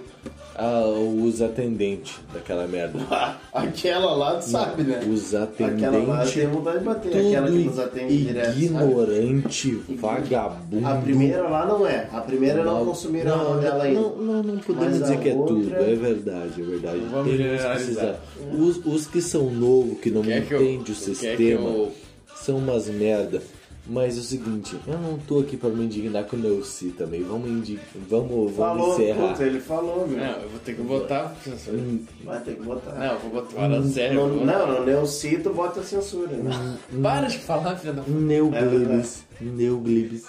ah, 0.58 0.84
os 1.24 1.40
atendentes 1.40 2.16
daquela 2.34 2.66
merda. 2.66 2.98
Aquela 3.54 4.14
lá, 4.14 4.34
tu 4.36 4.42
sabe, 4.50 4.82
né? 4.82 5.00
Os 5.08 5.34
Aquela 5.34 5.70
lá 5.70 6.20
atendentes. 6.22 6.32
tenho 6.34 6.50
vontade 6.50 6.78
de 6.80 6.84
bater. 6.84 7.08
Aquela 7.16 7.46
que 7.48 7.52
nos 7.58 7.66
Tudo 7.74 7.82
atende 7.82 8.16
direto. 8.24 8.46
sabe? 8.46 8.64
ignorante, 8.64 9.70
vagabundo. 9.88 10.86
A 10.86 10.94
primeira 10.96 11.42
lá 11.48 11.66
não 11.66 11.86
é. 11.86 12.08
A 12.12 12.20
primeira 12.20 12.64
não, 12.64 12.84
consumiram 12.84 13.34
a 13.34 13.36
não, 13.36 13.44
mão 13.50 13.60
dela 13.60 13.84
ainda. 13.84 14.00
Não, 14.00 14.16
não, 14.16 14.42
não 14.42 14.58
podemos 14.58 14.96
a 14.96 15.02
dizer 15.02 15.18
que 15.20 15.28
é 15.28 15.34
outra- 15.34 15.54
tudo, 15.54 15.74
é 15.74 15.94
verdade, 15.94 16.60
é 16.60 16.64
verdade. 16.64 16.98
Vamos 17.10 17.12
Tem 17.12 17.20
uns 17.20 17.26
que 17.26 17.36
generalizar. 17.36 17.74
precisa- 17.74 18.20
Os, 18.58 18.86
os 18.86 19.06
que 19.06 19.22
são 19.22 19.50
novos, 19.50 19.98
que 20.00 20.10
não 20.10 20.22
entendem 20.22 20.78
o 20.88 20.94
sistema, 20.94 21.68
eu- 21.70 21.92
são 22.36 22.58
umas 22.58 22.88
merda. 22.88 23.42
Mas 23.90 24.18
é 24.18 24.20
o 24.20 24.22
seguinte, 24.22 24.76
eu 24.86 24.98
não 24.98 25.16
tô 25.18 25.38
aqui 25.40 25.56
pra 25.56 25.70
me 25.70 25.84
indignar 25.86 26.24
com 26.24 26.36
o 26.36 26.38
Neuci 26.38 26.90
também. 26.90 27.22
Vamos, 27.22 27.48
indi... 27.48 27.80
vamos, 28.08 28.52
vamos 28.52 28.56
Falou, 28.56 28.92
encerrar. 28.94 29.28
puta, 29.28 29.42
ele 29.44 29.60
falou, 29.60 30.06
meu. 30.06 30.18
Não, 30.18 30.26
eu 30.42 30.48
vou 30.50 30.58
ter 30.60 30.76
que 30.76 30.82
botar 30.82 31.34
censura. 31.42 31.78
Hum, 31.78 32.04
Vai 32.22 32.40
ter 32.42 32.56
que 32.56 32.62
botar. 32.62 32.92
Não, 32.92 33.14
eu 33.14 33.18
vou 33.20 33.30
botar 33.30 33.50
falando 33.56 33.90
sério. 33.92 34.14
Não, 34.16 34.28
eu 34.28 34.34
vou- 34.34 34.44
não, 34.46 34.80
no 34.80 34.84
Neucito 34.84 35.54
bota 35.54 35.82
censura. 35.82 36.36
Né? 36.36 36.78
Para 37.02 37.28
de 37.28 37.38
falar, 37.38 37.76
filha 37.76 37.94
da 37.94 38.02
Neuglibes, 38.06 39.24
Neuglibes. 39.40 40.24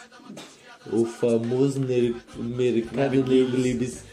O 0.91 1.03
famoso 1.05 1.81
ner- 1.81 2.15
mercado 2.37 3.15
Neglibis. 3.17 4.03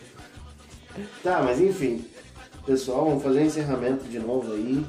Tá, 1.23 1.41
mas 1.45 1.61
enfim. 1.61 2.05
Pessoal, 2.67 3.05
vamos 3.07 3.23
fazer 3.23 3.41
um 3.43 3.47
encerramento 3.47 4.05
de 4.09 4.19
novo 4.19 4.53
aí. 4.53 4.85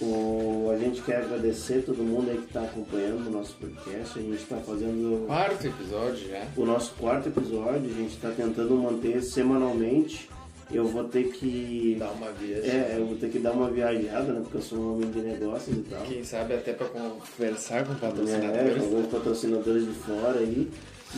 O, 0.00 0.70
a 0.72 0.78
gente 0.78 1.02
quer 1.02 1.16
agradecer 1.22 1.82
todo 1.84 1.98
mundo 2.04 2.30
aí 2.30 2.38
que 2.38 2.44
está 2.44 2.62
acompanhando 2.62 3.26
o 3.26 3.30
nosso 3.30 3.54
podcast. 3.56 4.18
A 4.18 4.22
gente 4.22 4.36
está 4.36 4.56
fazendo 4.58 5.26
Quarto 5.26 5.66
episódio 5.66 6.28
já. 6.28 6.42
o 6.56 6.64
nosso 6.64 6.92
quarto 6.94 7.28
episódio. 7.28 7.90
A 7.90 7.94
gente 7.94 8.14
está 8.14 8.30
tentando 8.30 8.76
manter 8.76 9.20
semanalmente. 9.22 10.30
Eu 10.70 10.86
vou 10.86 11.02
ter 11.04 11.24
que. 11.32 11.96
Dá 11.98 12.10
uma 12.10 12.30
viagem. 12.30 12.70
É, 12.70 12.94
eu 12.98 13.06
vou 13.06 13.16
ter 13.16 13.30
que 13.30 13.38
dar 13.38 13.52
uma 13.52 13.70
viajada, 13.70 14.32
né? 14.34 14.40
Porque 14.42 14.58
eu 14.58 14.62
sou 14.62 14.78
um 14.78 14.94
homem 14.94 15.10
de 15.10 15.18
negócios 15.20 15.76
e 15.76 15.80
tal. 15.80 16.02
Quem 16.02 16.22
sabe 16.22 16.54
até 16.54 16.74
pra 16.74 16.86
conversar 16.86 17.84
com 17.86 17.92
É, 17.92 17.96
patrocinadores. 17.96 18.82
alguns 18.82 19.06
patrocinadores 19.06 19.84
de 19.86 19.92
fora 19.94 20.38
aí. 20.38 20.70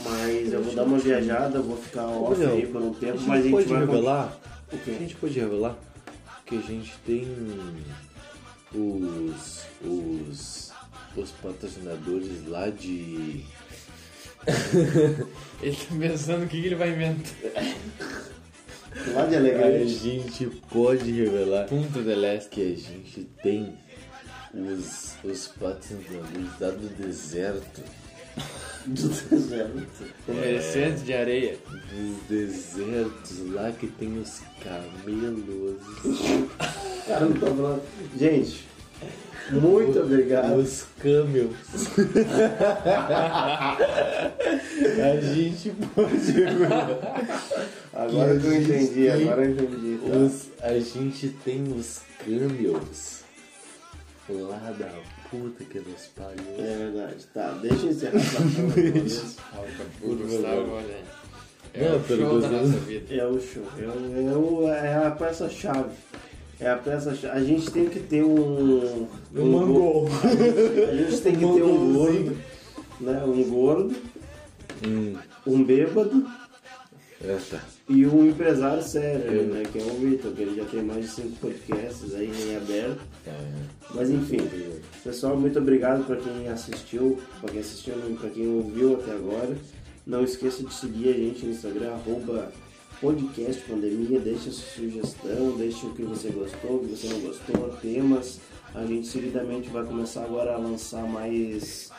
Mas 0.04 0.52
eu 0.52 0.62
vou 0.62 0.72
dar 0.72 0.84
uma 0.84 0.98
viajada, 0.98 1.60
vou 1.60 1.76
ficar 1.76 2.06
off 2.06 2.40
aí 2.44 2.64
por 2.66 2.80
um 2.80 2.92
A 2.92 2.94
tempo, 2.94 3.18
gente 3.18 3.28
mas 3.28 3.40
a 3.40 3.42
gente 3.42 3.50
pode 3.52 3.66
vai. 3.66 3.80
revelar? 3.80 4.38
O 4.72 4.78
quê? 4.78 4.90
A 4.92 4.98
gente 5.00 5.16
pode 5.16 5.38
revelar 5.40 5.76
que 6.46 6.56
a 6.56 6.60
gente 6.60 6.92
tem 7.04 7.26
os, 8.74 9.62
os, 9.84 10.72
os 11.16 11.30
patrocinadores 11.42 12.46
lá 12.46 12.70
de. 12.70 13.44
Ele 15.62 15.76
tá 15.76 15.94
pensando 15.98 16.44
o 16.44 16.48
que, 16.48 16.60
que 16.60 16.66
ele 16.68 16.74
vai 16.74 16.90
inventar. 16.90 17.34
Lá 19.14 19.26
de 19.26 19.36
A 19.36 19.38
Alegrete. 19.38 19.88
gente 19.88 20.46
pode 20.72 21.10
revelar 21.12 21.66
Punto 21.66 22.02
de 22.02 22.14
leste. 22.14 22.48
que 22.48 22.60
a 22.72 22.76
gente 22.76 23.24
tem 23.42 23.78
os, 24.54 25.14
os 25.22 25.46
patrocinadores 25.48 26.58
lá 26.58 26.70
do 26.70 26.88
deserto. 26.96 27.82
Do 28.86 29.08
deserto. 29.08 30.04
É, 30.28 30.60
centro 30.60 31.04
de 31.04 31.12
areia. 31.12 31.58
Dos 31.68 32.22
desertos 32.28 33.52
lá 33.52 33.70
que 33.72 33.86
tem 33.86 34.18
os 34.18 34.40
camelos. 34.62 35.76
Cara, 37.06 37.26
não 37.26 37.32
tá 37.34 37.46
falando. 37.46 37.82
Gente, 38.16 38.64
muito 39.50 39.98
obrigado. 40.00 40.56
Os 40.56 40.86
camels. 40.98 41.56
a 45.02 45.20
gente 45.20 45.72
pode. 45.94 46.34
Agora 47.92 48.38
que 48.38 48.46
eu 48.46 48.62
entendi, 48.62 49.08
agora 49.08 49.44
eu 49.44 49.50
entendi. 49.50 49.98
Tá? 49.98 50.16
Os, 50.16 50.48
a 50.62 50.78
gente 50.78 51.28
tem 51.44 51.64
os 51.64 52.00
camels 52.24 53.24
lá 54.28 54.72
da 54.78 55.19
puta 55.30 55.64
que 55.64 55.78
nos 55.78 56.06
pariu. 56.16 56.44
É 56.58 56.76
verdade. 56.78 57.26
Tá, 57.32 57.50
deixa 57.62 57.86
eu 57.86 57.90
encerrar 57.90 58.16
essa 58.16 58.40
Gustavo, 60.02 60.72
olha. 60.72 61.20
É 61.72 61.88
Não, 61.88 61.96
o 61.98 62.04
show 62.06 62.40
da 62.40 62.48
nossa 62.48 62.78
vida. 62.80 63.14
É 63.14 63.26
o 63.26 63.40
show. 63.40 63.62
É, 63.78 63.86
o- 63.86 64.28
é, 64.28 64.36
o- 64.36 64.68
é 64.68 65.06
a 65.06 65.10
peça-chave. 65.12 65.90
É 66.58 66.68
a 66.70 66.76
peça-chave. 66.76 67.38
A 67.38 67.44
gente 67.44 67.70
tem 67.70 67.88
que 67.88 68.00
ter 68.00 68.24
um. 68.24 69.06
Um 69.34 69.44
mangol. 69.52 70.08
A 70.08 70.94
gente 70.96 71.20
tem 71.22 71.32
que 71.34 71.40
ter 71.40 71.62
um 71.62 71.92
gordo. 71.94 72.36
Né? 73.00 73.22
Um 73.24 73.42
gordo, 73.44 73.96
Hum, 74.86 75.14
um 75.46 75.62
bêbado 75.64 76.26
é, 77.22 77.38
tá. 77.50 77.60
E 77.90 78.06
um 78.06 78.28
empresário 78.28 78.80
sério, 78.84 79.48
né? 79.48 79.64
Que 79.70 79.80
é 79.80 79.82
o 79.82 79.94
Vitor, 79.96 80.30
que 80.30 80.42
ele 80.42 80.54
já 80.54 80.64
tem 80.64 80.80
mais 80.80 81.06
de 81.06 81.10
cinco 81.10 81.36
podcasts 81.40 82.14
aí 82.14 82.30
em 82.30 82.56
aberto. 82.56 83.00
Mas 83.92 84.08
enfim, 84.08 84.38
pessoal, 85.02 85.36
muito 85.36 85.58
obrigado 85.58 86.06
para 86.06 86.14
quem 86.16 86.48
assistiu, 86.48 87.18
para 87.40 87.50
quem 87.50 87.60
assistiu, 87.60 87.94
para 88.20 88.30
quem 88.30 88.46
ouviu 88.46 88.94
até 88.94 89.10
agora. 89.10 89.56
Não 90.06 90.22
esqueça 90.22 90.62
de 90.62 90.72
seguir 90.72 91.08
a 91.08 91.12
gente 91.14 91.44
no 91.44 91.50
Instagram, 91.50 91.90
arroba 91.94 92.52
podcast 93.00 93.60
pandemia, 93.62 94.20
deixe 94.20 94.50
a 94.50 94.52
sua 94.52 94.84
sugestão, 94.84 95.56
deixe 95.56 95.84
o 95.84 95.90
que 95.90 96.02
você 96.02 96.28
gostou, 96.28 96.76
o 96.76 96.78
que 96.80 96.94
você 96.94 97.08
não 97.08 97.20
gostou, 97.22 97.76
temas. 97.82 98.38
A 98.72 98.86
gente 98.86 99.08
seguidamente 99.08 99.68
vai 99.68 99.84
começar 99.84 100.22
agora 100.22 100.54
a 100.54 100.58
lançar 100.58 101.02
mais 101.08 101.90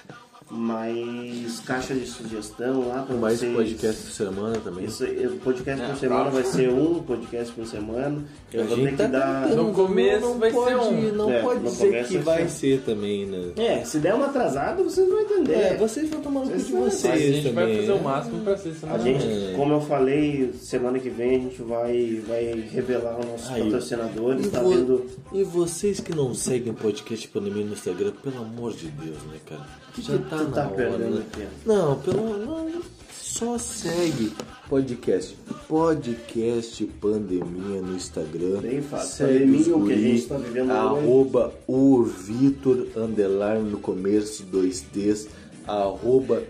mais 0.49 1.59
caixa 1.61 1.93
de 1.93 2.05
sugestão 2.05 2.87
lá 2.87 3.03
para 3.03 3.15
Mais 3.15 3.39
vocês. 3.39 3.55
podcast 3.55 4.01
por 4.03 4.11
semana 4.11 4.57
também. 4.57 4.85
Isso, 4.85 5.03
o 5.05 5.37
podcast 5.39 5.81
É, 5.83 5.87
por 5.87 5.97
semana 5.97 6.29
vai 6.29 6.43
ser 6.43 6.69
um 6.69 6.95
podcast 7.03 7.53
por 7.53 7.65
semana. 7.65 8.23
Eu 8.53 8.61
A 8.61 8.65
vou 8.65 8.75
ter 8.75 8.81
gente 8.83 8.91
que 8.91 8.97
tá 8.97 9.07
dar. 9.07 9.43
tentando, 9.47 9.63
No 9.63 9.73
começo 9.73 10.21
não 10.25 10.39
vai 10.39 10.51
pode, 10.51 10.69
ser 10.69 10.75
um. 10.93 11.15
Não 11.15 11.31
É, 11.31 11.41
pode 11.41 11.59
começo 11.59 12.07
que 12.07 12.17
vai 12.17 12.43
ser. 12.43 12.49
ser 12.49 12.81
também, 12.81 13.25
né? 13.25 13.51
É, 13.55 13.83
se 13.85 13.99
der 13.99 14.13
uma 14.13 14.25
atrasada, 14.25 14.83
vocês 14.83 15.07
vão 15.07 15.21
entender. 15.21 15.53
É, 15.53 15.77
vocês 15.77 16.09
vão 16.09 16.21
tomar 16.21 16.41
no 16.41 16.51
cu 16.51 16.57
de 16.57 16.63
Vocês 16.71 17.13
A 17.13 17.17
gente 17.17 17.47
também. 17.49 17.53
vai 17.53 17.75
fazer 17.77 17.91
o 17.91 17.95
né? 17.95 18.01
máximo 18.01 18.43
pra 18.43 18.57
ser 18.57 18.69
A 18.69 18.73
semana. 18.75 19.03
gente, 19.03 19.25
É. 19.25 19.53
como 19.55 19.73
eu 19.73 19.81
falei, 19.81 20.53
semana 20.59 20.99
que 20.99 21.09
vem 21.09 21.35
a 21.35 21.39
gente 21.39 21.61
vai, 21.61 22.21
vai 22.27 22.43
revelar 22.71 23.19
os 23.19 23.25
nossos 23.25 23.49
Aí. 23.51 23.63
patrocinadores, 23.63 24.45
E, 24.45 24.49
tá 24.49 24.61
vo- 24.61 24.69
vendo? 24.69 25.05
e 25.33 25.43
vocês 25.43 25.99
que 25.99 26.13
não 26.13 26.33
seguem 26.33 26.71
o 26.71 26.75
podcast 26.75 27.27
Pandemia 27.29 27.65
no 27.65 27.73
Instagram, 27.73 28.11
pelo 28.23 28.39
amor 28.41 28.73
de 28.73 28.87
Deus, 28.89 29.17
né, 29.31 29.37
cara? 29.47 29.65
Já 29.97 30.17
que 30.17 30.23
tá 30.29 30.37
tu 30.37 30.43
na 30.43 30.51
tá 30.51 30.67
hora, 30.69 30.97
né? 30.97 31.23
aqui? 31.31 31.47
Não, 31.65 31.99
pelo 31.99 32.37
não, 32.37 32.81
só 33.11 33.57
segue 33.57 34.33
podcast. 34.69 35.37
Podcast 35.67 36.85
Pandemia 37.01 37.81
no 37.81 37.95
Instagram. 37.95 38.61
Bem 38.61 38.81
fácil. 38.81 39.27
Pandemia, 39.27 39.59
os 39.59 39.67
o 39.67 39.85
que 39.85 39.93
a 39.93 39.97
gente 39.97 40.27
tá 40.27 40.37
vivendo. 40.37 40.71
Arroba 40.71 41.53
o 41.67 42.03
Vitor 42.03 42.87
Underline 42.95 43.69
no 43.69 43.79
começo, 43.79 44.43
dois 44.43 44.81
T's. 44.81 45.27
Arroba 45.67 46.43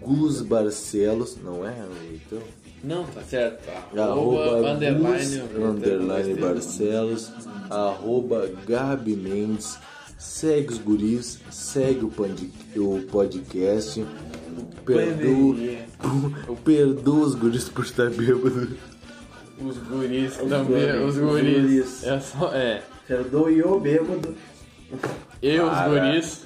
Gus 0.00 0.42
Barcelos. 0.42 1.36
Não 1.42 1.66
é, 1.66 1.74
Vitor? 2.10 2.42
Não, 2.84 3.04
tá 3.04 3.22
certo. 3.22 3.68
Arroba 3.98 4.70
underline, 4.70 5.38
Gus, 5.38 5.64
underline 5.64 6.34
Barcelos, 6.34 7.32
arroba 7.68 8.48
Gabi 8.66 9.16
Mendes, 9.16 9.76
segue 10.26 10.72
os 10.72 10.78
guris, 10.78 11.38
segue 11.50 12.04
o, 12.04 12.12
o 12.82 13.02
podcast, 13.10 14.04
perdoa, 14.84 15.56
perdoa 16.64 17.26
os 17.26 17.34
guris 17.34 17.68
por 17.68 17.84
estar 17.84 18.10
bêbado. 18.10 18.76
Os 19.58 19.78
guris 19.78 20.32
Os 20.32 20.48
também. 20.50 20.64
guris, 20.86 20.94
Os 21.02 21.16
os 21.16 21.18
guris. 21.18 21.62
guris. 21.62 22.04
É 22.04 22.20
só. 22.20 22.52
É. 22.52 22.82
Perdoe 23.08 23.62
o 23.62 23.80
bêbado. 23.80 24.34
Eu, 25.42 25.64
os 25.64 25.70
Para. 25.70 25.88
guris. 26.10 26.40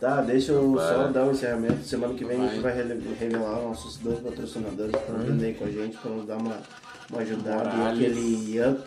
Tá, 0.00 0.22
deixa 0.22 0.52
eu 0.52 0.74
só 0.78 0.94
Para. 0.94 1.06
dar 1.08 1.24
um 1.24 1.32
encerramento. 1.32 1.84
Semana 1.84 2.14
que 2.14 2.24
vem 2.24 2.40
a 2.40 2.48
gente 2.48 2.60
Vai. 2.60 2.72
vai 2.72 2.98
revelar 3.18 3.60
nossos 3.62 3.98
dois 3.98 4.18
patrocinadores 4.20 4.92
que 4.92 4.98
estão 4.98 5.18
vindo 5.18 5.44
aí 5.44 5.52
com 5.52 5.64
a 5.66 5.70
gente 5.70 5.98
para 5.98 6.10
nos 6.12 6.26
dar 6.26 6.38
uma, 6.38 6.56
uma 7.10 7.20
ajudada 7.20 7.70
e 7.76 7.88
aquele 7.88 8.60
up. 8.62 8.82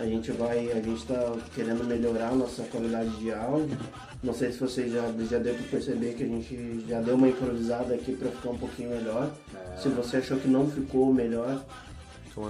A 0.00 0.06
gente 0.06 0.32
vai, 0.32 0.70
a 0.72 0.80
gente 0.80 1.04
tá 1.06 1.34
querendo 1.54 1.84
melhorar 1.84 2.28
a 2.30 2.34
nossa 2.34 2.62
qualidade 2.64 3.10
de 3.18 3.30
áudio. 3.32 3.76
Não 4.22 4.32
sei 4.32 4.50
se 4.50 4.58
vocês 4.58 4.90
já, 4.92 5.02
já 5.30 5.38
deu 5.38 5.54
para 5.54 5.64
perceber 5.64 6.14
que 6.14 6.22
a 6.24 6.26
gente 6.26 6.84
já 6.88 7.00
deu 7.00 7.16
uma 7.16 7.28
improvisada 7.28 7.94
aqui 7.94 8.12
para 8.16 8.30
ficar 8.30 8.50
um 8.50 8.56
pouquinho 8.58 8.90
melhor. 8.90 9.30
Se 9.76 9.88
você 9.90 10.16
achou 10.16 10.38
que 10.38 10.48
não 10.48 10.66
ficou 10.70 11.12
melhor, 11.12 11.62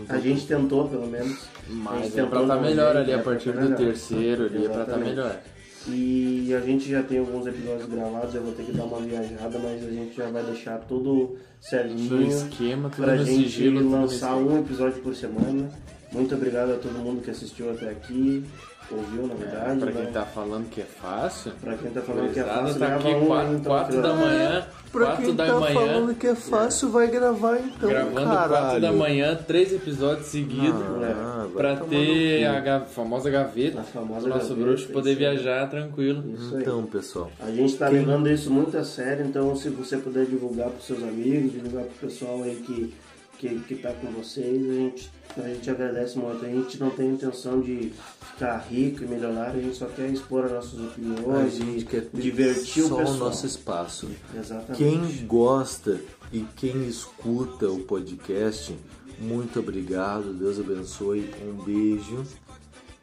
a 0.08 0.18
gente 0.18 0.46
tentou 0.46 0.88
pelo 0.88 1.08
menos. 1.08 1.38
A 1.68 1.72
Mas 1.72 2.04
gente 2.04 2.20
é 2.20 2.22
tentou 2.22 2.46
tá 2.46 2.56
melhor 2.60 2.96
ali 2.96 3.10
é 3.10 3.14
a 3.14 3.18
pra 3.18 3.32
partir 3.32 3.52
tá 3.52 3.58
do 3.60 3.62
melhor. 3.70 3.76
terceiro 3.78 4.44
ali, 4.44 4.66
é 4.66 4.68
pra 4.68 4.84
tá 4.84 4.96
melhor. 4.96 5.40
E 5.88 6.54
a 6.54 6.60
gente 6.60 6.88
já 6.90 7.02
tem 7.02 7.18
alguns 7.18 7.46
episódios 7.46 7.88
gravados, 7.88 8.34
eu 8.34 8.42
vou 8.42 8.52
ter 8.52 8.64
que 8.64 8.72
dar 8.72 8.84
uma 8.84 8.98
viajada, 9.00 9.58
mas 9.58 9.82
a 9.84 9.90
gente 9.90 10.14
já 10.14 10.28
vai 10.30 10.42
deixar 10.44 10.78
tudo 10.80 11.10
No 11.30 11.38
certinho 11.60 12.22
esquema, 12.28 12.90
tudo 12.90 13.04
pra 13.04 13.16
no 13.16 13.24
gente 13.24 13.42
sigilo, 13.42 13.80
no 13.80 13.90
lançar 13.90 14.36
esquema. 14.38 14.52
um 14.52 14.58
episódio 14.60 15.02
por 15.02 15.14
semana. 15.16 15.68
Muito 16.12 16.34
obrigado 16.34 16.72
a 16.72 16.76
todo 16.76 16.92
mundo 16.94 17.22
que 17.22 17.30
assistiu 17.30 17.70
até 17.70 17.88
aqui, 17.90 18.44
ouviu 18.90 19.26
na 19.28 19.34
verdade. 19.34 19.78
Pra 19.80 19.90
vai- 19.92 20.02
quem 20.04 20.12
tá 20.12 20.22
falando 20.24 20.68
que 20.68 20.80
é 20.80 20.84
fácil. 20.84 21.52
pra 21.60 21.74
quem 21.76 21.90
tá 21.92 22.00
falando 22.00 22.32
que 22.32 22.40
é 22.40 22.44
fácil, 22.44 22.78
tá 22.80 22.96
aqui 22.96 23.08
um, 23.08 23.26
4, 23.26 23.54
então, 23.54 23.86
filho 23.86 24.02
da 24.02 24.14
manhã. 24.14 24.66
Pra 24.90 25.06
4 25.06 25.24
quem 25.24 25.34
da 25.36 25.46
tá 25.46 25.60
manhã. 25.60 25.74
falando 25.74 26.14
que 26.16 26.26
é 26.26 26.34
fácil, 26.34 26.90
vai 26.90 27.06
gravar 27.06 27.58
então, 27.60 27.88
Gravando 27.88 28.14
4 28.26 28.52
caralho. 28.54 28.80
da 28.80 28.92
manhã, 28.92 29.36
três 29.46 29.72
episódios 29.72 30.26
seguidos. 30.26 30.82
Ah, 30.82 31.46
vai 31.46 31.52
pra 31.54 31.76
ter 31.86 32.44
a 32.44 32.58
ga- 32.58 32.80
famosa 32.80 33.30
gaveta. 33.30 33.80
A 33.80 33.84
famosa 33.84 34.22
pro 34.22 34.30
nosso 34.30 34.48
gaveta, 34.48 34.66
bruxo 34.66 34.88
poder 34.88 35.14
viajar 35.14 35.70
tranquilo. 35.70 36.24
Isso 36.36 36.56
aí. 36.56 36.62
Então, 36.62 36.82
pessoal, 36.86 37.30
A 37.38 37.52
gente 37.52 37.76
tá 37.76 37.88
levando 37.88 38.28
isso 38.28 38.50
muito 38.50 38.76
a 38.76 38.82
sério, 38.82 39.24
então 39.24 39.54
se 39.54 39.68
você 39.68 39.96
puder 39.96 40.26
divulgar 40.26 40.70
pros 40.70 40.86
seus 40.86 41.02
amigos, 41.04 41.52
divulgar 41.52 41.84
pro 41.84 42.08
pessoal 42.08 42.42
aí 42.42 42.56
que, 42.56 42.92
que, 43.40 43.58
que 43.60 43.74
tá 43.76 43.92
com 43.94 44.08
vocês, 44.08 44.68
a 44.68 44.74
gente, 44.74 45.10
a 45.38 45.48
gente 45.48 45.70
agradece 45.70 46.18
muito. 46.18 46.44
A 46.44 46.48
gente 46.48 46.78
não 46.78 46.90
tem 46.90 47.08
intenção 47.08 47.60
de 47.60 47.90
ficar 48.32 48.58
rico 48.58 49.02
e 49.02 49.06
milionário, 49.06 49.58
a 49.58 49.62
gente 49.62 49.76
só 49.76 49.86
quer 49.86 50.10
expor 50.10 50.44
as 50.44 50.52
nossas 50.52 50.78
a 50.78 50.84
opiniões 50.84 51.54
gente 51.54 51.80
e 51.80 51.84
quer 51.86 52.06
divertir 52.12 52.82
só 52.84 52.90
o 52.90 52.94
o 52.94 52.98
pessoal. 52.98 53.18
nosso 53.18 53.46
espaço. 53.46 54.10
Exatamente. 54.36 54.76
Quem 54.76 55.26
gosta 55.26 55.98
e 56.30 56.44
quem 56.56 56.86
escuta 56.86 57.66
o 57.68 57.80
podcast, 57.80 58.76
muito 59.18 59.58
obrigado, 59.58 60.34
Deus 60.34 60.60
abençoe, 60.60 61.30
um 61.42 61.64
beijo. 61.64 62.22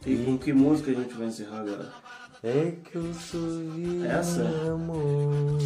E 0.06 0.16
com 0.18 0.38
que 0.38 0.54
música 0.54 0.92
a 0.92 0.94
gente 0.94 1.14
vai 1.16 1.28
encerrar 1.28 1.62
agora? 1.62 1.92
É 2.44 2.76
que 2.84 2.96
eu 2.96 3.12
sou 3.16 3.42
Essa? 4.06 4.44
amor. 4.72 5.58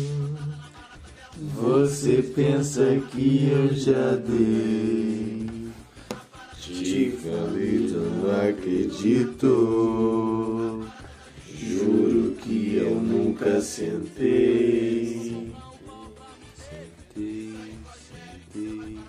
Você 1.37 2.21
pensa 2.35 2.85
que 3.11 3.49
eu 3.49 3.73
já 3.73 4.15
dei. 4.15 5.49
Te 6.59 7.11
falei, 7.11 7.89
não 7.89 8.49
acredito. 8.49 9.47
Juro 11.47 12.35
que 12.41 12.75
eu 12.75 12.95
nunca 12.95 13.61
sentei. 13.61 15.51
Sentei, 16.55 17.53
sentei. 18.53 18.99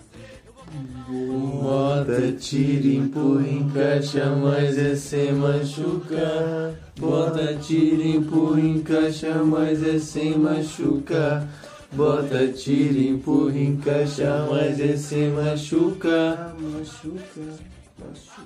Bota, 1.60 2.32
tira, 2.38 2.86
empurra, 2.86 3.48
encaixa, 3.48 4.26
mas 4.36 4.78
é 4.78 4.94
sem 4.94 5.32
machucar. 5.32 6.72
Bota, 6.98 7.56
tira, 7.56 8.04
empurra, 8.04 8.60
encaixa, 8.60 9.42
mas 9.44 9.82
é 9.82 9.98
sem 9.98 10.38
machucar. 10.38 11.48
Bota, 11.92 12.48
tira, 12.48 12.98
empurra, 12.98 13.58
encaixa, 13.58 14.46
mas 14.50 15.00
sem 15.00 15.30
machucar. 15.30 16.54
Machuca, 16.58 17.40
machuca. 17.98 18.42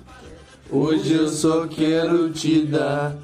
Hoje 0.69 1.13
eu 1.13 1.29
só 1.29 1.65
quero 1.65 2.29
te 2.29 2.63
dar 2.63 3.15